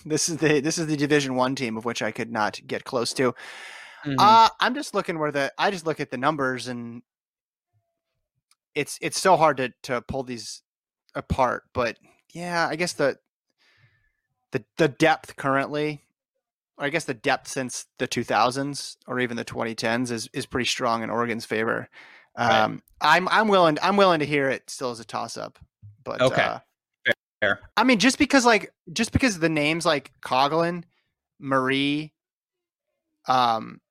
this 0.06 0.28
is 0.30 0.38
the 0.38 0.60
this 0.60 0.78
is 0.78 0.88
the 0.88 0.98
Division 0.98 1.36
One 1.36 1.56
team 1.56 1.78
of 1.78 1.86
which 1.86 2.02
I 2.02 2.12
could 2.12 2.32
not 2.32 2.60
get 2.68 2.84
close 2.84 3.14
to. 3.14 3.34
Mhm. 4.04 4.16
Uh, 4.20 4.50
I'm 4.60 4.76
just 4.76 4.94
looking 4.94 5.18
where 5.20 5.32
the 5.32 5.54
I 5.58 5.72
just 5.72 5.86
look 5.86 6.00
at 6.00 6.12
the 6.12 6.18
numbers 6.18 6.68
and 6.68 7.02
it's 8.74 8.98
it's 9.02 9.20
so 9.20 9.38
hard 9.38 9.58
to 9.58 9.74
to 9.84 10.02
pull 10.02 10.24
these 10.24 10.62
apart. 11.16 11.64
But 11.74 11.98
yeah, 12.34 12.68
I 12.70 12.76
guess 12.76 12.94
the 12.94 13.18
the 14.52 14.66
the 14.78 14.90
depth 14.90 15.38
currently, 15.38 16.04
or 16.78 16.86
I 16.86 16.90
guess 16.90 17.06
the 17.06 17.14
depth 17.14 17.48
since 17.48 17.86
the 18.00 18.08
2000s 18.08 18.98
or 19.08 19.20
even 19.20 19.38
the 19.38 19.46
2010s 19.46 20.12
is 20.12 20.30
is 20.34 20.46
pretty 20.46 20.68
strong 20.68 21.04
in 21.04 21.10
Oregon's 21.10 21.46
favor. 21.46 21.90
Right. 22.38 22.62
Um, 22.64 22.82
I'm 23.02 23.28
I'm 23.30 23.48
willing 23.48 23.78
I'm 23.82 23.98
willing 23.98 24.20
to 24.20 24.26
hear 24.26 24.50
it 24.50 24.70
still 24.70 24.92
as 24.92 25.00
a 25.00 25.06
toss 25.06 25.38
up. 25.38 25.60
But 26.04 26.22
Okay. 26.22 26.42
uh, 26.42 26.60
Fair. 27.42 27.60
I 27.78 27.84
mean, 27.84 28.00
just 28.00 28.18
because 28.18 28.46
like 28.46 28.72
just 28.94 29.12
because 29.12 29.40
the 29.40 29.50
names 29.50 29.86
like 29.86 30.12
Coghlan, 30.22 30.84
Maree, 31.42 32.12
um, 33.28 33.82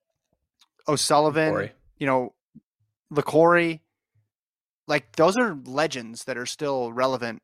O'Sullivan, 0.88 1.70
you 1.98 2.06
know, 2.06 2.34
Liquori, 3.12 3.80
like 4.88 5.14
those 5.16 5.36
are 5.36 5.56
legends 5.64 6.24
that 6.24 6.36
are 6.36 6.46
still 6.46 6.92
relevant 6.92 7.42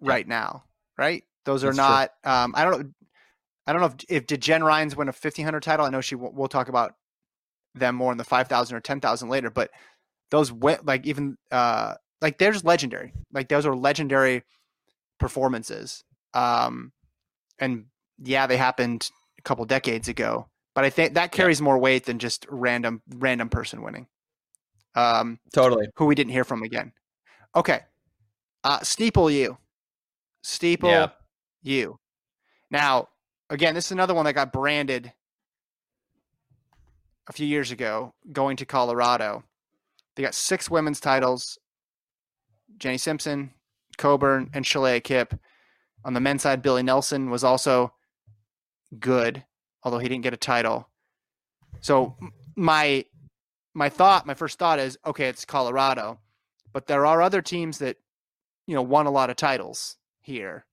right 0.00 0.26
now, 0.26 0.64
right? 0.96 1.24
Those 1.44 1.64
are 1.64 1.68
That's 1.68 1.78
true. 1.78 1.86
not. 1.86 2.10
Um, 2.24 2.54
I 2.56 2.64
don't 2.64 2.80
know. 2.80 2.90
I 3.66 3.72
don't 3.72 3.80
know 3.82 3.86
if, 3.88 3.94
if 4.08 4.26
did 4.26 4.42
Jen 4.42 4.64
Rhines 4.64 4.96
win 4.96 5.08
a 5.08 5.12
fifteen 5.12 5.44
hundred 5.44 5.62
title. 5.62 5.86
I 5.86 5.90
know 5.90 6.00
she. 6.00 6.14
We'll 6.14 6.48
talk 6.48 6.68
about 6.68 6.94
them 7.74 7.94
more 7.94 8.12
in 8.12 8.18
the 8.18 8.24
five 8.24 8.48
thousand 8.48 8.76
or 8.76 8.80
ten 8.80 9.00
thousand 9.00 9.28
later, 9.28 9.50
but 9.50 9.70
those 10.30 10.52
went 10.52 10.84
like 10.86 11.06
even 11.06 11.36
uh 11.50 11.94
like 12.20 12.38
they're 12.38 12.52
just 12.52 12.64
legendary. 12.64 13.12
Like 13.32 13.48
those 13.48 13.66
are 13.66 13.76
legendary 13.76 14.42
performances. 15.18 16.04
Um, 16.34 16.92
and 17.58 17.86
yeah, 18.22 18.46
they 18.46 18.56
happened 18.56 19.10
a 19.38 19.42
couple 19.42 19.64
decades 19.64 20.08
ago, 20.08 20.48
but 20.74 20.84
I 20.84 20.90
think 20.90 21.14
that 21.14 21.32
carries 21.32 21.60
more 21.60 21.78
weight 21.78 22.06
than 22.06 22.18
just 22.18 22.46
random 22.48 23.02
random 23.08 23.48
person 23.48 23.82
winning. 23.82 24.06
Um, 24.94 25.38
Totally. 25.52 25.88
who 25.96 26.06
we 26.06 26.14
didn't 26.14 26.32
hear 26.32 26.44
from 26.44 26.62
again. 26.62 26.92
Okay, 27.54 27.80
uh, 28.64 28.80
steeple 28.82 29.30
you, 29.30 29.58
steeple 30.42 30.90
Yeah. 30.90 31.08
you. 31.62 31.98
Now, 32.70 33.08
again, 33.48 33.74
this 33.74 33.86
is 33.86 33.92
another 33.92 34.14
one 34.14 34.24
that 34.26 34.34
got 34.34 34.52
branded 34.52 35.12
a 37.28 37.32
few 37.32 37.46
years 37.46 37.70
ago, 37.70 38.14
going 38.32 38.56
to 38.58 38.66
Colorado. 38.66 39.44
They 40.18 40.24
got 40.24 40.34
six 40.34 40.68
women's 40.68 40.98
titles: 40.98 41.60
Jenny 42.76 42.98
Simpson, 42.98 43.52
Coburn, 43.98 44.50
and 44.52 44.64
Shalaya 44.64 45.02
Kipp. 45.02 45.32
On 46.04 46.12
the 46.12 46.18
men's 46.18 46.42
side, 46.42 46.60
Billy 46.60 46.82
Nelson 46.82 47.30
was 47.30 47.44
also 47.44 47.92
good, 48.98 49.44
although 49.84 50.00
he 50.00 50.08
didn't 50.08 50.24
get 50.24 50.34
a 50.34 50.36
title. 50.36 50.88
So 51.82 52.16
my 52.56 53.04
my 53.74 53.88
thought, 53.88 54.26
my 54.26 54.34
first 54.34 54.58
thought 54.58 54.80
is, 54.80 54.98
okay, 55.06 55.28
it's 55.28 55.44
Colorado, 55.44 56.18
but 56.72 56.88
there 56.88 57.06
are 57.06 57.22
other 57.22 57.40
teams 57.40 57.78
that 57.78 57.96
you 58.66 58.74
know 58.74 58.82
won 58.82 59.06
a 59.06 59.12
lot 59.12 59.30
of 59.30 59.36
titles 59.36 59.98
here. 60.20 60.66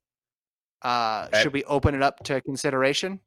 Uh. 0.82 1.28
Should 1.44 1.54
we 1.54 1.64
open 1.66 1.94
it 1.94 2.02
up 2.02 2.24
to 2.24 2.42
consideration? 2.42 3.20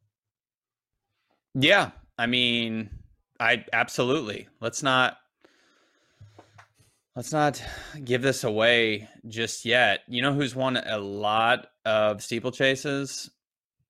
Yeah, 1.54 1.92
I 2.18 2.26
mean, 2.26 2.90
I 3.38 3.64
absolutely. 3.72 4.48
Let's 4.60 4.82
not 4.82 5.18
let's 7.18 7.32
not 7.32 7.60
give 8.04 8.22
this 8.22 8.44
away 8.44 9.08
just 9.26 9.64
yet. 9.64 10.02
You 10.06 10.22
know 10.22 10.32
who's 10.32 10.54
won 10.54 10.76
a 10.76 10.98
lot 10.98 11.66
of 11.84 12.18
steeplechases? 12.18 13.28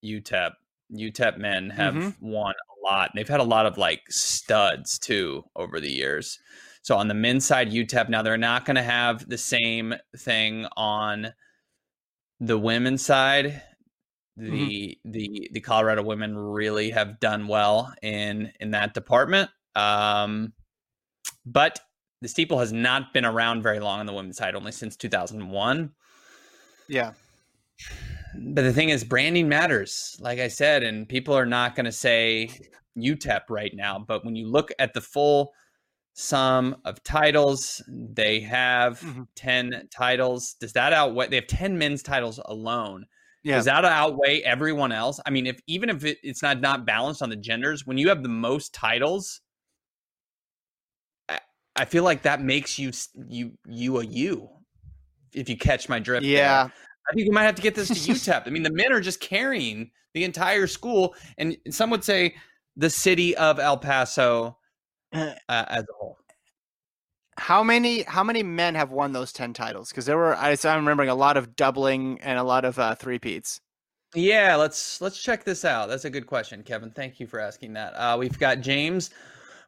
UTEP. 0.03 0.53
UTEP 0.97 1.37
men 1.37 1.69
have 1.69 1.93
Mhm. 1.93 2.17
won 2.23 2.55
a 2.55 2.87
lot. 2.87 3.11
They've 3.15 3.29
had 3.29 3.41
a 3.41 3.45
lot 3.45 3.67
of 3.67 3.77
like 3.77 4.01
studs 4.09 4.99
too 4.99 5.45
over 5.55 5.79
the 5.79 5.91
years. 5.93 6.39
So 6.81 6.97
on 6.97 7.09
the 7.09 7.13
men's 7.15 7.45
side, 7.45 7.71
UTEP 7.71 8.09
now 8.09 8.23
they're 8.23 8.39
not 8.39 8.65
going 8.65 8.77
to 8.77 8.83
have 8.83 9.29
the 9.29 9.37
same 9.37 9.95
thing 10.17 10.67
on 10.79 11.35
the 12.41 12.59
women's 12.59 13.05
side 13.05 13.63
the 14.39 14.99
the 15.05 15.51
the 15.53 15.61
Colorado 15.61 16.03
women 16.03 16.39
really 16.39 16.91
have 16.91 17.21
done 17.21 17.47
well 17.47 17.93
in 18.01 18.53
in 18.61 18.71
that 18.71 18.95
department. 18.95 19.51
Um, 19.75 20.55
but 21.45 21.81
the 22.21 22.29
steeple 22.29 22.59
has 22.59 22.73
not 22.73 23.13
been 23.13 23.25
around 23.25 23.63
very 23.63 23.81
long 23.81 24.01
on 24.01 24.07
the 24.07 24.13
women's 24.13 24.37
side, 24.37 24.55
only 24.55 24.73
since 24.73 24.97
2001. 24.97 25.93
Yeah. 26.89 27.13
But 28.35 28.63
the 28.63 28.73
thing 28.73 28.89
is, 28.89 29.05
branding 29.05 29.49
matters, 29.49 30.17
like 30.21 30.39
I 30.39 30.49
said, 30.49 30.83
and 30.83 31.09
people 31.09 31.35
are 31.35 31.47
not 31.47 31.75
going 31.77 31.87
to 31.87 31.93
say 31.93 32.51
UTEP 32.97 33.43
right 33.49 33.73
now. 33.75 33.99
But 33.99 34.25
when 34.25 34.37
you 34.37 34.49
look 34.49 34.71
at 34.79 34.95
the 34.95 35.01
full 35.01 35.53
sum 36.15 36.77
of 36.85 37.03
titles, 37.05 37.81
they 37.89 38.41
have 38.41 39.01
Mhm. 39.01 39.29
10 39.37 39.89
titles. 39.91 40.55
Does 40.55 40.73
that 40.73 40.93
outweigh? 40.93 41.29
They 41.29 41.37
have 41.37 41.47
10 41.47 41.79
men's 41.79 42.03
titles 42.03 42.41
alone. 42.47 43.07
Yeah. 43.45 43.55
Does 43.57 43.67
that 43.67 43.85
outweigh 43.85 44.43
everyone 44.43 44.91
else? 44.91 45.21
I 45.25 45.31
mean, 45.31 45.47
if 45.47 45.61
even 45.69 45.89
if 45.89 46.05
it, 46.05 46.19
it's 46.25 46.43
not 46.43 46.61
not 46.61 46.85
balanced 46.85 47.23
on 47.23 47.31
the 47.31 47.37
genders, 47.37 47.87
when 47.87 47.97
you 47.97 48.09
have 48.09 48.25
the 48.25 48.29
most 48.29 48.75
titles, 48.75 49.41
I, 51.79 51.85
feel 51.85 52.05
like 52.05 52.23
that 52.23 52.43
makes 52.43 52.79
you 52.79 52.93
you 53.27 53.53
you 53.67 53.99
a 54.01 54.05
you. 54.05 54.49
If 55.33 55.49
you 55.49 55.57
catch 55.57 55.89
my 55.89 55.99
drift, 55.99 56.25
there. 56.25 56.33
Yeah. 56.33 56.69
I 57.11 57.15
think 57.15 57.29
we 57.29 57.35
might 57.35 57.45
have 57.45 57.55
to 57.55 57.63
get 57.63 57.75
this 57.75 57.89
to 57.89 57.95
UTEP. 58.13 58.47
I 58.47 58.51
mean, 58.51 58.63
the 58.63 58.73
men 58.73 58.93
are 58.93 59.01
just 59.01 59.21
carrying 59.21 59.91
the 60.15 60.25
entire 60.25 60.67
school, 60.67 61.15
and 61.39 61.57
some 61.71 61.91
would 61.91 62.05
say 62.05 62.35
the 62.77 62.91
city 62.91 63.37
of 63.37 63.59
El 63.59 63.79
Paso 63.79 64.59
Uh, 65.13 65.33
uh, 65.49 65.65
as 65.69 65.85
a 65.85 65.93
whole. 65.99 66.19
How 67.39 67.63
many 67.63 68.03
how 68.03 68.25
many 68.25 68.43
men 68.43 68.75
have 68.75 68.91
won 68.91 69.13
those 69.13 69.33
ten 69.33 69.53
titles? 69.53 69.91
Because 69.91 70.07
there 70.07 70.17
were 70.17 70.37
I, 70.37 70.57
I'm 70.65 70.81
remembering 70.81 71.09
a 71.09 71.15
lot 71.15 71.37
of 71.37 71.57
doubling 71.57 72.21
and 72.21 72.39
a 72.39 72.43
lot 72.43 72.65
of 72.65 72.79
uh, 72.79 72.95
three 72.95 73.19
peats. 73.19 73.61
Yeah, 74.15 74.57
let's 74.57 75.01
let's 75.01 75.23
check 75.23 75.45
this 75.45 75.65
out. 75.65 75.89
That's 75.89 76.05
a 76.05 76.11
good 76.11 76.27
question, 76.27 76.63
Kevin. 76.63 76.91
Thank 76.91 77.21
you 77.21 77.27
for 77.27 77.39
asking 77.39 77.75
that. 77.75 77.93
Uh, 77.95 78.17
we've 78.19 78.39
got 78.39 78.61
James 78.61 79.11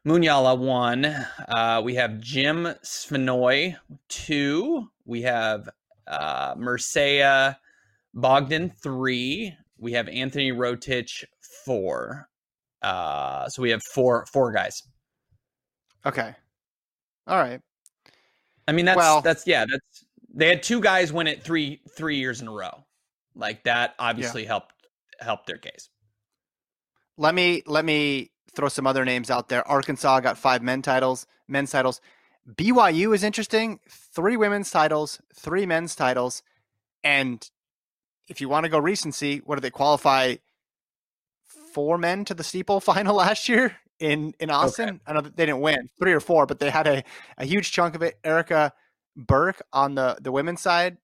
Munyala 0.05 0.57
one. 0.57 1.05
Uh, 1.47 1.81
we 1.83 1.95
have 1.95 2.19
Jim 2.19 2.65
Svenoy 2.83 3.75
two. 4.07 4.87
We 5.05 5.21
have 5.21 5.69
uh, 6.07 6.55
Merceya 6.55 7.57
Bogdan 8.13 8.71
three. 8.81 9.55
We 9.77 9.93
have 9.93 10.07
Anthony 10.09 10.51
Rotich 10.51 11.23
four. 11.65 12.27
Uh, 12.81 13.47
so 13.49 13.61
we 13.61 13.69
have 13.69 13.83
four 13.83 14.25
four 14.31 14.51
guys. 14.51 14.81
Okay. 16.05 16.33
All 17.27 17.37
right. 17.37 17.61
I 18.67 18.71
mean, 18.71 18.85
that's 18.85 18.97
Well- 18.97 19.21
that's 19.21 19.45
yeah. 19.45 19.65
That's 19.69 20.05
they 20.33 20.47
had 20.47 20.63
two 20.63 20.79
guys 20.81 21.11
win 21.13 21.27
it 21.27 21.43
three 21.43 21.81
three 21.95 22.17
years 22.17 22.41
in 22.41 22.47
a 22.47 22.51
row. 22.51 22.85
Like 23.35 23.63
that 23.65 23.93
obviously 23.99 24.45
helped 24.45 24.73
helped 25.19 25.45
their 25.45 25.57
case. 25.57 25.89
Let 27.17 27.35
me 27.35 27.61
let 27.67 27.85
me 27.85 28.31
throw 28.55 28.67
some 28.67 28.87
other 28.87 29.05
names 29.05 29.29
out 29.29 29.49
there. 29.49 29.67
Arkansas 29.67 30.19
got 30.19 30.37
five 30.37 30.61
men 30.61 30.81
titles, 30.81 31.27
men's 31.47 31.71
titles. 31.71 32.01
BYU 32.55 33.13
is 33.13 33.23
interesting. 33.23 33.79
Three 33.87 34.35
women's 34.35 34.71
titles, 34.71 35.21
three 35.33 35.65
men's 35.65 35.95
titles, 35.95 36.43
and 37.03 37.49
if 38.27 38.41
you 38.41 38.49
want 38.49 38.63
to 38.63 38.69
go 38.69 38.79
recency, 38.79 39.39
what 39.39 39.55
did 39.55 39.61
they 39.61 39.69
qualify? 39.69 40.35
Four 41.43 41.97
men 41.97 42.25
to 42.25 42.33
the 42.33 42.43
steeple 42.43 42.79
final 42.81 43.15
last 43.15 43.47
year 43.47 43.77
in 43.99 44.33
in 44.39 44.49
Austin. 44.49 44.99
I 45.05 45.13
know 45.13 45.21
that 45.21 45.37
they 45.37 45.45
didn't 45.45 45.61
win 45.61 45.89
three 45.99 46.13
or 46.13 46.19
four, 46.19 46.45
but 46.45 46.59
they 46.59 46.69
had 46.69 46.87
a, 46.87 47.03
a 47.37 47.45
huge 47.45 47.71
chunk 47.71 47.95
of 47.95 48.01
it. 48.01 48.17
Erica 48.23 48.73
Burke 49.15 49.61
on 49.71 49.95
the 49.95 50.17
the 50.21 50.31
women's 50.31 50.61
side 50.61 50.97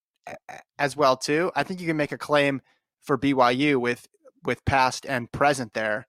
as 0.78 0.98
well 0.98 1.16
too. 1.16 1.52
I 1.56 1.64
think 1.64 1.80
you 1.80 1.88
can 1.88 1.98
make 1.98 2.12
a 2.12 2.18
claim 2.18 2.62
for 3.02 3.18
BYU 3.18 3.80
with 3.80 4.08
with 4.44 4.64
past 4.66 5.06
and 5.06 5.32
present 5.32 5.74
there. 5.74 6.08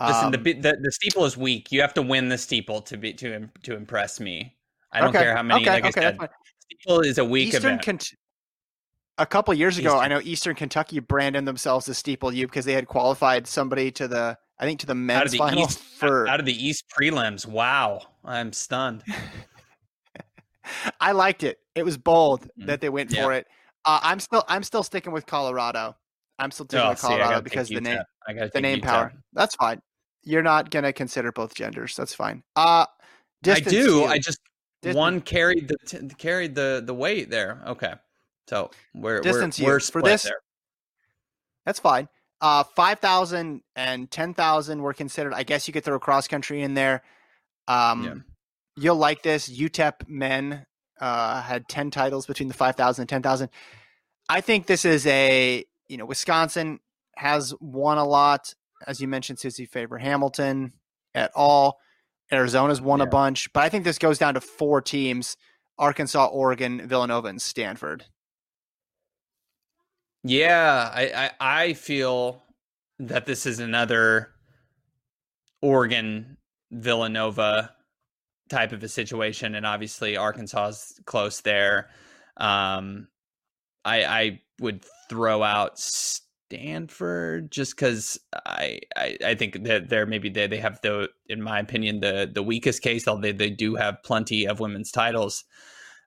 Listen, 0.00 0.26
Um, 0.26 0.30
the, 0.32 0.38
the 0.54 0.78
the 0.80 0.92
steeple 0.92 1.24
is 1.26 1.36
weak. 1.36 1.70
You 1.70 1.80
have 1.82 1.92
to 1.94 2.02
win 2.02 2.28
the 2.28 2.38
steeple 2.38 2.80
to 2.82 2.96
be 2.96 3.12
to 3.14 3.48
to 3.64 3.76
impress 3.76 4.18
me. 4.20 4.56
I 4.92 5.00
don't 5.00 5.10
okay, 5.10 5.20
care 5.24 5.36
how 5.36 5.42
many. 5.42 5.62
Okay, 5.62 5.70
like 5.70 5.84
I 5.84 5.88
okay, 5.88 6.00
that's 6.00 6.18
said, 6.18 6.30
steeple 6.70 7.00
is 7.00 7.18
a 7.18 7.24
weak 7.24 7.48
Eastern 7.48 7.78
event. 7.80 8.14
A 9.18 9.26
couple 9.26 9.52
years 9.52 9.76
ago, 9.76 9.98
I 9.98 10.08
know 10.08 10.20
Eastern 10.22 10.54
Kentucky 10.54 10.98
branded 10.98 11.44
themselves 11.44 11.86
as 11.90 11.98
Steeple 11.98 12.32
U 12.32 12.46
because 12.46 12.64
they 12.64 12.72
had 12.72 12.86
qualified 12.88 13.46
somebody 13.46 13.90
to 13.92 14.08
the, 14.08 14.38
I 14.58 14.64
think, 14.64 14.80
to 14.80 14.86
the 14.86 14.94
men's 14.94 15.32
the 15.32 15.38
final 15.38 15.64
east 15.64 15.78
for. 15.98 16.26
out 16.26 16.40
of 16.40 16.46
the 16.46 16.54
east 16.66 16.84
prelims. 16.98 17.46
Wow, 17.46 18.00
I'm 18.24 18.54
stunned. 18.54 19.04
I 21.00 21.12
liked 21.12 21.42
it. 21.42 21.58
It 21.74 21.84
was 21.84 21.98
bold 21.98 22.48
Mhm. 22.58 22.66
that 22.66 22.80
they 22.80 22.88
went 22.88 23.10
Yeah. 23.12 23.24
for 23.24 23.32
it. 23.34 23.46
Uh, 23.84 24.00
I'm 24.02 24.20
still, 24.20 24.44
I'm 24.48 24.62
still 24.62 24.82
sticking 24.82 25.12
with 25.12 25.26
Colorado. 25.26 25.96
I'm 26.38 26.50
still 26.50 26.64
sticking 26.66 26.86
Oh, 26.86 26.90
with 26.90 27.00
Colorado 27.00 27.30
gotta 27.30 27.42
because 27.42 27.68
the 27.68 27.80
name, 27.80 27.98
I 28.26 28.32
the 28.54 28.60
name 28.62 28.80
power. 28.80 29.12
That's 29.34 29.54
fine. 29.56 29.82
You're 30.22 30.42
not 30.42 30.70
gonna 30.70 30.92
consider 30.92 31.32
both 31.32 31.54
genders. 31.54 31.96
That's 31.96 32.14
fine. 32.14 32.42
Uh, 32.56 32.86
I 33.46 33.60
do. 33.60 34.04
I 34.04 34.18
just 34.18 34.38
Distance- 34.82 34.96
one 34.96 35.20
carried 35.20 35.68
the 35.68 35.76
t- 35.86 36.08
carried 36.18 36.54
the 36.54 36.82
the 36.84 36.94
weight 36.94 37.30
there. 37.30 37.62
Okay, 37.66 37.94
so 38.48 38.70
we're 38.94 39.20
Distance 39.20 39.58
we're, 39.58 39.74
we're 39.74 39.80
For 39.80 40.02
this- 40.02 40.22
there. 40.24 40.40
That's 41.66 41.78
fine. 41.80 42.08
Uh, 42.40 42.64
5,000 42.64 43.60
and 43.76 44.10
10,000 44.10 44.80
were 44.80 44.94
considered. 44.94 45.34
I 45.34 45.42
guess 45.42 45.68
you 45.68 45.74
could 45.74 45.84
throw 45.84 45.98
cross 46.00 46.26
country 46.26 46.62
in 46.62 46.72
there. 46.72 47.02
Um, 47.68 48.02
Yeah. 48.04 48.14
You'll 48.76 48.96
like 48.96 49.22
this. 49.22 49.46
UTEP 49.50 50.08
men 50.08 50.64
uh, 51.00 51.42
had 51.42 51.68
10 51.68 51.90
titles 51.90 52.24
between 52.24 52.48
the 52.48 52.54
5,000 52.54 53.02
and 53.02 53.08
10,000. 53.10 53.50
I 54.30 54.40
think 54.40 54.66
this 54.66 54.86
is 54.86 55.06
a, 55.06 55.64
you 55.88 55.98
know, 55.98 56.06
Wisconsin 56.06 56.80
has 57.16 57.52
won 57.60 57.98
a 57.98 58.04
lot. 58.06 58.54
As 58.86 59.00
you 59.00 59.08
mentioned, 59.08 59.38
Suzy 59.38 59.66
Favor 59.66 59.98
Hamilton 59.98 60.72
at 61.14 61.30
all. 61.34 61.78
Arizona's 62.32 62.80
won 62.80 63.00
a 63.00 63.06
bunch. 63.06 63.52
But 63.52 63.64
I 63.64 63.68
think 63.68 63.84
this 63.84 63.98
goes 63.98 64.18
down 64.18 64.34
to 64.34 64.40
four 64.40 64.80
teams 64.80 65.36
Arkansas, 65.78 66.26
Oregon, 66.26 66.86
Villanova, 66.86 67.28
and 67.28 67.40
Stanford. 67.40 68.04
Yeah, 70.22 70.90
I, 70.94 71.30
I 71.40 71.60
I 71.62 71.72
feel 71.72 72.42
that 72.98 73.24
this 73.24 73.46
is 73.46 73.58
another 73.60 74.32
Oregon 75.62 76.36
Villanova 76.70 77.74
type 78.50 78.72
of 78.72 78.82
a 78.82 78.88
situation, 78.88 79.54
and 79.54 79.64
obviously 79.64 80.16
Arkansas's 80.16 81.00
close 81.06 81.40
there. 81.40 81.88
Um, 82.36 83.08
I 83.84 84.04
I 84.04 84.40
would 84.60 84.84
throw 85.08 85.42
out 85.42 85.78
Stanford 86.50 87.50
just 87.52 87.76
because 87.76 88.18
I, 88.44 88.80
I 88.96 89.16
I 89.24 89.34
think 89.34 89.62
that 89.64 89.88
they're 89.88 90.06
maybe 90.06 90.28
they 90.28 90.48
they 90.48 90.58
have 90.58 90.80
the 90.82 91.08
in 91.28 91.40
my 91.42 91.60
opinion 91.60 92.00
the 92.00 92.28
the 92.32 92.42
weakest 92.42 92.82
case, 92.82 93.06
although 93.06 93.22
they, 93.22 93.32
they 93.32 93.50
do 93.50 93.76
have 93.76 94.02
plenty 94.02 94.46
of 94.46 94.58
women's 94.60 94.90
titles. 94.90 95.44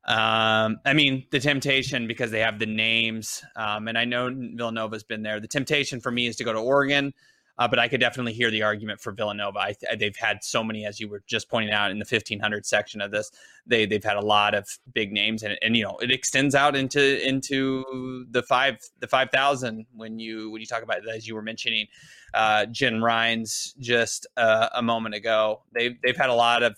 Um, 0.05 0.79
I 0.85 0.93
mean, 0.93 1.27
the 1.31 1.39
temptation 1.39 2.07
because 2.07 2.31
they 2.31 2.41
have 2.41 2.59
the 2.59 2.65
names, 2.65 3.41
um, 3.55 3.87
and 3.87 3.97
I 3.97 4.03
know 4.03 4.29
Villanova's 4.29 5.03
been 5.03 5.23
there. 5.23 5.39
The 5.39 5.47
temptation 5.47 6.01
for 6.01 6.11
me 6.11 6.27
is 6.27 6.35
to 6.37 6.43
go 6.43 6.51
to 6.51 6.59
Oregon, 6.59 7.13
uh, 7.57 7.67
but 7.67 7.79
I 7.79 7.87
could 7.87 7.99
definitely 7.99 8.33
hear 8.33 8.49
the 8.49 8.63
argument 8.63 8.99
for 8.99 9.11
Villanova. 9.11 9.59
I, 9.59 9.73
th- 9.73 9.99
they've 9.99 10.15
had 10.15 10.43
so 10.43 10.63
many, 10.63 10.85
as 10.85 10.99
you 10.99 11.07
were 11.07 11.23
just 11.27 11.49
pointing 11.49 11.71
out 11.71 11.91
in 11.91 11.99
the 11.99 12.05
1500 12.09 12.65
section 12.65 13.01
of 13.01 13.11
this. 13.11 13.31
They 13.65 13.85
they've 13.85 14.03
had 14.03 14.17
a 14.17 14.25
lot 14.25 14.55
of 14.55 14.67
big 14.93 15.11
names, 15.11 15.43
and 15.43 15.57
and 15.61 15.77
you 15.77 15.83
know 15.83 15.97
it 15.97 16.11
extends 16.11 16.55
out 16.55 16.75
into 16.75 17.25
into 17.27 18.25
the 18.31 18.43
five 18.43 18.77
the 18.99 19.07
five 19.07 19.29
thousand 19.31 19.85
when 19.95 20.19
you 20.19 20.51
when 20.51 20.61
you 20.61 20.67
talk 20.67 20.83
about 20.83 21.07
as 21.07 21.27
you 21.27 21.35
were 21.35 21.41
mentioning, 21.41 21.87
uh, 22.33 22.65
Jen 22.65 23.01
Rhines 23.01 23.75
just 23.79 24.27
uh, 24.37 24.69
a 24.73 24.81
moment 24.81 25.15
ago. 25.15 25.61
They've 25.73 25.95
they've 26.03 26.17
had 26.17 26.29
a 26.29 26.35
lot 26.35 26.63
of 26.63 26.75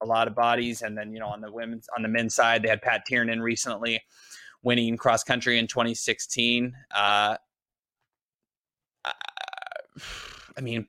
a 0.00 0.06
lot 0.06 0.28
of 0.28 0.34
bodies. 0.34 0.82
And 0.82 0.96
then, 0.96 1.12
you 1.12 1.20
know, 1.20 1.28
on 1.28 1.40
the 1.40 1.50
women's, 1.50 1.88
on 1.96 2.02
the 2.02 2.08
men's 2.08 2.34
side, 2.34 2.62
they 2.62 2.68
had 2.68 2.82
Pat 2.82 3.04
Tiernan 3.06 3.40
recently 3.40 4.02
winning 4.62 4.96
cross 4.96 5.24
country 5.24 5.58
in 5.58 5.66
2016. 5.66 6.74
Uh, 6.94 7.36
I 10.56 10.60
mean, 10.60 10.86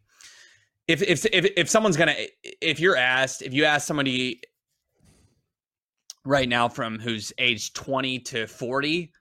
if, 0.88 1.01
if, 1.01 1.26
if, 1.26 1.45
if 1.55 1.70
someone's 1.70 1.97
going 1.97 2.10
to, 2.16 2.28
if 2.62 2.80
you're 2.80 2.97
asked, 2.97 3.41
if 3.41 3.53
you 3.53 3.66
ask 3.66 3.86
somebody 3.88 4.41
right 6.26 6.49
now 6.49 6.68
from 6.70 6.99
who's 6.99 7.32
age 7.38 7.74
20 7.74 8.20
to 8.20 8.47
40, 8.47 9.12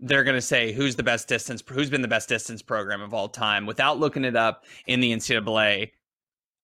they're 0.00 0.24
going 0.24 0.36
to 0.36 0.42
say 0.42 0.72
who's 0.72 0.96
the 0.96 1.02
best 1.02 1.28
distance, 1.28 1.62
who's 1.68 1.90
been 1.90 2.02
the 2.02 2.08
best 2.08 2.28
distance 2.28 2.62
program 2.62 3.00
of 3.00 3.14
all 3.14 3.28
time 3.28 3.66
without 3.66 3.98
looking 3.98 4.24
it 4.24 4.36
up 4.36 4.64
in 4.86 5.00
the 5.00 5.12
NCAA. 5.12 5.90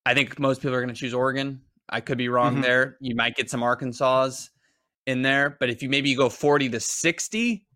I 0.07 0.15
think 0.15 0.39
most 0.39 0.61
people 0.61 0.75
are 0.75 0.81
going 0.81 0.95
to 0.95 0.99
choose 0.99 1.15
Oregon. 1.15 1.61
I 1.89 2.01
could 2.01 2.19
be 2.19 2.29
wrong 2.29 2.57
Mhm. 2.57 2.63
there. 2.63 2.97
You 3.01 3.15
might 3.15 3.37
get 3.37 3.51
some 3.51 3.63
Arkansas's 3.63 4.51
in 5.07 5.23
there, 5.23 5.57
but 5.59 5.71
if 5.71 5.83
you 5.83 5.89
maybe 5.89 6.11
you 6.11 6.17
go 6.17 6.29
40 6.29 6.69
to 6.71 6.81
60, 6.81 7.67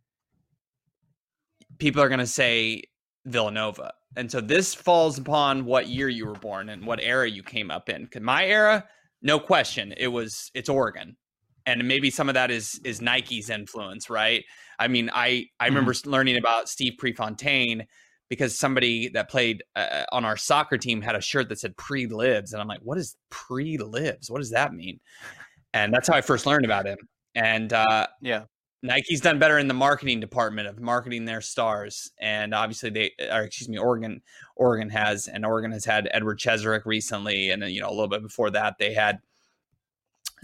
people 1.78 2.02
are 2.02 2.08
going 2.08 2.20
to 2.20 2.26
say 2.26 2.82
Villanova. 3.26 3.92
And 4.16 4.30
so 4.30 4.40
this 4.40 4.74
falls 4.74 5.18
upon 5.18 5.64
what 5.64 5.88
year 5.88 6.08
you 6.08 6.26
were 6.26 6.34
born 6.34 6.68
and 6.68 6.86
what 6.86 7.00
era 7.02 7.28
you 7.28 7.42
came 7.42 7.70
up 7.70 7.88
in. 7.88 8.08
My 8.20 8.46
era, 8.46 8.84
no 9.22 9.38
question, 9.40 9.94
it 9.96 10.08
was 10.08 10.50
it's 10.54 10.68
Oregon. 10.68 11.16
And 11.66 11.88
maybe 11.88 12.10
some 12.10 12.28
of 12.28 12.34
that 12.34 12.50
is 12.50 12.80
is 12.84 13.00
Nike's 13.00 13.48
influence, 13.48 14.10
right? 14.10 14.44
I 14.78 14.88
mean, 14.88 15.10
I 15.12 15.46
I 15.58 15.66
remember 15.66 15.92
s 15.92 16.04
learning 16.06 16.36
about 16.36 16.68
Steve 16.68 16.94
Prefontaine 16.98 17.86
because 18.28 18.58
somebody 18.58 19.08
that 19.08 19.30
played 19.30 19.62
uh, 19.76 20.04
on 20.12 20.24
our 20.24 20.36
soccer 20.36 20.78
team 20.78 21.00
had 21.00 21.16
a 21.16 21.20
shirt 21.20 21.48
that 21.48 21.58
said 21.58 21.76
pre 21.76 22.06
lives 22.06 22.52
and 22.52 22.60
i'm 22.60 22.66
like 22.66 22.80
what 22.82 22.98
is 22.98 23.16
pre 23.30 23.76
lives 23.76 24.30
what 24.30 24.38
does 24.38 24.50
that 24.50 24.72
mean 24.72 24.98
and 25.72 25.92
that's 25.92 26.08
how 26.08 26.16
i 26.16 26.20
first 26.20 26.46
learned 26.46 26.64
about 26.64 26.86
him 26.86 26.98
and 27.34 27.72
uh, 27.72 28.06
Yeah. 28.20 28.44
Nike's 28.84 29.20
done 29.20 29.38
better 29.38 29.58
in 29.58 29.66
the 29.66 29.74
marketing 29.74 30.20
department 30.20 30.68
of 30.68 30.78
marketing 30.78 31.24
their 31.24 31.40
stars 31.40 32.10
and 32.20 32.54
obviously 32.54 32.90
they 32.90 33.10
or 33.32 33.42
excuse 33.42 33.68
me 33.68 33.78
oregon 33.78 34.20
oregon 34.56 34.90
has 34.90 35.26
and 35.26 35.44
oregon 35.44 35.72
has 35.72 35.84
had 35.84 36.08
edward 36.12 36.38
Cheserek 36.38 36.84
recently 36.84 37.50
and 37.50 37.62
then 37.62 37.70
you 37.70 37.80
know 37.80 37.88
a 37.88 37.90
little 37.96 38.08
bit 38.08 38.22
before 38.22 38.50
that 38.50 38.76
they 38.78 38.92
had 38.92 39.18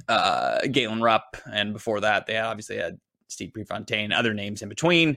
uh 0.09 0.61
galen 0.72 1.03
rupp 1.03 1.36
and 1.53 1.72
before 1.74 2.01
that 2.01 2.26
they 2.26 2.38
obviously 2.38 2.76
had 2.78 2.99
steve 3.28 3.53
prefontaine 3.53 4.11
other 4.11 4.32
names 4.34 4.62
in 4.62 4.68
between 4.68 5.16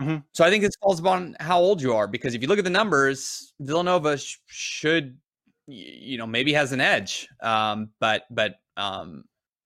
Mhm. 0.00 0.22
so 0.32 0.44
I 0.44 0.50
think 0.50 0.62
this 0.62 0.76
falls 0.80 1.00
upon 1.00 1.34
how 1.40 1.58
old 1.58 1.82
you 1.82 1.92
are 1.92 2.06
because 2.06 2.34
if 2.34 2.40
you 2.40 2.46
look 2.46 2.58
at 2.58 2.64
the 2.64 2.70
numbers, 2.70 3.52
Villanova 3.58 4.16
sh- 4.16 4.36
should, 4.46 5.18
you 5.66 6.16
know, 6.18 6.26
maybe 6.26 6.52
has 6.52 6.70
an 6.70 6.80
edge. 6.80 7.26
Um, 7.42 7.90
but 7.98 8.22
but 8.30 8.60
um, 8.76 9.24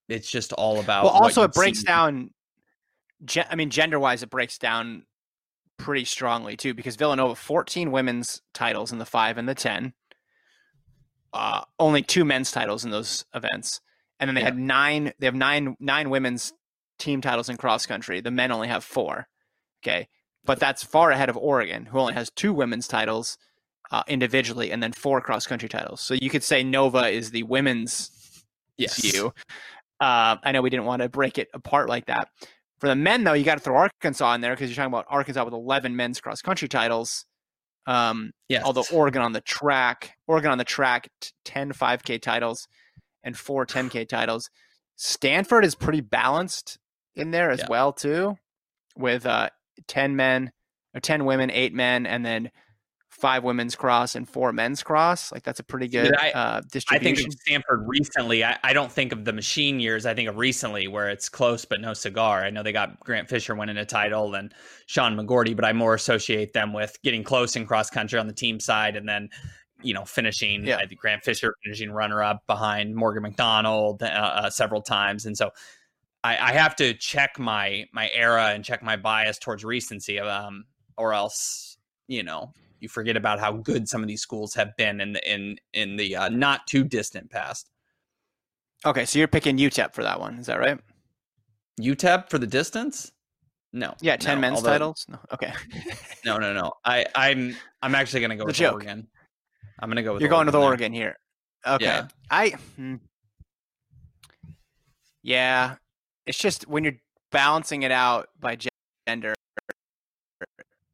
it's 0.09 0.30
just 0.30 0.55
all 0.55 0.80
about. 0.80 1.05
well 1.05 1.12
also 1.12 1.42
it 1.42 1.53
breaks 1.53 1.80
see. 1.80 1.84
down 1.84 2.30
gen- 3.25 3.47
i 3.51 3.55
mean 3.55 3.70
gender 3.70 3.99
wise 3.99 4.23
it 4.23 4.31
breaks 4.31 4.59
down 4.59 5.05
pretty 5.79 6.05
strongly 6.05 6.57
too 6.57 6.75
because 6.75 6.97
villanova 6.97 7.35
14 7.35 7.91
women's 7.91 8.41
titles 8.55 8.93
in 8.93 8.99
the 8.99 9.05
5 9.07 9.39
and 9.39 9.49
the 9.49 9.55
10 9.55 9.93
uh, 11.33 11.62
only 11.79 12.03
two 12.03 12.25
men's 12.25 12.51
titles 12.51 12.85
in 12.85 12.91
those 12.91 13.25
events 13.35 13.81
and 14.20 14.29
then 14.29 14.35
they 14.35 14.43
Yeah. 14.43 14.47
had 14.49 14.59
nine 14.59 15.12
they 15.18 15.27
have 15.27 15.35
nine 15.35 15.77
nine 15.81 16.11
women's 16.11 16.53
team 16.99 17.20
titles 17.20 17.49
in 17.49 17.57
cross 17.57 17.87
country 17.87 18.20
the 18.20 18.31
men 18.31 18.53
only 18.53 18.68
have 18.68 18.85
four 18.85 19.29
okay 19.83 20.09
but 20.45 20.61
that's 20.61 20.83
far 20.85 21.11
ahead 21.11 21.31
of 21.31 21.37
oregon 21.37 21.87
who 21.87 21.99
only 21.99 22.12
has 22.14 22.31
two 22.31 22.53
women's 22.53 22.87
titles 22.87 23.39
uh, 23.91 24.03
individually 24.09 24.70
and 24.70 24.83
then 24.83 24.93
four 24.93 25.20
cross 25.20 25.47
country 25.47 25.68
titles 25.68 26.01
so 26.01 26.14
you 26.14 26.29
could 26.31 26.43
say 26.45 26.62
nova 26.62 27.09
is 27.09 27.31
the 27.31 27.43
women's 27.45 28.11
Yes. 28.79 29.05
you. 29.05 29.33
Uh, 30.01 30.37
I 30.43 30.51
know 30.51 30.62
we 30.62 30.70
didn't 30.70 30.87
want 30.87 31.03
to 31.03 31.09
break 31.09 31.37
it 31.39 31.49
apart 31.55 31.89
like 31.91 32.07
that. 32.07 32.29
For 32.83 32.89
the 32.89 32.97
men, 32.97 33.22
though, 33.22 33.35
you 33.35 33.45
got 33.45 33.55
to 33.55 33.61
throw 33.61 33.76
Arkansas 33.76 34.35
in 34.35 34.41
there 34.41 34.55
because 34.57 34.68
you're 34.68 34.74
talking 34.74 34.93
about 34.93 35.07
Arkansas 35.09 35.45
with 35.45 35.55
11 35.55 35.95
men's 35.95 36.20
cross 36.20 36.43
country 36.43 36.66
titles. 36.66 37.26
Um, 37.87 38.33
Yes. 38.49 38.64
although 38.64 38.83
Oregon 38.93 39.22
on 39.22 39.30
the 39.30 39.41
track, 39.41 40.16
Oregon 40.26 40.51
on 40.51 40.59
the 40.59 40.64
track, 40.64 41.09
t- 41.20 41.30
10 41.45 41.70
5K 41.74 42.18
titles 42.20 42.66
and 43.22 43.39
four 43.39 43.66
10K 43.66 44.05
titles. 44.09 44.51
Stanford 44.97 45.64
is 45.64 45.76
pretty 45.76 46.01
balanced 46.01 46.76
in 47.14 47.30
there 47.30 47.53
as 47.53 47.61
Yeah. 47.61 47.66
well 47.70 47.93
too, 47.93 48.37
with 48.97 49.26
uh, 49.26 49.51
10 49.87 50.16
men, 50.16 50.51
or 50.93 50.99
10 50.99 51.24
women, 51.24 51.53
eight 51.53 51.72
men, 51.72 52.05
and 52.05 52.26
then 52.26 52.51
five 53.23 53.45
women's 53.45 53.77
cross 53.77 54.16
and 54.16 54.29
four 54.29 54.53
men's 54.53 54.83
cross. 54.83 55.31
Like 55.31 55.45
that's 55.45 55.61
a 55.61 55.62
pretty 55.62 55.87
good 55.87 56.12
I- 56.18 56.33
uh, 56.33 56.61
I 56.91 56.99
think 56.99 57.20
of 57.20 57.33
Stanford 57.33 57.85
recently. 57.87 58.43
I, 58.43 58.59
I 58.64 58.73
don't 58.73 58.91
think 58.91 59.12
of 59.12 59.25
the 59.25 59.33
machine 59.33 59.79
years. 59.79 60.07
I 60.07 60.12
think 60.12 60.29
of 60.29 60.39
recently 60.39 60.89
where 60.89 61.09
it's 61.09 61.29
close 61.29 61.64
but 61.64 61.81
no 61.81 61.95
cigar. 61.95 62.43
I 62.43 62.51
know 62.51 62.64
they 62.64 62.73
got 62.73 62.99
Grant 62.99 63.29
Fisher 63.29 63.55
winning 63.55 63.77
a 63.77 63.85
title 63.85 64.35
and 64.35 64.53
Sean 64.87 65.16
McGorty, 65.16 65.55
but 65.55 65.64
I 65.64 65.73
more 65.73 65.95
associate 65.95 66.53
them 66.53 66.73
with 66.73 66.99
getting 67.05 67.23
close 67.23 67.55
in 67.55 67.64
cross 67.64 67.91
country 67.91 68.18
on 68.18 68.27
the 68.27 68.33
team 68.33 68.59
side 68.59 68.97
and 68.97 69.09
then, 69.09 69.29
you 69.83 69.95
know, 69.95 70.05
finishing. 70.05 70.66
Yeah. 70.66 70.79
I 70.79 70.87
think 70.87 71.01
Grant 71.01 71.23
Fisher 71.23 71.55
finishing 71.62 71.93
runner 71.93 72.25
up 72.25 72.45
behind 72.49 72.97
Morgan 72.97 73.23
McDonald 73.23 74.03
uh, 74.03 74.07
uh, 74.07 74.51
several 74.51 74.83
times, 74.83 75.27
and 75.27 75.39
so 75.39 75.51
I, 76.25 76.33
I 76.39 76.53
have 76.55 76.75
to 76.77 76.93
check 76.95 77.39
my 77.39 77.87
my 77.93 78.11
era 78.12 78.47
and 78.47 78.64
check 78.64 78.83
my 78.83 78.97
bias 78.97 79.39
towards 79.39 79.64
recency, 79.64 80.18
um, 80.18 80.64
or 80.97 81.14
else 81.14 81.79
you 82.09 82.25
know 82.25 82.53
You 82.83 82.89
forget 82.89 83.16
about 83.16 83.39
how 83.39 83.53
good 83.53 83.89
some 83.89 84.03
of 84.03 84.09
these 84.09 84.22
schools 84.22 84.55
have 84.55 84.76
been 84.76 85.01
in 85.01 85.12
the 85.12 85.33
in 85.33 85.57
in 85.72 85.95
the 85.95 86.16
uh, 86.16 86.28
not 86.30 86.66
too 86.66 86.83
distant 86.83 87.30
past. 87.30 87.70
Okay, 88.85 89.05
so 89.05 89.20
you're 89.20 89.28
picking 89.28 89.57
UTEP 89.57 89.95
for 89.95 90.03
that 90.03 90.18
one, 90.18 90.35
is 90.41 90.47
that 90.47 90.59
right? 90.59 90.80
UTEP 91.80 92.28
for 92.28 92.39
the 92.39 92.47
distance? 92.49 93.12
No. 93.72 93.95
Yeah, 94.01 94.16
ten 94.16 94.39
no, 94.39 94.41
men's 94.41 94.57
although- 94.57 94.70
titles. 94.70 95.07
No, 95.09 95.18
okay. 95.33 95.53
No, 96.24 96.39
no, 96.39 96.53
no. 96.53 96.72
I 96.85 97.07
I'm 97.14 97.55
I'm 97.83 97.95
actually 97.95 98.20
gonna 98.20 98.35
go 98.37 98.43
The 98.43 98.47
with 98.49 98.57
joke. 98.57 98.74
Oregon. 98.74 99.07
I'm 99.78 99.89
gonna 99.89 100.03
go 100.03 100.14
with 100.14 100.20
you're 100.20 100.28
going 100.28 100.47
with 100.47 100.53
there. 100.55 100.62
Oregon 100.62 100.93
here. 100.93 101.16
Okay. 101.64 101.85
Yeah. 101.85 102.09
I. 102.33 102.51
hmm. 102.76 102.97
Yeah, 105.22 105.76
it's 106.26 106.39
just 106.39 106.66
when 106.66 106.83
you're 106.83 106.99
balancing 107.30 107.83
it 107.85 107.93
out 107.93 108.28
by 108.41 108.59
gender, 109.07 109.35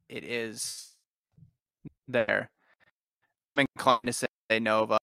it 0.07 0.23
is 0.23 0.88
there. 2.13 2.49
I'm 3.57 3.65
inclined 3.75 4.01
to 4.05 4.13
say 4.13 4.27
Nova. 4.59 4.97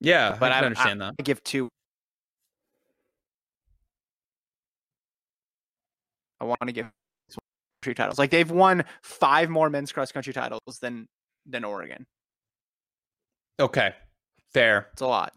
Yeah, 0.00 0.36
But 0.38 0.50
I 0.52 0.58
I- 0.60 0.64
understand 0.64 1.00
that. 1.00 1.14
I 1.18 1.22
give 1.22 1.42
two. 1.44 1.68
I 6.40 6.44
want 6.44 6.58
to 6.66 6.72
give 6.72 6.86
country 7.82 7.94
titles. 7.94 8.18
Like 8.18 8.30
they've 8.30 8.50
won 8.50 8.84
five 9.02 9.48
more 9.48 9.70
men's 9.70 9.92
cross 9.92 10.10
country 10.12 10.32
titles 10.32 10.60
than 10.80 11.06
than 11.46 11.64
Oregon. 11.64 12.04
Okay, 13.60 13.92
fair. 14.52 14.88
It's 14.92 15.02
a 15.02 15.06
lot. 15.06 15.32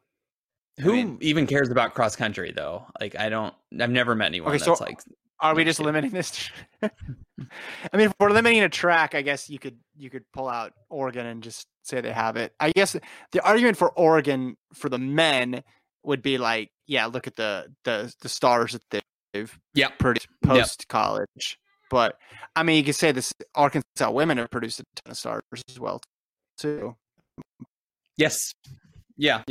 Who 0.79 0.93
mean- 0.93 1.17
even 1.21 1.45
cares 1.47 1.69
about 1.69 1.93
cross 1.93 2.15
country 2.15 2.51
though? 2.55 2.87
Like 2.99 3.15
I 3.15 3.29
don't. 3.29 3.53
I've 3.79 3.91
never 3.91 4.15
met 4.15 4.27
anyone 4.27 4.49
Okay, 4.49 4.57
so 4.57 4.71
that's 4.71 4.81
like. 4.81 4.99
Are 5.39 5.53
we 5.53 5.63
just 5.65 5.79
limiting 5.79 6.11
this? 6.11 6.49
I 6.81 6.89
mean, 7.93 8.07
if 8.07 8.13
we're 8.19 8.29
limiting 8.31 8.63
a 8.63 8.69
track, 8.69 9.15
I 9.15 9.21
guess 9.21 9.49
you 9.49 9.59
could 9.59 9.77
you 9.97 10.09
could 10.09 10.23
pull 10.31 10.47
out 10.47 10.73
Oregon 10.89 11.25
and 11.25 11.43
just 11.43 11.67
say 11.83 11.99
they 12.01 12.11
have 12.11 12.37
it. 12.37 12.53
I 12.59 12.71
guess 12.71 12.95
the 13.31 13.41
argument 13.41 13.77
for 13.77 13.91
Oregon 13.91 14.55
for 14.73 14.87
the 14.89 14.97
men 14.97 15.63
would 16.03 16.21
be 16.21 16.37
like, 16.37 16.69
yeah, 16.87 17.05
look 17.07 17.27
at 17.27 17.35
the 17.35 17.67
the 17.83 18.13
the 18.21 18.29
stars 18.29 18.73
that 18.73 19.03
they've 19.33 19.59
Yep. 19.73 19.99
produced 19.99 20.27
post 20.43 20.87
college. 20.87 21.59
But 21.89 22.17
I 22.55 22.63
mean, 22.63 22.77
you 22.77 22.83
could 22.83 22.95
say 22.95 23.11
this 23.11 23.33
Arkansas 23.53 24.09
women 24.11 24.37
have 24.37 24.49
produced 24.49 24.79
a 24.79 24.83
ton 24.95 25.11
of 25.11 25.17
stars 25.17 25.43
as 25.69 25.79
well 25.79 25.99
too. 26.57 26.95
Yes. 28.17 28.53
Yeah, 29.17 29.43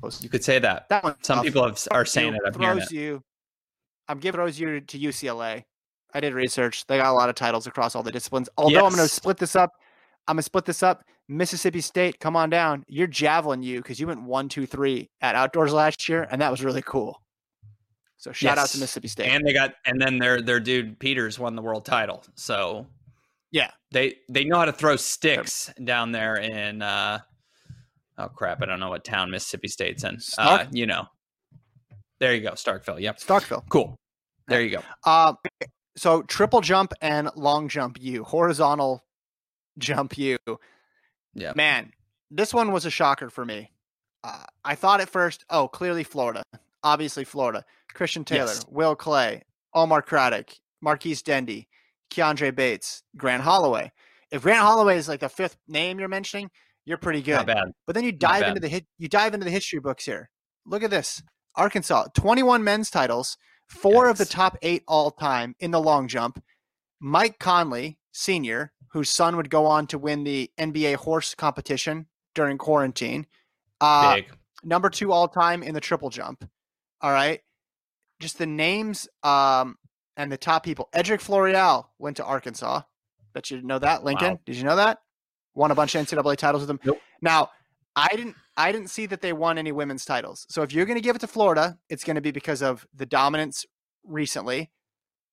Post 0.00 0.22
you 0.22 0.28
could 0.28 0.42
say 0.44 0.58
that. 0.58 0.88
that 0.88 1.04
one. 1.04 1.14
Some 1.22 1.42
people 1.42 1.64
have, 1.64 1.78
are 1.90 2.04
saying 2.04 2.34
it. 2.34 2.40
I'm 2.44 2.52
throws 2.52 2.84
it. 2.84 2.92
you. 2.92 3.22
I'm 4.08 4.18
giving 4.18 4.40
you 4.54 4.80
to 4.80 4.98
UCLA. 4.98 5.64
I 6.14 6.20
did 6.20 6.34
research. 6.34 6.86
They 6.86 6.98
got 6.98 7.10
a 7.10 7.12
lot 7.12 7.28
of 7.28 7.34
titles 7.34 7.66
across 7.66 7.94
all 7.94 8.02
the 8.02 8.12
disciplines. 8.12 8.48
Although 8.56 8.86
I'm 8.86 8.92
going 8.94 9.02
to 9.02 9.08
split 9.08 9.36
this 9.36 9.56
up. 9.56 9.70
I'm 10.28 10.36
going 10.36 10.40
to 10.40 10.44
split 10.44 10.64
this 10.64 10.82
up. 10.82 11.04
Mississippi 11.28 11.80
State, 11.80 12.20
come 12.20 12.36
on 12.36 12.50
down. 12.50 12.84
You're 12.88 13.06
javelin 13.08 13.62
you 13.62 13.82
because 13.82 13.98
you 14.00 14.06
went 14.06 14.22
one, 14.22 14.48
two, 14.48 14.64
three 14.66 15.10
at 15.20 15.34
outdoors 15.34 15.72
last 15.72 16.08
year, 16.08 16.26
and 16.30 16.40
that 16.40 16.50
was 16.50 16.64
really 16.64 16.82
cool. 16.82 17.20
So 18.16 18.32
shout 18.32 18.58
out 18.58 18.68
to 18.68 18.78
Mississippi 18.78 19.08
State. 19.08 19.28
And 19.28 19.46
they 19.46 19.52
got, 19.52 19.74
and 19.84 20.00
then 20.00 20.18
their 20.18 20.40
their 20.40 20.60
dude 20.60 20.98
Peters 20.98 21.38
won 21.38 21.54
the 21.54 21.62
world 21.62 21.84
title. 21.84 22.24
So 22.34 22.86
Yeah. 23.50 23.70
they 23.90 24.16
they 24.30 24.44
know 24.44 24.58
how 24.58 24.64
to 24.64 24.72
throw 24.72 24.96
sticks 24.96 25.72
down 25.84 26.12
there 26.12 26.36
in. 26.36 26.80
uh 26.82 27.18
Oh 28.18 28.28
crap! 28.28 28.62
I 28.62 28.66
don't 28.66 28.80
know 28.80 28.88
what 28.88 29.04
town 29.04 29.30
Mississippi 29.30 29.68
State's 29.68 30.02
in. 30.02 30.18
Uh, 30.38 30.64
you 30.72 30.86
know, 30.86 31.04
there 32.20 32.34
you 32.34 32.40
go, 32.42 32.52
Starkville. 32.52 33.00
Yep, 33.00 33.18
Starkville. 33.18 33.68
cool. 33.68 33.96
There 34.48 34.62
you 34.62 34.70
go. 34.70 34.82
Uh, 35.04 35.34
so 35.96 36.22
triple 36.22 36.60
jump 36.60 36.92
and 37.00 37.30
long 37.34 37.68
jump 37.68 37.98
you, 38.00 38.22
horizontal 38.24 39.04
jump 39.78 40.16
you. 40.16 40.38
Yeah. 41.34 41.52
Man, 41.56 41.92
this 42.30 42.54
one 42.54 42.72
was 42.72 42.86
a 42.86 42.90
shocker 42.90 43.28
for 43.28 43.44
me. 43.44 43.72
Uh, 44.24 44.44
I 44.64 44.74
thought 44.74 45.00
at 45.00 45.10
first, 45.10 45.44
oh, 45.50 45.68
clearly 45.68 46.04
Florida. 46.04 46.42
Obviously 46.82 47.24
Florida. 47.24 47.64
Christian 47.94 48.24
Taylor, 48.24 48.46
Yes. 48.52 48.64
Will 48.68 48.94
Clay, 48.94 49.42
Omar 49.74 50.02
Craddock, 50.02 50.50
Marquise 50.80 51.22
Dendy, 51.22 51.68
Keandre 52.10 52.54
Bates, 52.54 53.02
Grant 53.16 53.42
Holloway. 53.42 53.90
If 54.30 54.42
Grant 54.42 54.60
Holloway 54.60 54.96
is 54.96 55.08
like 55.08 55.20
the 55.20 55.28
fifth 55.28 55.56
name 55.68 55.98
you're 55.98 56.08
mentioning, 56.08 56.50
you're 56.84 56.98
pretty 56.98 57.22
good. 57.22 57.36
Not 57.36 57.46
bad. 57.46 57.68
But 57.86 57.94
then 57.94 58.04
you 58.04 58.12
dive 58.12 58.44
into 58.46 58.60
the 58.60 58.68
hit. 58.68 58.86
You 58.98 59.08
dive 59.08 59.34
into 59.34 59.44
the 59.44 59.50
history 59.50 59.80
books 59.80 60.04
here. 60.04 60.30
Look 60.66 60.82
at 60.82 60.90
this: 60.90 61.22
Arkansas, 61.56 62.08
21 62.14 62.62
men's 62.62 62.90
titles, 62.90 63.36
four 63.66 64.08
of 64.08 64.18
the 64.18 64.24
top 64.24 64.56
eight 64.62 64.82
all 64.86 65.10
time 65.10 65.54
in 65.60 65.70
the 65.70 65.80
long 65.80 66.08
jump. 66.08 66.42
Mike 67.00 67.38
Conley, 67.38 67.98
senior, 68.12 68.72
whose 68.88 69.10
son 69.10 69.36
would 69.36 69.50
go 69.50 69.66
on 69.66 69.86
to 69.88 69.98
win 69.98 70.24
the 70.24 70.50
NBA 70.58 70.96
horse 70.96 71.34
competition 71.34 72.06
during 72.34 72.58
quarantine. 72.58 73.26
Uh, 73.80 74.16
Big. 74.16 74.26
number 74.64 74.88
two 74.88 75.12
all 75.12 75.28
time 75.28 75.62
in 75.62 75.74
the 75.74 75.80
triple 75.80 76.10
jump. 76.10 76.48
All 77.02 77.12
right, 77.12 77.40
just 78.20 78.38
the 78.38 78.46
names 78.46 79.08
um, 79.22 79.76
and 80.16 80.32
the 80.32 80.38
top 80.38 80.64
people. 80.64 80.88
Edric 80.92 81.20
Floreal 81.20 81.86
went 81.98 82.16
to 82.16 82.24
Arkansas. 82.24 82.82
Bet 83.34 83.50
you 83.50 83.58
didn't 83.58 83.68
know 83.68 83.78
that, 83.78 84.02
Lincoln. 84.02 84.32
Wow. 84.32 84.40
Did 84.46 84.56
you 84.56 84.64
know 84.64 84.76
that? 84.76 85.00
Won 85.54 85.70
a 85.70 85.74
bunch 85.74 85.94
of 85.94 86.06
NCAA 86.06 86.36
titles 86.36 86.62
with 86.62 86.68
them. 86.68 86.80
Nope. 86.84 87.00
Now, 87.20 87.50
I 87.96 88.08
didn't. 88.14 88.36
I 88.58 88.72
didn't 88.72 88.88
see 88.90 89.06
that 89.06 89.20
they 89.22 89.32
won 89.32 89.58
any 89.58 89.72
women's 89.72 90.04
titles. 90.04 90.46
So 90.48 90.62
if 90.62 90.72
you're 90.72 90.86
going 90.86 90.96
to 90.98 91.02
give 91.02 91.16
it 91.16 91.20
to 91.20 91.26
Florida, 91.26 91.78
it's 91.88 92.04
going 92.04 92.14
to 92.16 92.20
be 92.22 92.30
because 92.30 92.62
of 92.62 92.86
the 92.94 93.06
dominance 93.06 93.64
recently. 94.04 94.70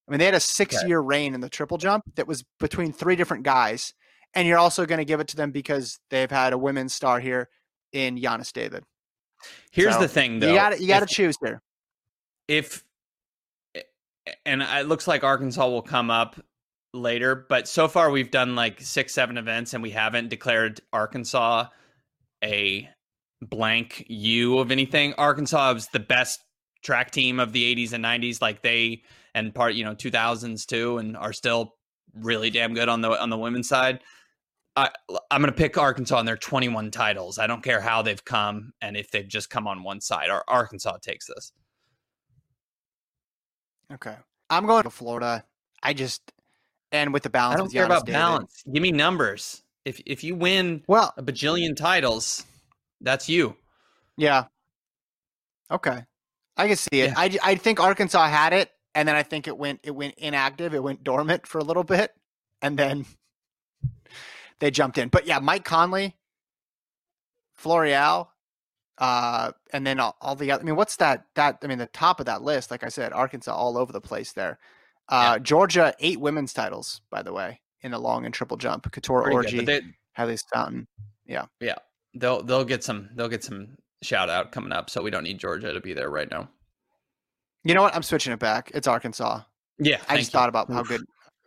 I 0.08 0.12
mean, 0.12 0.20
they 0.20 0.26
had 0.26 0.34
a 0.34 0.40
six-year 0.42 1.00
reign 1.00 1.34
in 1.34 1.40
the 1.40 1.48
triple 1.50 1.78
jump 1.78 2.04
that 2.16 2.28
was 2.28 2.44
between 2.60 2.92
three 2.92 3.16
different 3.16 3.44
guys, 3.44 3.94
and 4.34 4.46
you're 4.48 4.58
also 4.58 4.86
going 4.86 4.98
to 4.98 5.06
give 5.06 5.20
it 5.22 5.28
to 5.30 5.36
them 5.38 5.52
because 5.52 6.00
they've 6.10 6.30
had 6.32 6.52
a 6.52 6.58
women's 6.58 6.94
star 6.94 7.20
here 7.22 7.48
in 7.94 8.18
Yanis 8.18 8.52
David. 8.52 8.84
Here's 9.72 9.94
So, 9.96 10.02
the 10.02 10.08
thing, 10.10 10.40
though. 10.40 10.50
you 10.50 10.56
got 10.56 10.80
you 10.82 10.88
got 10.88 11.08
to 11.08 11.14
choose 11.14 11.36
here. 11.44 11.62
if 12.48 12.84
eh, 13.76 13.82
and 14.46 14.62
it 14.62 14.88
looks 14.88 15.08
like 15.08 15.24
Arkansas 15.24 15.68
will 15.68 15.82
come 15.82 16.10
up 16.12 16.38
later, 16.94 17.46
but 17.50 17.68
so 17.68 17.88
far 17.88 18.10
we've 18.10 18.32
done 18.32 18.56
like 18.56 18.82
six, 18.82 19.14
seven 19.14 19.38
events, 19.38 19.74
and 19.74 19.82
we 19.84 19.92
haven't 19.92 20.30
declared 20.30 20.82
Arkansas 20.92 21.68
a 22.44 22.90
blank 23.42 24.06
U 24.08 24.60
of 24.60 24.72
anything. 24.72 25.14
Arkansas 25.18 25.74
was 25.74 25.88
the 25.88 26.00
best 26.00 26.42
track 26.84 27.12
team 27.12 27.40
of 27.40 27.54
the 27.54 27.76
80s 27.76 27.94
and 27.94 28.04
90s, 28.04 28.42
like 28.42 28.62
they 28.62 29.04
and 29.34 29.54
part 29.54 29.74
you 29.74 29.84
know 29.84 29.96
2000s 29.96 30.66
too, 30.66 30.98
and 30.98 31.18
are 31.18 31.34
still 31.34 31.76
really 32.14 32.50
damn 32.50 32.74
good 32.74 32.90
on 32.90 33.02
the 33.02 33.10
on 33.20 33.30
the 33.30 33.38
women's 33.38 33.68
side. 33.68 34.02
I, 34.76 34.90
I'm 35.30 35.42
going 35.42 35.52
to 35.54 35.58
pick 35.58 35.78
Arkansas 35.78 36.20
in 36.20 36.26
their 36.26 36.38
21 36.38 36.90
titles. 36.90 37.38
I 37.38 37.46
don't 37.46 37.64
care 37.64 37.80
how 37.80 38.02
they've 38.02 38.24
come 38.26 38.74
and 38.82 38.98
if 38.98 39.12
they've 39.12 39.28
just 39.28 39.52
come 39.52 39.68
on 39.68 39.84
one 39.84 40.02
side. 40.02 40.32
Ar- 40.32 40.44
Arkansas 40.48 40.98
takes 40.98 41.28
this. 41.28 41.52
Okay, 43.92 44.16
I'm 44.50 44.66
going 44.66 44.84
to 44.84 44.90
Florida. 44.90 45.44
I 45.84 45.94
just 45.94 46.32
and 46.92 47.14
with 47.14 47.24
the 47.24 47.30
balance. 47.30 47.56
I 47.56 47.58
don't 47.58 47.72
care 47.72 47.86
about 47.86 48.06
David. 48.06 48.18
balance. 48.18 48.64
Give 48.72 48.82
me 48.82 48.92
numbers. 48.92 49.63
If 49.86 50.02
if 50.06 50.24
you 50.24 50.36
win 50.36 50.84
Well, 50.88 51.14
a 51.18 51.24
bajillion 51.24 51.76
titles, 51.76 52.46
that's 53.02 53.28
you. 53.30 53.58
yeah. 54.18 54.46
Okay, 55.72 56.04
I 56.58 56.68
can 56.68 56.76
see 56.76 57.02
it. 57.02 57.12
Yeah. 57.12 57.14
I, 57.18 57.38
I 57.44 57.56
think 57.56 57.80
Arkansas 57.80 58.28
had 58.28 58.54
it, 58.54 58.72
and 58.94 59.08
then 59.08 59.16
I 59.16 59.24
think 59.24 59.48
it 59.48 59.58
went 59.58 59.80
it 59.84 59.92
went 59.92 60.16
inactive. 60.18 60.74
It 60.74 60.84
went 60.84 61.04
dormant 61.04 61.48
for 61.48 61.58
a 61.58 61.64
little 61.64 61.84
bit, 61.84 62.12
and 62.62 62.78
then 62.78 63.06
they 64.60 64.72
jumped 64.72 64.98
in. 64.98 65.10
But 65.10 65.26
yeah, 65.26 65.40
Mike 65.40 65.66
Conley, 65.66 66.16
Floreal, 67.58 68.28
uh, 69.00 69.52
and 69.72 69.86
then 69.88 70.00
all, 70.00 70.16
all 70.22 70.36
the 70.36 70.52
other. 70.52 70.62
I 70.62 70.66
mean, 70.66 70.76
what's 70.76 70.98
that? 70.98 71.26
That 71.36 71.60
I 71.64 71.68
mean, 71.68 71.80
the 71.80 71.88
top 71.88 72.20
of 72.20 72.28
that 72.28 72.44
list, 72.44 72.70
like 72.72 72.84
I 72.84 72.90
said, 72.90 73.14
Arkansas 73.14 73.54
all 73.56 73.78
over 73.78 73.92
the 73.92 74.02
place 74.02 74.34
there. 74.34 74.60
Uh, 75.10 75.40
Georgia 75.40 75.94
eight 76.00 76.20
women's 76.20 76.54
titles, 76.54 77.02
by 77.10 77.24
the 77.24 77.34
way, 77.34 77.62
in 77.84 77.92
the 77.92 78.00
long 78.00 78.26
and 78.26 78.34
triple 78.34 78.58
jump. 78.58 78.92
Couture 78.92 79.22
Pretty 79.24 79.36
Orgy, 79.36 79.58
good, 79.58 79.66
they, 79.68 79.82
Hyleas 80.18 80.44
Fountain. 80.54 80.88
they'll 82.16 82.42
they'll 82.44 82.66
get 82.66 82.84
some 82.84 83.10
they'll 83.16 83.30
get 83.30 83.44
some 83.44 83.76
shout 84.02 84.30
out 84.30 84.52
coming 84.52 84.72
up. 84.72 84.90
So 84.90 85.02
we 85.02 85.12
don't 85.12 85.24
need 85.24 85.40
Georgia 85.40 85.74
to 85.74 85.80
be 85.82 85.94
there 85.94 86.10
right 86.10 86.30
now. 86.30 86.50
You 87.64 87.74
know 87.74 87.82
what? 87.82 87.96
I'm 87.96 88.04
switching 88.04 88.34
it 88.34 88.40
back. 88.40 88.72
It's 88.74 88.88
Arkansas. 88.88 89.42
Yeah, 89.80 90.00
I 90.10 90.18
just 90.18 90.34
you. 90.34 90.40
thought 90.40 90.50
about 90.50 90.72
how 90.72 90.84
good 90.84 91.02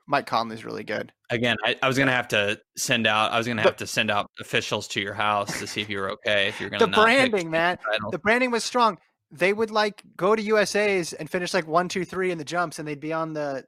Mike 0.09 0.27
Conley's 0.27 0.65
really 0.65 0.85
good. 0.85 1.13
Again, 1.31 1.57
I, 1.65 1.77
I 1.83 1.89
was 1.89 1.99
gonna 1.99 2.13
have 2.13 2.29
to 2.29 2.61
send 2.77 3.07
out. 3.07 3.33
I 3.33 3.39
was 3.39 3.47
gonna 3.47 3.63
have 3.63 3.77
to 3.77 3.87
send 3.87 4.11
out 4.11 4.31
officials 4.41 4.89
to 4.89 5.01
your 5.01 5.15
house 5.15 5.59
to 5.59 5.67
see 5.67 5.81
if 5.81 5.89
you 5.91 5.99
were 5.99 6.11
okay. 6.13 6.49
If 6.49 6.61
you're 6.61 6.71
gonna 6.71 6.87
The 6.87 6.93
branding, 6.93 7.51
man. 7.51 7.79
The 8.11 8.19
branding 8.19 8.51
was 8.51 8.65
strong. 8.65 8.99
They 9.31 9.53
would 9.53 9.71
like 9.71 10.03
go 10.17 10.37
to 10.37 10.43
USA's 10.43 11.13
and 11.13 11.29
finish 11.29 11.53
like 11.53 11.67
one, 11.67 11.89
two, 11.89 12.05
three 12.05 12.31
in 12.31 12.39
the 12.39 12.45
jumps, 12.45 12.79
and 12.79 12.87
they'd 12.87 13.01
be 13.01 13.13
on 13.13 13.33
the 13.33 13.65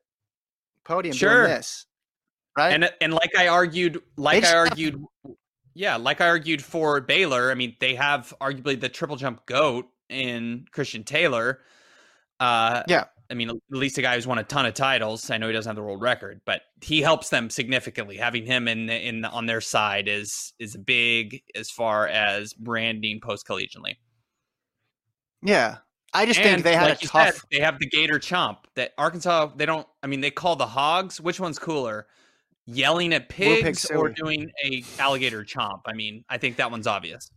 podium 0.85 1.15
Sure. 1.15 1.43
doing 1.43 1.57
this. 1.57 1.87
Right? 2.57 2.73
and 2.73 2.91
and 3.01 3.13
like 3.13 3.37
I 3.37 3.49
argued, 3.49 4.01
like 4.17 4.45
I 4.45 4.57
argued, 4.57 5.03
yeah, 5.75 5.97
like 5.97 6.21
I 6.21 6.29
argued 6.29 6.63
for 6.63 7.01
Baylor. 7.01 7.51
I 7.51 7.55
mean, 7.55 7.77
they 7.81 7.95
have 7.95 8.35
arguably 8.41 8.81
the 8.81 8.89
triple 8.89 9.17
jump 9.17 9.47
goat 9.47 9.87
in 10.09 10.67
Christian 10.73 11.05
Taylor. 11.05 11.61
Uh, 12.41 12.83
Yeah. 12.89 13.05
I 13.31 13.35
mean, 13.35 13.51
at 13.51 13.57
least 13.69 13.99
a 13.99 14.03
guy 14.03 14.15
who's 14.15 14.27
won 14.27 14.39
a 14.39 14.43
ton 14.43 14.65
of 14.65 14.73
titles. 14.73 15.31
I 15.31 15.37
know 15.37 15.49
he 15.49 15.53
doesn't 15.53 15.69
have 15.69 15.77
the 15.77 15.83
world 15.83 16.01
record, 16.01 16.41
but 16.47 16.63
he 16.81 17.03
helps 17.03 17.29
them 17.29 17.51
significantly. 17.51 18.17
Having 18.17 18.47
him 18.47 18.69
in 18.69 18.89
in 18.89 19.25
on 19.27 19.45
their 19.45 19.61
side 19.61 20.09
is 20.09 20.55
is 20.59 20.77
big 20.77 21.43
as 21.55 21.71
far 21.71 22.09
as 22.09 22.55
branding 22.55 23.21
post 23.21 23.47
collegiately. 23.47 23.97
Yeah, 25.43 25.79
I 26.15 26.25
just 26.25 26.41
and 26.41 26.49
think 26.49 26.65
they 26.65 26.75
had 26.75 26.89
like 26.89 27.03
a 27.03 27.07
tough. 27.07 27.35
Said, 27.35 27.43
they 27.53 27.61
have 27.61 27.79
the 27.79 27.87
Gator 27.87 28.19
Chomp 28.19 28.59
that 28.77 28.93
Arkansas. 28.97 29.51
They 29.57 29.67
don't. 29.67 29.87
I 30.03 30.07
mean, 30.07 30.23
they 30.23 30.31
call 30.31 30.57
the 30.57 30.67
Hogs. 30.67 31.21
Which 31.21 31.39
one's 31.39 31.59
cooler? 31.59 32.07
Yelling 32.71 33.15
at 33.15 33.29
pigs 33.31 33.87
or 33.91 34.11
doing 34.11 34.51
a 34.65 34.85
alligator 34.99 35.43
chomp? 35.43 35.81
I 35.87 35.95
mean, 35.95 36.25
I 36.29 36.37
think 36.37 36.57
that 36.57 36.71
one's 36.71 36.87
obvious. 36.87 37.31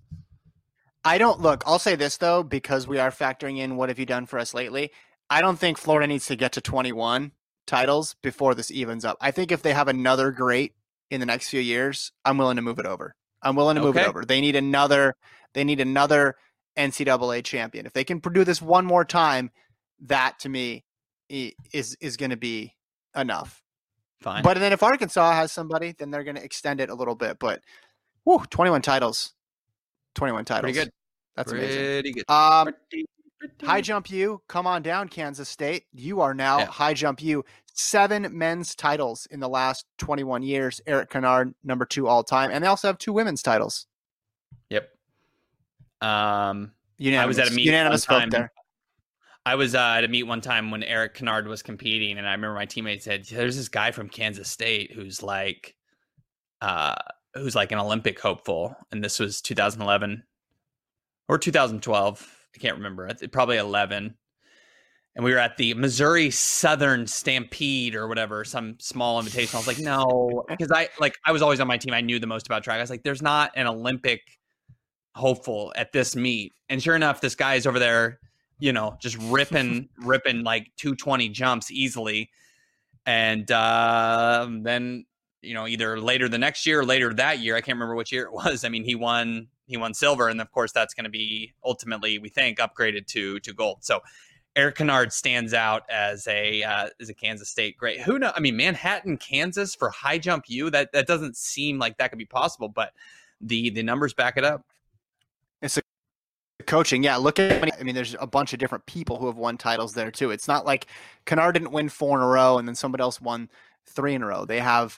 I 1.03 1.17
don't 1.17 1.39
look. 1.39 1.63
I'll 1.65 1.79
say 1.79 1.95
this 1.95 2.17
though, 2.17 2.43
because 2.43 2.87
we 2.87 2.99
are 2.99 3.11
factoring 3.11 3.57
in 3.57 3.77
what 3.77 3.89
have 3.89 3.97
you 3.97 4.05
done 4.05 4.25
for 4.25 4.37
us 4.37 4.53
lately. 4.53 4.91
I 5.29 5.41
don't 5.41 5.57
think 5.57 5.77
Florida 5.77 6.07
needs 6.07 6.25
to 6.27 6.35
get 6.35 6.51
to 6.53 6.61
21 6.61 7.31
titles 7.65 8.15
before 8.21 8.53
this 8.53 8.69
evens 8.69 9.05
up. 9.05 9.17
I 9.21 9.31
think 9.31 9.51
if 9.51 9.61
they 9.61 9.73
have 9.73 9.87
another 9.87 10.31
great 10.31 10.73
in 11.09 11.19
the 11.21 11.25
next 11.25 11.49
few 11.49 11.61
years, 11.61 12.11
I'm 12.25 12.37
willing 12.37 12.57
to 12.57 12.61
move 12.61 12.79
it 12.79 12.85
over. 12.85 13.15
I'm 13.41 13.55
willing 13.55 13.75
to 13.75 13.81
move 13.81 13.95
okay. 13.95 14.05
it 14.05 14.09
over. 14.09 14.25
They 14.25 14.41
need 14.41 14.55
another. 14.55 15.15
They 15.53 15.63
need 15.63 15.79
another 15.79 16.35
NCAA 16.77 17.43
champion. 17.43 17.85
If 17.85 17.93
they 17.93 18.03
can 18.03 18.19
do 18.19 18.43
this 18.43 18.61
one 18.61 18.85
more 18.85 19.05
time, 19.05 19.51
that 20.01 20.39
to 20.39 20.49
me 20.49 20.83
is 21.29 21.95
is 21.99 22.17
going 22.17 22.31
to 22.31 22.37
be 22.37 22.75
enough. 23.15 23.60
Fine. 24.21 24.43
But 24.43 24.59
then 24.59 24.71
if 24.71 24.83
Arkansas 24.83 25.33
has 25.33 25.51
somebody, 25.51 25.93
then 25.97 26.11
they're 26.11 26.23
going 26.23 26.35
to 26.35 26.43
extend 26.43 26.79
it 26.79 26.89
a 26.89 26.93
little 26.95 27.15
bit. 27.15 27.39
But, 27.39 27.61
whoo, 28.23 28.43
21 28.49 28.81
titles. 28.81 29.33
21 30.15 30.45
titles. 30.45 30.61
Pretty 30.61 30.79
good. 30.79 30.91
That's 31.35 31.51
Pretty 31.51 31.65
amazing. 31.65 32.13
good. 32.13 32.29
Um, 32.29 32.65
Pretty, 32.65 33.05
pretty. 33.39 33.65
High 33.65 33.81
jump 33.81 34.11
you, 34.11 34.41
come 34.47 34.67
on 34.67 34.83
down, 34.83 35.07
Kansas 35.07 35.49
State. 35.49 35.85
You 35.93 36.21
are 36.21 36.33
now 36.33 36.59
yeah. 36.59 36.65
high 36.65 36.93
jump 36.93 37.21
you. 37.21 37.43
Seven 37.73 38.27
men's 38.31 38.75
titles 38.75 39.27
in 39.31 39.39
the 39.39 39.49
last 39.49 39.85
21 39.97 40.43
years. 40.43 40.81
Erik 40.85 41.09
Kynard, 41.09 41.53
number 41.63 41.85
two 41.85 42.07
all 42.07 42.23
time. 42.23 42.51
And 42.51 42.63
they 42.63 42.67
also 42.67 42.87
have 42.89 42.97
two 42.97 43.13
women's 43.13 43.41
titles. 43.41 43.87
Yep. 44.69 44.89
Um, 46.01 46.73
unanimous. 46.97 47.23
I 47.23 47.27
was 47.27 47.39
at 47.39 47.47
a 47.47 47.55
meet 47.55 47.65
unanimous 47.65 48.05
vote 48.05 48.29
there. 48.29 48.51
I 49.45 49.55
was 49.55 49.73
uh, 49.73 49.95
at 49.97 50.03
a 50.03 50.07
meet 50.07 50.23
one 50.23 50.41
time 50.41 50.69
when 50.69 50.83
Erik 50.83 51.15
Kynard 51.15 51.47
was 51.47 51.63
competing, 51.63 52.17
and 52.17 52.27
I 52.27 52.31
remember 52.31 52.55
my 52.55 52.65
teammate 52.65 53.01
said, 53.01 53.25
"There's 53.25 53.57
this 53.57 53.69
guy 53.69 53.91
from 53.91 54.09
Kansas 54.09 54.49
State 54.49 54.91
who's 54.93 55.23
like, 55.23 55.75
uh, 56.61 56.95
who's 57.33 57.55
like 57.55 57.71
an 57.71 57.79
Olympic 57.79 58.19
hopeful," 58.19 58.75
and 58.91 59.03
this 59.03 59.19
was 59.19 59.41
2011 59.41 60.23
or 61.27 61.39
2012. 61.39 62.37
I 62.55 62.59
can't 62.59 62.75
remember. 62.75 63.09
Probably 63.31 63.57
11. 63.57 64.15
And 65.15 65.25
we 65.25 65.31
were 65.31 65.39
at 65.39 65.57
the 65.57 65.73
Missouri 65.73 66.29
Southern 66.29 67.05
Stampede 67.05 67.95
or 67.95 68.07
whatever, 68.07 68.45
some 68.45 68.77
small 68.79 69.19
invitation. 69.19 69.57
I 69.57 69.59
was 69.59 69.67
like, 69.67 69.79
no, 69.79 70.45
because 70.49 70.71
I 70.71 70.89
like 70.99 71.15
I 71.25 71.31
was 71.31 71.41
always 71.41 71.59
on 71.59 71.67
my 71.67 71.77
team. 71.77 71.93
I 71.93 72.01
knew 72.01 72.19
the 72.19 72.27
most 72.27 72.45
about 72.45 72.63
track. 72.63 72.77
I 72.77 72.81
was 72.81 72.89
like, 72.89 73.03
there's 73.03 73.21
not 73.21 73.51
an 73.55 73.67
Olympic 73.67 74.21
hopeful 75.15 75.73
at 75.75 75.91
this 75.91 76.15
meet. 76.15 76.53
And 76.69 76.81
sure 76.81 76.95
enough, 76.95 77.19
this 77.19 77.35
guy 77.35 77.55
is 77.55 77.67
over 77.67 77.79
there 77.79 78.19
you 78.61 78.71
know, 78.71 78.95
just 79.01 79.17
ripping, 79.17 79.89
ripping 79.97 80.43
like 80.43 80.71
220 80.77 81.29
jumps 81.29 81.71
easily. 81.71 82.29
And 83.05 83.49
uh, 83.51 84.47
then, 84.61 85.05
you 85.41 85.55
know, 85.55 85.67
either 85.67 85.99
later 85.99 86.29
the 86.29 86.37
next 86.37 86.67
year 86.67 86.81
or 86.81 86.85
later 86.85 87.11
that 87.15 87.39
year, 87.39 87.55
I 87.55 87.61
can't 87.61 87.75
remember 87.75 87.95
which 87.95 88.11
year 88.11 88.25
it 88.25 88.31
was. 88.31 88.63
I 88.63 88.69
mean, 88.69 88.83
he 88.83 88.93
won, 88.93 89.47
he 89.65 89.77
won 89.77 89.95
silver. 89.95 90.29
And 90.29 90.39
of 90.39 90.51
course, 90.51 90.71
that's 90.71 90.93
going 90.93 91.05
to 91.05 91.09
be 91.09 91.53
ultimately, 91.65 92.19
we 92.19 92.29
think, 92.29 92.59
upgraded 92.59 93.07
to, 93.07 93.39
to 93.39 93.51
gold. 93.51 93.79
So 93.81 94.01
Erik 94.55 94.75
Kynard 94.75 95.11
stands 95.11 95.55
out 95.55 95.81
as 95.89 96.27
a, 96.27 96.61
uh, 96.61 96.89
as 97.01 97.09
a 97.09 97.15
Kansas 97.15 97.49
State 97.49 97.77
great. 97.77 98.01
Who 98.01 98.19
know? 98.19 98.31
I 98.35 98.41
mean, 98.41 98.55
Manhattan, 98.55 99.17
Kansas 99.17 99.73
for 99.73 99.89
high 99.89 100.19
jump 100.19 100.45
U, 100.49 100.69
that, 100.69 100.91
that 100.93 101.07
doesn't 101.07 101.35
seem 101.35 101.79
like 101.79 101.97
that 101.97 102.11
could 102.11 102.19
be 102.19 102.25
possible, 102.25 102.69
but 102.69 102.91
the, 103.39 103.71
the 103.71 103.81
numbers 103.81 104.13
back 104.13 104.37
it 104.37 104.45
up. 104.45 104.67
It's 105.63 105.77
a 105.77 105.81
coaching, 106.71 107.03
yeah. 107.03 107.17
Look 107.17 107.37
at 107.37 107.61
I 107.77 107.83
mean, 107.83 107.93
there's 107.93 108.15
a 108.17 108.25
bunch 108.25 108.53
of 108.53 108.59
different 108.59 108.85
people 108.85 109.17
who 109.17 109.27
have 109.27 109.35
won 109.35 109.57
titles 109.57 109.93
there 109.93 110.09
too. 110.09 110.31
It's 110.31 110.47
not 110.47 110.65
like 110.65 110.87
Kynard 111.25 111.53
didn't 111.53 111.73
win 111.73 111.89
four 111.89 112.17
in 112.17 112.23
a 112.23 112.27
row 112.27 112.57
and 112.57 112.67
then 112.67 112.75
somebody 112.75 113.01
else 113.01 113.19
won 113.19 113.49
three 113.85 114.15
in 114.15 114.23
a 114.23 114.27
row. 114.27 114.45
They 114.45 114.61
have 114.61 114.97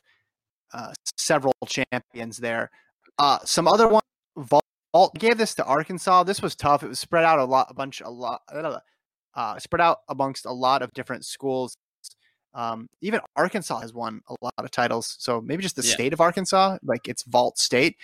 uh, 0.72 0.94
several 1.18 1.56
champions 1.66 2.38
there. 2.38 2.70
Uh, 3.18 3.40
some 3.44 3.68
other 3.68 3.88
one, 3.88 4.04
Vault 4.38 5.16
gave 5.18 5.40
this 5.40 5.56
to 5.56 5.66
Arkansas. 5.66 6.24
This 6.24 6.44
was 6.44 6.56
tough. 6.56 6.84
It 6.84 6.90
was 6.90 7.00
spread 7.00 7.26
out 7.26 7.40
a 7.40 7.44
lot, 7.44 7.68
a 7.72 7.74
bunch, 7.74 8.02
a 8.02 8.10
lot, 8.10 8.44
uh, 9.34 9.58
spread 9.58 9.82
out 9.82 10.02
amongst 10.10 10.46
a 10.46 10.52
lot 10.52 10.84
of 10.84 10.94
different 10.94 11.26
schools. 11.26 11.76
Um, 12.54 12.88
even 13.02 13.20
Arkansas 13.36 13.80
has 13.80 13.96
won 13.96 14.22
a 14.28 14.36
lot 14.44 14.54
of 14.60 14.70
titles. 14.70 15.16
So 15.18 15.42
maybe 15.42 15.64
just 15.64 15.76
the 15.76 15.84
yeah. 15.84 15.94
state 15.94 16.14
of 16.14 16.22
Arkansas, 16.22 16.78
like 16.84 17.08
it's 17.08 17.24
Vault 17.24 17.58
State. 17.58 17.98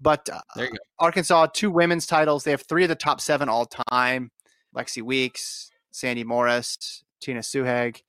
But 0.00 0.28
uh, 0.28 0.40
there 0.54 0.66
you 0.66 0.72
go. 0.72 0.78
Arkansas, 0.98 1.46
two 1.54 1.70
women's 1.70 2.06
titles. 2.06 2.44
They 2.44 2.50
have 2.50 2.62
three 2.62 2.82
of 2.82 2.88
the 2.88 2.94
top 2.94 3.20
seven 3.20 3.48
all 3.48 3.66
time 3.66 4.30
Lexi 4.74 5.02
Weeks, 5.02 5.70
Sandi 5.90 6.24
Morris, 6.24 7.02
Tina 7.20 7.40
Šutej. 7.40 8.02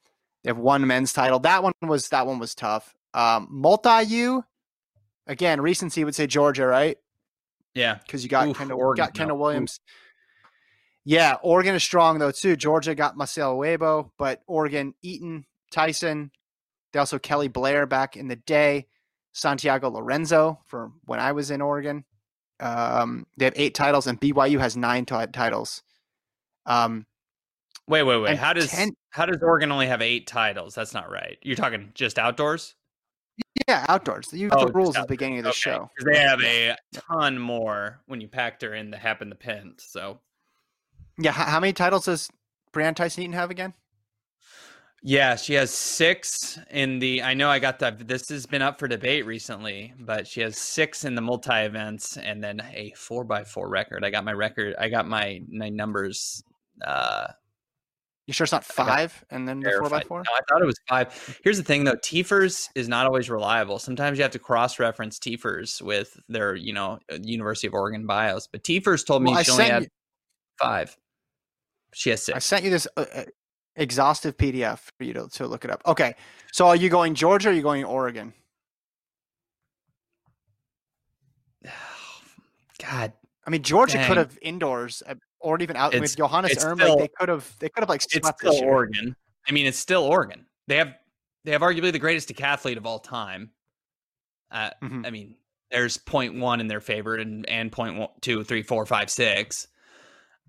They 0.43 0.49
have 0.49 0.57
one 0.57 0.85
men's 0.85 1.13
title. 1.13 1.39
That 1.39 1.63
one 1.63 1.73
was 1.81 2.09
that 2.09 2.27
one 2.27 2.39
was 2.39 2.55
tough. 2.55 2.93
Um, 3.13 3.47
multi 3.49 4.03
U, 4.03 4.43
again, 5.27 5.61
recency 5.61 6.03
would 6.03 6.15
say 6.15 6.27
Georgia, 6.27 6.65
right? 6.65 6.97
Yeah, 7.73 7.95
because 7.95 8.23
you 8.23 8.29
got 8.29 8.55
Kendall, 8.55 8.79
Oregon, 8.79 9.05
got 9.05 9.13
Kendall 9.13 9.37
no. 9.37 9.43
Williams. 9.43 9.79
Oof. 9.79 9.93
Yeah, 11.05 11.37
Oregon 11.41 11.73
is 11.73 11.83
strong 11.83 12.19
though 12.19 12.31
too. 12.31 12.57
Georgia 12.57 12.93
got 12.93 13.15
Maicel 13.17 13.57
Uibo, 13.57 14.11
but 14.17 14.41
Oregon, 14.45 14.93
Eaton, 15.01 15.45
Theisen. 15.73 16.31
They 16.91 16.99
also 16.99 17.17
Kelly 17.17 17.47
Blair 17.47 17.85
back 17.85 18.17
in 18.17 18.27
the 18.27 18.35
day. 18.35 18.87
Santiago 19.37 19.89
Lorenzo 19.89 20.59
for 20.65 20.91
when 21.05 21.19
I 21.19 21.31
was 21.31 21.51
in 21.51 21.61
Oregon. 21.61 22.03
Um, 22.59 23.27
they 23.37 23.45
have 23.45 23.53
eight 23.55 23.75
titles, 23.75 24.07
and 24.07 24.19
BYU 24.19 24.59
has 24.59 24.75
nine 24.75 25.05
t- 25.05 25.15
titles. 25.31 25.83
Um, 26.65 27.05
wait, 27.87 28.01
wait, 28.01 28.17
wait. 28.17 28.37
How 28.37 28.53
does 28.53 28.71
ten, 28.71 28.93
how 29.11 29.27
does 29.27 29.37
Oregon 29.43 29.71
only 29.71 29.85
have 29.85 30.01
eight 30.01 30.25
titles? 30.25 30.73
That's 30.73 30.93
not 30.93 31.11
right. 31.11 31.37
You're 31.43 31.55
talking 31.55 31.91
just 31.93 32.17
outdoors. 32.17 32.73
Yeah, 33.67 33.85
outdoors. 33.87 34.29
You 34.33 34.49
oh, 34.51 34.65
the 34.65 34.71
rules 34.71 34.95
at 34.95 35.03
the 35.03 35.07
beginning 35.07 35.37
of 35.37 35.43
the 35.43 35.49
okay. 35.49 35.57
show. 35.57 35.91
They 36.03 36.17
have 36.17 36.41
a 36.41 36.75
ton 36.93 37.37
more 37.37 38.01
when 38.07 38.19
you 38.19 38.27
factor 38.27 38.73
in 38.73 38.89
the 38.89 38.97
Hap 38.97 39.21
and 39.21 39.31
the 39.31 39.35
Pent. 39.35 39.81
So, 39.81 40.19
yeah, 41.19 41.31
how 41.31 41.59
many 41.59 41.73
titles 41.73 42.05
does 42.05 42.31
Brianne 42.73 42.95
Theisen 42.95 43.19
Eaton 43.19 43.33
have 43.33 43.51
again? 43.51 43.75
Yeah, 45.07 45.37
she 45.37 45.53
has 45.53 45.71
six 45.71 46.59
in 46.69 46.99
the. 46.99 47.23
I 47.23 47.33
know 47.33 47.49
I 47.49 47.59
got 47.59 47.79
that. 47.79 48.09
This 48.09 48.27
has 48.27 48.45
been 48.45 48.61
up 48.61 48.77
for 48.77 48.89
debate 48.89 49.25
recently, 49.25 49.93
but 50.01 50.27
she 50.27 50.41
has 50.41 50.57
six 50.57 51.05
in 51.05 51.15
the 51.15 51.21
multi 51.21 51.49
events 51.49 52.17
and 52.17 52.43
then 52.43 52.61
a 52.73 52.91
four 52.97 53.23
by 53.23 53.45
four 53.45 53.69
record. 53.69 54.03
I 54.03 54.09
got 54.09 54.25
my 54.25 54.33
record. 54.33 54.75
I 54.77 54.89
got 54.89 55.07
my 55.07 55.41
my 55.49 55.69
numbers. 55.69 56.43
Uh, 56.85 57.27
you 58.25 58.33
sure 58.33 58.43
it's 58.43 58.51
not 58.51 58.65
five 58.65 59.23
and 59.29 59.47
then 59.47 59.61
the 59.61 59.77
four 59.79 59.89
by 59.89 60.01
four? 60.01 60.23
No, 60.27 60.33
I 60.35 60.41
thought 60.49 60.61
it 60.61 60.65
was 60.65 60.77
five. 60.89 61.39
Here's 61.41 61.57
the 61.57 61.63
thing 61.63 61.85
though, 61.85 61.95
TFRRS 61.95 62.67
is 62.75 62.89
not 62.89 63.05
always 63.05 63.29
reliable. 63.29 63.79
Sometimes 63.79 64.17
you 64.17 64.23
have 64.23 64.31
to 64.31 64.39
cross 64.39 64.77
reference 64.77 65.19
TFRRS 65.19 65.81
with 65.81 66.19
their, 66.27 66.53
you 66.55 66.73
know, 66.73 66.99
University 67.21 67.67
of 67.67 67.73
Oregon 67.73 68.05
bios. 68.05 68.45
But 68.47 68.63
TFRRS 68.63 69.05
told 69.05 69.23
me 69.23 69.31
well, 69.31 69.41
she 69.41 69.51
only 69.51 69.63
had 69.69 69.83
you, 69.83 69.89
five. 70.59 70.97
She 71.93 72.09
has 72.09 72.23
six. 72.23 72.35
I 72.35 72.39
sent 72.39 72.65
you 72.65 72.71
this. 72.71 72.89
Uh, 72.97 73.05
uh 73.15 73.23
exhaustive 73.77 74.35
PDF 74.35 74.79
for 74.97 75.03
you 75.03 75.13
to, 75.13 75.29
to 75.29 75.47
look 75.47 75.63
it 75.63 75.71
up. 75.71 75.81
Okay. 75.85 76.15
So 76.51 76.67
are 76.67 76.75
you 76.75 76.89
going 76.89 77.15
Georgia 77.15 77.47
or 77.49 77.51
are 77.51 77.55
you 77.55 77.61
going 77.61 77.85
Oregon? 77.85 78.33
God. 82.83 83.13
I 83.45 83.49
mean, 83.49 83.61
Georgia 83.61 83.97
dang. 83.97 84.07
could 84.07 84.17
have 84.17 84.37
indoors 84.41 85.01
uh, 85.07 85.15
or 85.39 85.61
even 85.61 85.77
out 85.77 85.93
it's, 85.93 86.01
with 86.01 86.17
Johannes 86.17 86.63
Erm. 86.65 86.79
Like 86.79 86.97
they 86.97 87.07
could 87.07 87.29
have, 87.29 87.49
they 87.59 87.69
could 87.69 87.81
have 87.81 87.89
like 87.89 88.03
it's 88.11 88.27
still 88.27 88.63
Oregon. 88.63 89.15
I 89.47 89.53
mean, 89.53 89.65
it's 89.65 89.79
still 89.79 90.03
Oregon. 90.03 90.45
They 90.67 90.75
have, 90.75 90.93
they 91.45 91.51
have 91.51 91.61
arguably 91.61 91.93
the 91.93 91.99
greatest 91.99 92.27
decathlete 92.27 92.75
of 92.75 92.85
all 92.85 92.99
time. 92.99 93.51
Uh, 94.51 94.71
mm-hmm. 94.83 95.05
I 95.05 95.11
mean, 95.11 95.35
there's 95.71 95.97
point 95.97 96.35
one 96.35 96.59
in 96.59 96.67
their 96.67 96.81
favor 96.81 97.15
and 97.15 97.47
and 97.49 97.71
point 97.71 97.97
one, 97.97 98.09
two, 98.21 98.43
three, 98.43 98.63
four, 98.63 98.85
five, 98.85 99.09
six. 99.09 99.67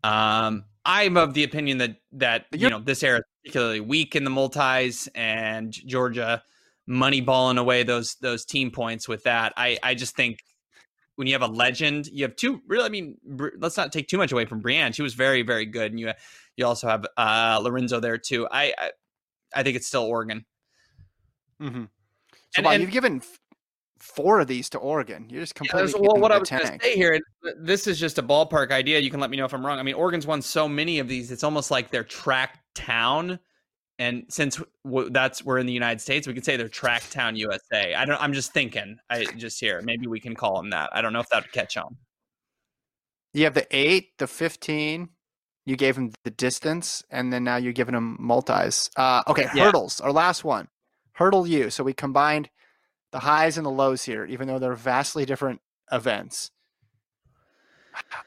Um, 0.04 0.64
I'm 0.84 1.16
of 1.16 1.34
the 1.34 1.44
opinion 1.44 1.78
that 1.78 1.96
that 2.12 2.46
you 2.52 2.70
know 2.70 2.78
this 2.78 3.02
era 3.02 3.18
is 3.18 3.24
particularly 3.42 3.80
weak 3.80 4.16
in 4.16 4.24
the 4.24 4.30
multis, 4.30 5.08
and 5.14 5.72
Georgia 5.72 6.42
money 6.86 7.20
balling 7.20 7.58
away 7.58 7.82
those 7.82 8.16
those 8.16 8.44
team 8.44 8.70
points 8.70 9.08
with 9.08 9.24
that. 9.24 9.52
I 9.56 9.78
I 9.82 9.94
just 9.94 10.16
think 10.16 10.40
when 11.16 11.26
you 11.26 11.34
have 11.34 11.42
a 11.42 11.52
legend, 11.52 12.06
you 12.06 12.24
have 12.24 12.36
two. 12.36 12.60
Really, 12.66 12.84
I 12.84 12.88
mean, 12.88 13.16
let's 13.58 13.76
not 13.76 13.92
take 13.92 14.08
too 14.08 14.18
much 14.18 14.32
away 14.32 14.44
from 14.44 14.62
Brianne. 14.62 14.94
She 14.94 15.02
was 15.02 15.14
very 15.14 15.42
very 15.42 15.66
good, 15.66 15.90
and 15.92 16.00
you 16.00 16.12
you 16.56 16.66
also 16.66 16.88
have 16.88 17.06
uh, 17.16 17.60
Lorenzo 17.62 18.00
there 18.00 18.18
too. 18.18 18.46
I 18.50 18.72
I, 18.78 18.90
I 19.54 19.62
think 19.62 19.76
it's 19.76 19.86
still 19.86 20.04
Oregon. 20.04 20.44
Mm-hmm. 21.60 21.84
So, 22.50 22.58
and, 22.58 22.66
and, 22.66 22.82
you've 22.82 22.92
given 22.92 23.20
four 24.00 24.40
of 24.40 24.46
these 24.46 24.68
to 24.70 24.78
Oregon. 24.78 25.26
You're 25.30 25.42
just 25.42 25.54
completely. 25.54 25.90
Yeah, 25.92 25.98
well, 26.08 26.20
what 26.20 26.32
I 26.32 26.38
was 26.38 26.50
going 26.50 26.62
to 26.62 26.78
say 26.82 26.94
here, 26.96 27.18
this 27.58 27.86
is 27.86 27.98
just 27.98 28.18
a 28.18 28.22
ballpark 28.22 28.70
idea. 28.70 28.98
You 28.98 29.10
can 29.10 29.20
let 29.20 29.30
me 29.30 29.36
know 29.36 29.44
if 29.44 29.52
I'm 29.52 29.64
wrong. 29.64 29.78
I 29.78 29.82
mean, 29.82 29.94
Oregon's 29.94 30.26
won 30.26 30.42
so 30.42 30.68
many 30.68 30.98
of 30.98 31.08
these; 31.08 31.30
it's 31.30 31.44
almost 31.44 31.70
like 31.70 31.90
they're 31.90 32.04
track 32.04 32.60
town 32.74 33.38
And 34.00 34.24
since 34.28 34.62
w- 34.84 35.10
that's 35.10 35.44
we're 35.44 35.58
in 35.58 35.66
the 35.66 35.72
United 35.72 36.00
States, 36.00 36.26
we 36.28 36.32
could 36.34 36.44
say 36.44 36.56
they're 36.56 36.68
track 36.68 37.02
town 37.10 37.34
USA. 37.36 37.94
I 37.94 38.04
don't. 38.04 38.20
I'm 38.22 38.32
just 38.32 38.52
thinking. 38.52 38.96
I 39.10 39.24
just 39.36 39.58
here. 39.58 39.82
Maybe 39.82 40.06
we 40.06 40.20
can 40.20 40.34
call 40.36 40.56
them 40.56 40.70
that. 40.70 40.90
I 40.92 41.02
don't 41.02 41.12
know 41.12 41.20
if 41.20 41.28
that 41.30 41.42
would 41.42 41.52
catch 41.52 41.76
on. 41.76 41.96
You 43.34 43.44
have 43.44 43.54
the 43.54 43.66
eight, 43.76 44.16
the 44.18 44.26
fifteen. 44.26 45.10
You 45.66 45.76
gave 45.76 45.96
them 45.96 46.12
the 46.24 46.30
distance, 46.30 47.02
and 47.10 47.30
then 47.32 47.44
now 47.44 47.56
you're 47.56 47.74
giving 47.74 47.94
them 47.94 48.16
multis. 48.18 48.88
Uh, 48.96 49.22
okay, 49.26 49.48
Yeah. 49.54 49.64
hurdles. 49.64 50.00
Our 50.00 50.12
last 50.12 50.42
one, 50.44 50.68
hurdle 51.12 51.46
U. 51.46 51.68
So 51.68 51.84
we 51.84 51.92
combined 51.92 52.48
the 53.12 53.18
highs 53.20 53.56
and 53.56 53.64
the 53.66 53.70
lows 53.70 54.04
here, 54.04 54.24
even 54.26 54.46
though 54.48 54.58
they're 54.58 54.74
vastly 54.74 55.24
different 55.24 55.60
events. 55.92 56.50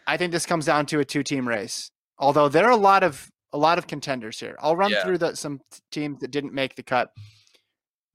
I 0.08 0.18
think 0.18 0.32
this 0.32 0.46
comes 0.46 0.66
down 0.66 0.86
to 0.88 1.00
a 1.00 1.06
two-team 1.06 1.48
race. 1.48 1.92
Although 2.18 2.50
there 2.50 2.66
are 2.66 2.72
a 2.72 2.76
lot 2.78 3.04
of 3.04 3.30
a 3.54 3.58
lot 3.58 3.78
of 3.78 3.86
contenders 3.88 4.40
here. 4.40 4.56
I'll 4.60 4.76
run 4.78 4.92
Yeah. 4.92 5.04
through 5.04 5.18
the 5.18 5.36
some 5.36 5.60
teams 5.92 6.20
that 6.20 6.32
didn't 6.32 6.54
make 6.54 6.76
the 6.76 6.84
cut 6.84 7.12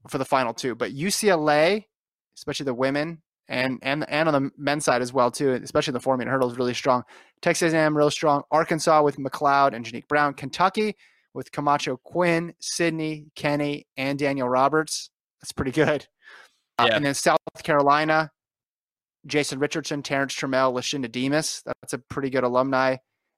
for 0.09 0.19
the 0.19 0.25
final 0.25 0.55
two, 0.55 0.75
but 0.75 0.93
UCLA, 0.93 1.85
especially 2.37 2.65
the 2.65 2.75
women, 2.75 3.23
and 3.49 3.79
and 3.83 4.09
and 4.09 4.29
on 4.29 4.43
the 4.43 4.51
men's 4.57 4.85
side 4.85 5.03
as 5.03 5.13
well 5.13 5.31
too, 5.31 5.53
especially 5.53 5.93
the 5.93 6.01
4 6.01 6.17
meter 6.17 6.31
hurdle 6.31 6.51
is 6.51 6.57
really 6.59 6.75
strong. 6.75 7.03
Texas 7.43 7.73
A&M 7.73 7.97
real 7.97 8.11
strong. 8.11 8.43
Arkansas 8.51 9.03
with 9.03 9.17
McLeod 9.19 9.75
and 9.75 9.85
Janique 9.85 10.09
Brown. 10.09 10.35
Kentucky 10.35 10.97
with 11.35 11.53
Camacho 11.53 11.99
Quinn, 11.99 12.55
Sydney, 12.61 13.27
Keni, 13.37 13.85
and 13.97 14.19
Daniel 14.19 14.49
Roberts. 14.49 15.11
That's 15.43 15.53
pretty 15.53 15.73
good. 15.73 16.07
Uh, 16.79 16.87
Yeah. 16.89 16.97
and 16.97 17.05
then 17.07 17.15
South 17.15 17.39
Carolina, 17.63 18.31
Jason 19.27 19.59
Richardson, 19.59 20.03
Terrence 20.03 20.35
Trammell, 20.35 20.73
Lashinda 20.75 21.11
Demus. 21.11 21.63
That's 21.65 21.93
a 21.93 21.99
pretty 21.99 22.31
good 22.31 22.45
alumni 22.45 22.97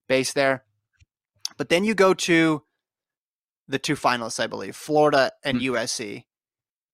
base 0.09 0.33
there. 0.33 0.65
But 1.57 1.69
then 1.69 1.85
you 1.85 1.95
go 1.95 2.15
to 2.15 2.65
the 3.69 3.79
two 3.79 3.95
finalists, 3.95 4.41
I 4.41 4.47
believe, 4.47 4.75
Florida 4.77 5.33
and 5.45 5.61
USC. 5.61 6.25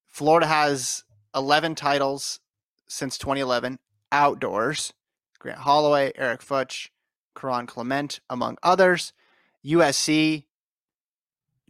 Florida 0.07 0.47
has 0.47 1.05
11 1.35 1.75
titles 1.75 2.41
since 2.89 3.17
2011 3.19 3.79
outdoors. 4.13 4.93
Grant 5.39 5.61
Holloway, 5.61 6.13
Eric 6.17 6.41
Futch, 6.43 6.89
Kerron 7.37 7.67
Clement, 7.67 8.21
among 8.31 8.59
others. 8.63 9.13
USC, 9.65 10.47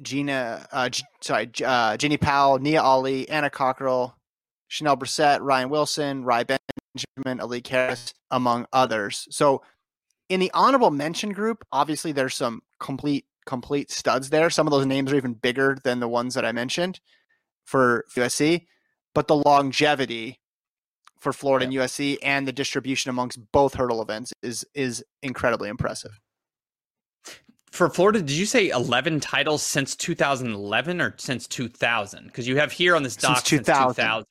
Gina, 0.03 0.66
uh, 0.72 0.91
sorry, 1.20 1.51
uh, 1.64 1.97
Ginnie 1.97 2.16
Powell, 2.16 2.59
Nia 2.59 2.83
Ali, 2.83 3.29
Anna 3.29 3.49
Cockrell, 3.51 4.14
Chanel 4.75 4.97
Brissett, 4.97 5.39
Ryan 5.41 5.70
Wilson, 5.70 6.25
Rai 6.25 6.43
Benjamin, 6.43 7.39
Aleec 7.39 7.64
Harris, 7.68 8.12
among 8.33 8.66
others. 8.72 9.29
So 9.31 9.62
in 10.29 10.41
the 10.41 10.51
honorable 10.53 10.91
mention 10.91 11.31
group, 11.31 11.64
obviously 11.70 12.11
there's 12.11 12.35
some 12.35 12.61
complete 12.81 13.25
complete 13.47 13.93
studs 13.93 14.31
there. 14.31 14.51
Some 14.51 14.66
of 14.66 14.72
those 14.72 14.85
names 14.85 15.12
are 15.12 15.16
even 15.16 15.35
bigger 15.35 15.79
than 15.85 16.01
the 16.01 16.09
ones 16.09 16.35
that 16.35 16.45
I 16.45 16.51
mentioned 16.51 16.99
for 17.64 18.05
USC, 18.16 18.66
but 19.14 19.29
the 19.29 19.37
longevity 19.37 20.41
for 21.20 21.33
Florida 21.33 21.66
and 21.66 21.75
USC 21.75 22.18
and 22.20 22.49
the 22.49 22.53
distribution 22.53 23.11
amongst 23.11 23.39
both 23.53 23.75
hurdle 23.75 24.03
events 24.03 24.33
is 24.43 24.66
is 24.75 25.05
incredibly 25.22 25.68
impressive. 25.68 26.18
For 27.70 27.89
Florida, 27.89 28.20
did 28.20 28.33
you 28.33 28.47
say 28.47 28.70
11 28.70 29.20
titles 29.20 29.62
since 29.62 29.95
2011 29.95 31.01
or 31.01 31.14
since 31.16 31.47
2000? 31.47 32.27
Because 32.27 32.49
you 32.49 32.57
have 32.57 32.72
here 32.72 32.97
on 32.97 33.05
this 33.05 33.14
doc 33.14 33.37
since 33.37 33.66
2000. 33.66 33.95
2000. 33.95 34.27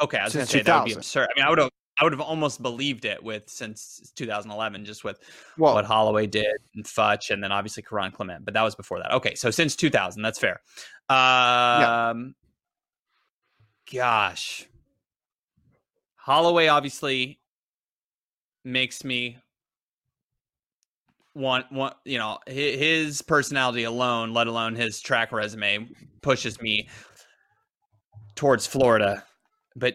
Okay, 0.00 0.18
I 0.18 0.24
was 0.24 0.34
going 0.34 0.46
to 0.46 0.52
say 0.52 0.62
that 0.62 0.76
would 0.76 0.88
be 0.88 0.92
absurd. 0.94 1.28
I 1.34 1.38
mean, 1.38 1.46
I 1.46 1.50
would 1.50 1.58
have 1.58 1.70
I 2.00 2.04
would 2.04 2.12
have 2.12 2.20
almost 2.20 2.62
believed 2.62 3.04
it 3.04 3.22
with 3.22 3.48
since 3.48 4.12
2011, 4.14 4.84
just 4.84 5.02
with 5.02 5.18
Well, 5.56 5.74
what 5.74 5.84
Holloway 5.84 6.26
did 6.26 6.56
and 6.74 6.84
Futch, 6.84 7.30
and 7.30 7.42
then 7.42 7.50
obviously 7.50 7.82
Kerron 7.82 8.12
Clement. 8.12 8.44
But 8.44 8.54
that 8.54 8.62
was 8.62 8.76
before 8.76 8.98
that. 9.00 9.12
Okay, 9.12 9.34
so 9.34 9.50
since 9.50 9.74
2000, 9.74 10.22
that's 10.22 10.38
fair. 10.38 10.60
Um, 11.08 12.36
gosh, 13.92 14.66
Holloway 16.16 16.68
obviously 16.68 17.40
makes 18.64 19.02
me 19.02 19.38
want 21.34 21.70
want 21.72 21.94
you 22.04 22.18
know 22.18 22.38
hi- 22.46 22.54
his 22.54 23.22
personality 23.22 23.84
alone, 23.84 24.34
let 24.34 24.46
alone 24.46 24.76
his 24.76 25.00
track 25.00 25.32
resume, 25.32 25.88
pushes 26.22 26.60
me 26.60 26.88
towards 28.36 28.68
Florida. 28.68 29.24
But 29.78 29.94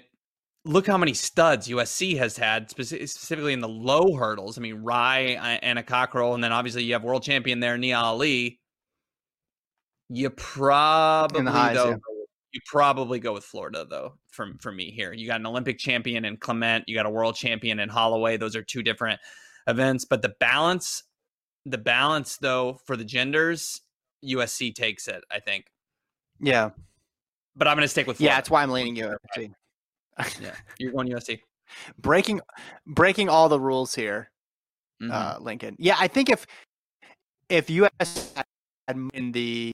look 0.66 0.88
how 0.88 0.98
many 0.98 1.14
studs 1.14 1.68
USC 1.68 2.18
has 2.18 2.38
had, 2.38 2.70
speci- 2.70 3.08
specifically 3.08 3.54
in 3.54 3.60
the 3.60 3.68
low 3.68 4.16
hurdles. 4.16 4.58
I 4.58 4.62
mean, 4.62 4.76
Rai, 4.76 5.38
uh, 5.38 5.44
Anna 5.44 5.84
Cockrell, 5.84 6.34
and 6.34 6.44
then 6.44 6.52
obviously 6.52 6.84
you 6.84 6.94
have 6.94 7.04
world 7.04 7.24
champion 7.24 7.60
there, 7.60 7.78
Nia 7.78 7.98
Ali. 7.98 8.60
You 10.10 10.30
probably 10.30 11.46
highs, 11.46 11.76
though, 11.76 11.90
yeah. 11.90 11.96
you 12.52 12.62
probably 12.68 13.20
go 13.20 13.34
with 13.34 13.44
Florida 13.44 13.86
though. 13.90 14.14
From 14.28 14.58
for 14.60 14.72
me 14.72 14.92
here, 14.92 15.14
you 15.14 15.28
got 15.28 15.40
an 15.40 15.46
Olympic 15.46 15.80
champion 15.80 16.26
in 16.26 16.38
Clement, 16.38 16.86
you 16.88 16.96
got 16.96 17.06
a 17.06 17.10
world 17.10 17.36
champion 17.36 17.80
in 17.80 17.90
Holloway. 17.90 18.38
Those 18.38 18.56
are 18.56 18.64
two 18.64 18.84
different 18.84 19.20
events, 19.68 20.06
but 20.06 20.22
the 20.22 20.34
balance, 20.40 21.04
the 21.66 21.78
balance 21.78 22.38
though 22.38 22.80
for 22.86 22.96
the 22.96 23.06
genders, 23.06 23.82
USC 24.24 24.76
takes 24.76 25.08
it. 25.08 25.24
I 25.32 25.40
think, 25.40 25.66
yeah, 26.40 26.72
but 27.56 27.68
I'm 27.68 27.76
going 27.76 27.86
to 27.86 27.90
stick 27.90 28.06
with 28.06 28.22
yeah. 28.22 28.36
That's 28.36 28.50
why 28.50 28.62
I'm 28.62 28.72
leaning 28.72 28.96
USC. 28.96 29.52
Yeah, 30.42 30.56
you're 30.78 30.92
going 30.92 31.08
USC. 31.08 31.40
breaking 31.98 32.42
breaking 32.86 33.30
all 33.30 33.50
the 33.50 33.60
rules 33.60 33.96
here, 33.96 34.30
Mhm. 35.02 35.12
uh, 35.12 35.38
Lincoln. 35.40 35.76
Yeah, 35.80 35.96
I 36.00 36.08
think 36.08 36.30
if 36.30 36.46
if 37.50 37.70
US 37.70 38.34
had 38.36 38.98
in 39.14 39.32
the 39.32 39.72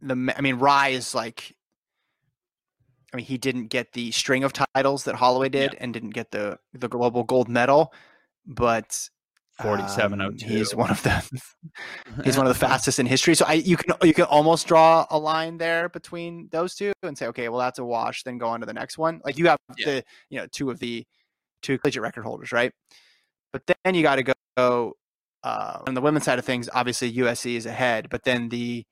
the 0.00 0.34
I 0.36 0.40
mean 0.40 0.56
Rai 0.56 0.94
is 0.94 1.14
like 1.14 1.54
I 3.12 3.16
mean 3.16 3.26
he 3.26 3.38
didn't 3.38 3.68
get 3.68 3.92
the 3.92 4.10
string 4.10 4.44
of 4.44 4.52
titles 4.52 5.04
that 5.04 5.14
Holloway 5.14 5.48
did 5.48 5.74
and 5.74 5.92
didn't 5.92 6.10
get 6.10 6.30
the 6.30 6.58
the 6.72 6.88
global 6.88 7.22
gold 7.24 7.48
medal, 7.48 7.92
but 8.46 9.08
Forty-seven 9.62 10.20
oh 10.20 10.26
um. 10.26 10.36
He's 10.38 10.74
one 10.74 10.90
of 10.90 11.02
the 11.02 11.22
he's 12.24 12.36
one 12.36 12.46
of 12.46 12.52
the 12.52 12.58
fastest 12.58 12.98
in 12.98 13.06
history. 13.06 13.34
So 13.34 13.46
I 13.48 13.54
you 13.54 13.76
can 13.76 13.94
you 14.02 14.12
can 14.12 14.24
almost 14.24 14.66
draw 14.66 15.06
a 15.10 15.18
line 15.18 15.56
there 15.56 15.88
between 15.88 16.48
those 16.52 16.74
two 16.74 16.92
and 17.02 17.16
say, 17.16 17.26
okay, 17.28 17.48
well 17.48 17.60
that's 17.60 17.78
a 17.78 17.84
wash. 17.84 18.22
Then 18.22 18.36
go 18.36 18.48
on 18.48 18.60
to 18.60 18.66
the 18.66 18.74
next 18.74 18.98
one. 18.98 19.20
Like 19.24 19.38
you 19.38 19.46
have 19.46 19.58
Yeah. 19.78 19.86
the 19.86 20.04
you 20.28 20.38
know 20.38 20.46
two 20.52 20.70
of 20.70 20.78
the 20.78 21.04
two 21.62 21.78
collegiate 21.78 22.02
record 22.02 22.24
holders, 22.24 22.52
right? 22.52 22.70
But 23.52 23.62
then 23.84 23.94
you 23.94 24.02
got 24.02 24.16
to 24.16 24.34
go 24.58 24.92
uh, 25.42 25.78
on 25.86 25.94
the 25.94 26.02
women's 26.02 26.24
side 26.26 26.38
of 26.38 26.44
things. 26.44 26.68
Obviously, 26.74 27.10
USC 27.14 27.56
is 27.56 27.64
ahead, 27.64 28.08
but 28.10 28.24
then 28.24 28.50
the 28.50 28.84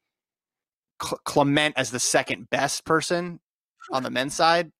Cl- 1.02 1.20
Clement 1.24 1.74
as 1.76 1.90
the 1.90 2.00
second 2.00 2.48
best 2.48 2.86
person 2.86 3.40
on 3.92 4.02
the 4.02 4.10
men's 4.10 4.34
side 4.34 4.70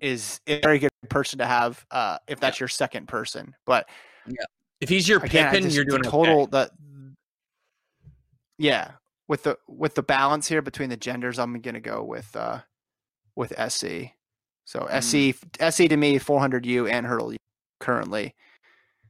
is 0.00 0.40
a 0.46 0.60
very 0.60 0.78
good 0.78 0.90
person 1.08 1.38
to 1.38 1.46
have 1.46 1.84
uh, 1.90 2.18
if 2.28 2.38
that's 2.40 2.60
your 2.60 2.68
second 2.68 3.08
person. 3.08 3.54
But 3.66 3.88
If 4.80 4.88
he's 4.88 5.08
your 5.08 5.24
again, 5.24 5.62
just- 5.62 5.74
you're 5.74 5.84
doing 5.84 6.02
the 6.02 6.08
okay. 6.08 6.16
total 6.16 6.46
the 6.46 6.70
yeah 8.58 8.92
with 9.28 9.42
the 9.44 9.58
with 9.68 9.94
the 9.94 10.02
balance 10.02 10.48
here 10.48 10.62
between 10.62 10.88
the 10.90 10.96
genders. 10.96 11.38
I'm 11.38 11.60
gonna 11.60 11.80
go 11.80 12.02
with 12.02 12.34
uh 12.36 12.60
with 13.36 13.52
SC. 13.58 14.12
So 14.64 14.80
Mm. 14.80 15.02
SC 15.02 15.34
SC 15.74 15.88
to 15.88 15.96
me 15.96 16.18
400 16.18 16.66
U 16.66 16.86
and 16.86 17.06
hurdle 17.06 17.32
U 17.32 17.38
currently. 17.80 18.34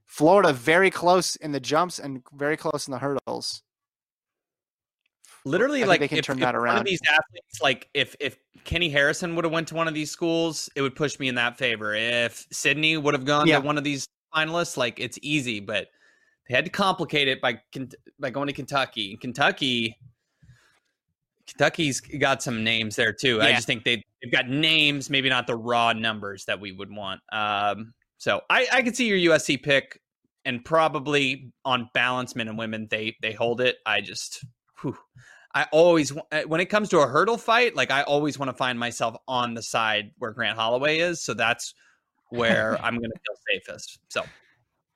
Florida 0.06 0.52
very 0.52 0.90
close 0.90 1.36
in 1.36 1.52
the 1.52 1.60
jumps 1.60 1.98
and 1.98 2.22
very 2.32 2.56
close 2.56 2.86
in 2.88 2.92
the 2.92 2.98
hurdles. 2.98 3.62
Literally, 5.44 5.84
like 5.84 6.00
they 6.00 6.08
can 6.08 6.18
if, 6.18 6.24
turn 6.24 6.38
if 6.38 6.40
that 6.42 6.54
one 6.54 6.62
around. 6.62 6.78
of 6.78 6.84
these 6.84 7.00
athletes, 7.08 7.60
like 7.62 7.88
if 7.94 8.14
if 8.20 8.36
Keni 8.64 8.90
Harrison 8.90 9.34
would 9.36 9.44
have 9.44 9.52
went 9.52 9.68
to 9.68 9.74
one 9.74 9.88
of 9.88 9.94
these 9.94 10.10
schools, 10.10 10.68
it 10.74 10.82
would 10.82 10.96
push 10.96 11.18
me 11.18 11.28
in 11.28 11.36
that 11.36 11.56
favor. 11.56 11.94
If 11.94 12.46
Sydney 12.50 12.96
would 12.96 13.14
have 13.14 13.24
gone 13.24 13.46
Yeah. 13.46 13.60
to 13.60 13.64
one 13.66 13.78
of 13.78 13.84
these 13.84 14.06
finalists, 14.34 14.76
like 14.76 15.00
it's 15.00 15.18
easy, 15.22 15.60
but 15.60 15.88
they 16.48 16.54
had 16.54 16.64
to 16.64 16.70
complicate 16.70 17.28
it 17.28 17.40
by 17.40 17.60
by 18.18 18.30
going 18.30 18.46
to 18.46 18.52
Kentucky. 18.52 19.16
Kentucky, 19.20 19.96
Kentucky's 21.46 22.00
got 22.00 22.42
some 22.42 22.64
names 22.64 22.96
there 22.96 23.12
too. 23.12 23.40
I 23.40 23.52
just 23.52 23.66
think 23.66 23.84
they 23.84 24.02
they've 24.22 24.32
got 24.32 24.48
names, 24.48 25.10
maybe 25.10 25.28
not 25.28 25.46
the 25.46 25.56
raw 25.56 25.92
numbers 25.92 26.44
that 26.46 26.60
we 26.60 26.72
would 26.72 26.90
want. 26.90 27.20
Um, 27.32 27.94
so 28.18 28.40
I 28.50 28.66
I 28.72 28.82
could 28.82 28.96
see 28.96 29.08
your 29.08 29.34
USC 29.34 29.62
pick, 29.62 30.00
and 30.44 30.64
probably 30.64 31.52
on 31.64 31.90
balance, 31.94 32.34
men 32.34 32.48
and 32.48 32.58
women, 32.58 32.88
they 32.90 33.16
they 33.22 33.32
hold 33.32 33.60
it. 33.60 33.76
I 33.86 34.00
just. 34.00 34.44
Whew. 34.82 34.96
I 35.54 35.66
always, 35.72 36.12
uh, 36.30 36.42
when 36.42 36.60
it 36.60 36.66
comes 36.66 36.90
to 36.90 36.98
a 36.98 37.06
hurdle 37.06 37.38
fight, 37.38 37.74
like 37.74 37.90
I 37.90 38.02
always 38.02 38.38
want 38.38 38.50
to 38.50 38.56
find 38.56 38.78
myself 38.78 39.16
on 39.26 39.54
the 39.54 39.62
side 39.62 40.10
where 40.18 40.30
Grant 40.30 40.58
Holloway 40.58 40.98
is. 40.98 41.22
So 41.22 41.32
that's 41.32 41.74
where 42.30 42.76
I'm 42.82 42.96
going 42.98 43.10
to 43.10 43.18
feel 43.26 43.36
safest. 43.50 43.98
So 44.08 44.24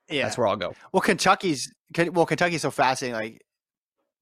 Yeah. 0.09 0.25
that's 0.25 0.39
where 0.39 0.47
I'll 0.49 0.57
go. 0.57 0.75
Well, 0.93 1.01
Kentucky's 1.01 1.73
well, 2.13 2.27
Kentucky's 2.27 2.63
so 2.63 2.71
fascinating. 2.71 3.15
Like 3.15 3.43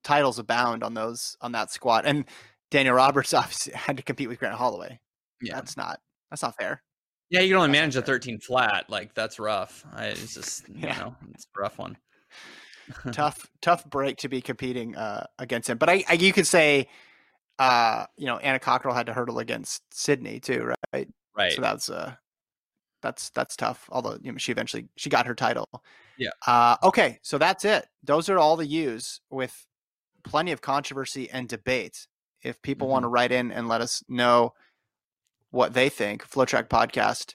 titles 0.02 0.38
abound 0.38 0.82
on 0.82 0.94
those 0.94 1.36
on 1.40 1.52
that 1.52 1.70
squad, 1.70 2.04
and 2.06 2.24
Daniel 2.70 2.94
Roberts 2.94 3.32
obviously 3.34 3.72
had 3.74 3.96
to 3.96 4.02
compete 4.02 4.28
with 4.28 4.38
Grant 4.38 4.54
Holloway. 4.56 4.98
Yeah. 5.42 5.54
That's 5.54 5.76
not 5.76 6.00
that's 6.30 6.42
not 6.42 6.56
fair. 6.56 6.82
Yeah, 7.30 7.40
you 7.40 7.50
can 7.50 7.56
only 7.58 7.68
That's 7.68 7.94
manage 7.94 7.96
a 7.96 8.02
13 8.02 8.40
flat. 8.40 8.90
Like 8.90 9.14
that's 9.14 9.38
rough. 9.38 9.84
I, 9.92 10.06
it's 10.06 10.34
just, 10.34 10.68
you 10.74 10.80
Yeah. 10.88 10.98
know, 10.98 11.16
it's 11.32 11.46
a 11.56 11.60
rough 11.60 11.78
one. 11.78 11.96
tough 13.12 13.48
tough 13.62 13.84
break 13.88 14.16
to 14.18 14.28
be 14.28 14.40
competing 14.40 14.96
uh, 14.96 15.24
against 15.38 15.70
him. 15.70 15.78
But 15.78 15.88
I, 15.90 16.04
I 16.08 16.14
you 16.14 16.32
could 16.32 16.46
say, 16.46 16.88
uh, 17.60 18.06
you 18.16 18.26
know, 18.26 18.38
Anna 18.38 18.58
Cockrell 18.58 18.94
had 18.94 19.06
to 19.06 19.12
hurdle 19.12 19.38
against 19.38 19.82
Sydney 19.94 20.40
too, 20.40 20.72
right? 20.92 21.08
Right. 21.36 21.52
So 21.52 21.60
that's 21.60 21.88
uh, 21.88 22.14
that's 23.02 23.30
that's 23.30 23.56
tough. 23.56 23.88
Although 23.92 24.18
you 24.22 24.32
know, 24.32 24.38
she 24.38 24.52
eventually 24.52 24.88
she 24.96 25.08
got 25.10 25.26
her 25.26 25.34
title. 25.34 25.68
Yeah. 26.18 26.30
Uh, 26.46 26.76
okay, 26.82 27.18
so 27.22 27.38
that's 27.38 27.64
it. 27.64 27.86
Those 28.02 28.28
are 28.28 28.38
all 28.38 28.56
the 28.56 28.66
U's 28.66 29.20
with 29.30 29.66
plenty 30.24 30.52
of 30.52 30.60
controversy 30.60 31.30
and 31.30 31.48
debate. 31.48 32.06
If 32.42 32.60
people 32.62 32.88
want 32.88 33.02
to 33.02 33.06
Mm-hmm. 33.06 33.14
write 33.14 33.32
in 33.32 33.52
and 33.52 33.68
let 33.68 33.80
us 33.80 34.02
know 34.08 34.54
what 35.50 35.74
they 35.74 35.88
think, 35.88 36.28
FloTrack 36.28 36.68
Podcast 36.68 37.34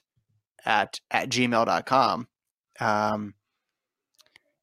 at 0.64 1.00
at 1.10 1.28
gmail.com. 1.28 2.28
Um, 2.80 3.34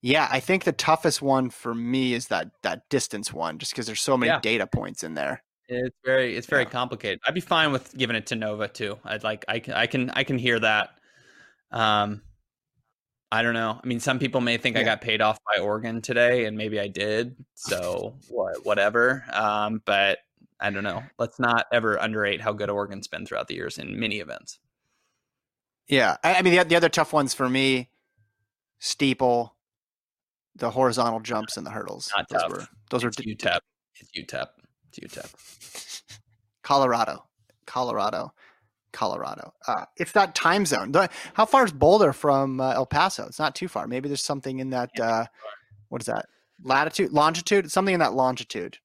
yeah, 0.01 0.28
I 0.30 0.39
think 0.41 0.64
the 0.66 0.74
toughest 0.74 1.22
one 1.22 1.49
for 1.49 1.74
me 1.74 2.14
is 2.14 2.28
that 2.28 2.49
that 2.64 2.89
distance 2.89 3.32
one, 3.32 3.58
just 3.58 3.72
because 3.72 3.86
there's 3.86 4.01
so 4.01 4.18
many 4.18 4.32
Yeah. 4.32 4.39
data 4.41 4.68
points 4.68 5.04
in 5.04 5.14
there. 5.14 5.43
It's 5.76 5.97
very 6.05 6.36
it's 6.36 6.47
very 6.47 6.63
Yeah. 6.63 6.69
complicated. 6.69 7.19
I'd 7.26 7.34
be 7.34 7.41
fine 7.41 7.71
with 7.71 7.95
giving 7.97 8.15
it 8.15 8.28
to 8.28 8.36
Nova 8.36 8.67
too. 8.67 8.97
I'd 9.03 9.24
like 9.24 9.45
I 9.47 9.59
can 9.59 9.74
I 9.74 9.88
can 9.88 10.09
I 10.11 10.24
can 10.24 10.38
hear 10.38 10.59
that. 10.59 10.91
Um 11.71 12.21
I 13.32 13.41
don't 13.41 13.53
know. 13.55 13.80
I 13.84 13.88
mean 13.88 13.99
some 13.99 14.19
people 14.19 14.41
may 14.41 14.57
think 14.57 14.78
I 14.78 14.84
got 14.84 15.01
paid 15.01 15.21
off 15.21 15.39
by 15.45 15.61
Oregon 15.61 16.01
today 16.01 16.45
and 16.45 16.57
maybe 16.57 16.80
I 16.80 16.88
did. 16.88 17.36
So 17.55 18.15
what 18.30 18.65
whatever. 18.65 19.26
Um 19.34 19.82
but 19.86 20.19
I 20.59 20.69
don't 20.69 20.84
know. 20.84 21.03
Let's 21.17 21.39
not 21.39 21.65
ever 21.74 21.95
underrate 21.95 22.39
how 22.41 22.53
good 22.53 22.69
Oregon's 22.69 23.07
been 23.07 23.26
throughout 23.26 23.47
the 23.47 23.55
years 23.55 23.78
in 23.78 23.99
many 23.99 24.19
events. 24.19 24.59
Yeah, 25.88 26.15
I, 26.24 26.36
I 26.36 26.41
mean 26.41 26.55
the 26.55 26.63
the 26.63 26.76
other 26.76 26.89
tough 26.89 27.11
ones 27.11 27.34
for 27.34 27.49
me, 27.49 27.89
steeple, 28.80 29.55
the 30.55 30.69
horizontal 30.71 31.19
jumps 31.19 31.57
and 31.57 31.65
the 31.65 31.71
hurdles. 31.71 32.09
Not 32.15 32.30
those 32.30 32.41
tough. 32.41 32.51
were 32.51 32.67
those 32.91 33.03
were 33.03 33.09
It's 33.09 33.19
UTEP. 33.19 33.59
It's 33.99 34.11
UTEP. 34.17 34.47
It's 34.98 35.16
UTEP. 35.16 36.02
Colorado, 36.64 37.26
Colorado, 37.66 38.34
Colorado. 38.91 39.54
Uh, 39.68 39.86
it's 39.98 40.12
that 40.14 40.36
time 40.36 40.66
zone. 40.66 40.91
The- 40.91 41.10
How 41.34 41.46
far 41.46 41.66
is 41.66 41.72
Boulder 41.72 42.14
from 42.14 42.60
uh, 42.62 42.72
El 42.74 42.86
Paso? 42.86 43.26
It's 43.26 43.39
not 43.39 43.56
too 43.56 43.68
far. 43.68 43.88
Maybe 43.88 44.08
there's 44.08 44.22
something 44.24 44.60
in 44.60 44.70
that. 44.70 44.98
Uh, 45.00 45.26
what 45.89 46.02
is 46.02 46.06
that? 46.08 46.26
Latitude, 46.64 47.12
longitude, 47.12 47.72
something 47.72 47.94
in 47.94 48.00
that 48.00 48.14
longitude 48.14 48.78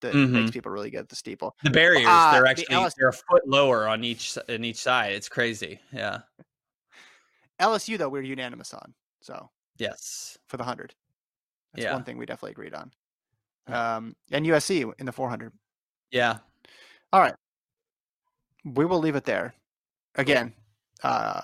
that 0.00 0.14
makes 0.14 0.50
Mhm. 0.50 0.52
people 0.52 0.72
really 0.72 0.90
good 0.90 1.00
at 1.00 1.08
the 1.08 1.16
steeple. 1.16 1.56
The 1.62 1.70
barriers, 1.70 2.06
Uh, 2.08 2.32
they're 2.32 2.42
the 2.42 2.48
actually 2.50 2.70
LS 2.74 2.94
they're 2.98 3.08
a 3.08 3.12
foot 3.12 3.46
lower 3.46 3.86
on 3.86 4.02
each 4.04 4.36
in 4.48 4.64
each 4.64 4.78
side. 4.78 5.12
It's 5.12 5.28
crazy. 5.28 5.80
Yeah. 5.92 6.22
LSU 7.60 7.96
though, 7.96 8.08
we're 8.08 8.22
unanimous 8.22 8.74
on. 8.74 8.94
So 9.22 9.48
Yes. 9.78 10.36
for 10.48 10.56
the 10.56 10.64
hundred, 10.64 10.94
that's 11.72 11.84
Yeah. 11.84 11.94
one 11.94 12.02
thing 12.04 12.18
we 12.18 12.26
definitely 12.26 12.50
agreed 12.50 12.74
on. 12.74 12.92
Um, 13.66 14.16
and 14.30 14.44
USC 14.46 14.90
in 14.98 15.06
the 15.06 15.12
400. 15.12 15.52
Yeah. 16.10 16.38
All 17.12 17.20
right. 17.20 17.34
We 18.64 18.84
will 18.84 18.98
leave 18.98 19.16
it 19.16 19.24
there. 19.24 19.54
Again, 20.16 20.52
uh, 21.02 21.40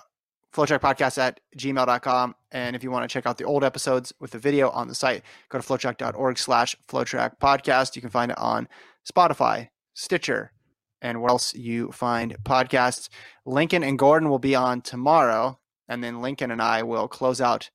FloTrack 0.55 0.81
podcast 0.81 1.19
at 1.19 1.41
gmail.com. 1.57 2.35
And 2.53 2.75
if 2.75 2.83
you 2.83 2.91
want 2.91 3.09
to 3.09 3.13
check 3.13 3.27
out 3.27 3.39
the 3.39 3.45
old 3.45 3.65
episodes 3.65 4.13
with 4.21 4.31
the 4.31 4.39
video 4.39 4.71
on 4.71 4.89
the 4.89 4.95
site, 4.95 5.23
go 5.49 5.59
to 5.59 5.67
flotrack.org 5.67 6.39
slash 6.39 6.77
FloTrack 6.89 7.39
podcast. 7.41 7.97
You 7.97 8.03
can 8.03 8.11
find 8.11 8.31
it 8.31 8.39
on 8.39 8.69
Spotify, 9.11 9.69
Stitcher, 9.95 10.53
and 11.01 11.21
where 11.21 11.31
else 11.31 11.55
you 11.55 11.93
find 11.93 12.37
podcasts. 12.45 13.09
Lincoln 13.47 13.85
and 13.85 13.99
Gordon 13.99 14.29
will 14.29 14.39
be 14.39 14.55
on 14.55 14.81
tomorrow. 14.81 15.59
And 15.89 16.03
then 16.03 16.21
Lincoln 16.21 16.51
and 16.51 16.61
I 16.61 16.83
will 16.83 17.09
close 17.09 17.41
out 17.41 17.71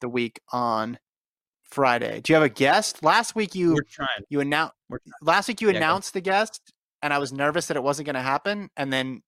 the 0.00 0.08
week 0.08 0.40
on 0.52 0.98
Friday. 1.68 2.20
Do 2.20 2.32
you 2.32 2.34
have 2.34 2.42
a 2.44 2.48
guest? 2.48 3.02
Last 3.02 3.34
week 3.34 3.54
you 3.54 3.74
We're 3.74 3.82
trying. 3.82 4.08
you 4.28 4.40
announced 4.40 4.74
last 5.22 5.48
week 5.48 5.60
you 5.60 5.70
Yeah, 5.70 5.76
announced 5.76 6.14
the 6.14 6.20
guest 6.20 6.60
and 7.02 7.12
i 7.12 7.18
was 7.18 7.32
nervous 7.32 7.66
that 7.66 7.76
it 7.76 7.82
wasn't 7.82 8.06
going 8.06 8.14
to 8.14 8.22
happen 8.22 8.70
and 8.76 8.92
then 8.92 9.22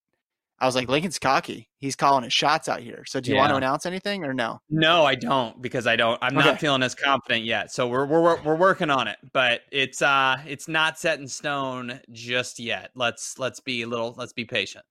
i 0.59 0.65
was 0.65 0.75
like 0.75 0.89
lincoln's 0.89 1.19
cocky 1.19 1.69
he's 1.77 1.95
calling 1.95 2.23
his 2.23 2.33
shots 2.33 2.67
out 2.67 2.79
here 2.81 3.03
so 3.05 3.19
do 3.19 3.29
you 3.31 3.37
want 3.37 3.51
to 3.51 3.55
announce 3.57 3.85
anything 3.85 4.23
or 4.25 4.33
no 4.33 4.59
No, 4.69 5.05
I 5.05 5.15
don't 5.15 5.61
because 5.61 5.85
I 5.87 5.95
don't. 5.95 6.17
I'm 6.21 6.35
Okay. 6.35 6.49
not 6.49 6.59
feeling 6.59 6.81
as 6.83 6.95
confident 6.95 7.43
yet. 7.45 7.71
So 7.71 7.87
we're 7.87 8.05
we're 8.05 8.41
we're 8.41 8.55
working 8.55 8.89
on 8.89 9.07
it, 9.07 9.17
but 9.33 9.61
it's 9.71 10.01
uh 10.01 10.37
it's 10.47 10.67
not 10.67 10.97
set 10.97 11.19
in 11.19 11.27
stone 11.27 11.99
just 12.11 12.57
yet. 12.59 12.89
Let's 12.95 13.37
let's 13.37 13.59
be 13.59 13.83
a 13.83 13.87
little 13.87 14.15
let's 14.17 14.33
be 14.33 14.45
patient. 14.45 14.83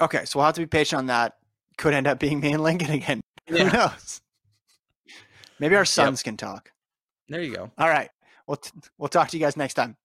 okay 0.00 0.24
so 0.24 0.38
we'll 0.38 0.46
have 0.46 0.54
to 0.54 0.60
be 0.60 0.66
patient 0.66 0.98
on 0.98 1.06
that 1.06 1.34
could 1.78 1.94
end 1.94 2.06
up 2.06 2.18
being 2.20 2.40
me 2.40 2.52
and 2.52 2.62
lincoln 2.62 2.90
again 2.90 3.20
who 3.48 3.58
knows 3.70 4.20
maybe 5.60 5.76
our 5.76 5.84
sons 5.84 6.22
can 6.22 6.36
talk. 6.36 6.72
There 7.28 7.42
you 7.42 7.54
go. 7.54 7.70
all 7.78 7.88
right. 7.88 8.10
We'll, 8.46 8.56
t- 8.56 8.70
we'll 8.96 9.08
talk 9.08 9.28
to 9.28 9.36
you 9.36 9.44
guys 9.44 9.56
next 9.56 9.74
time 9.74 9.96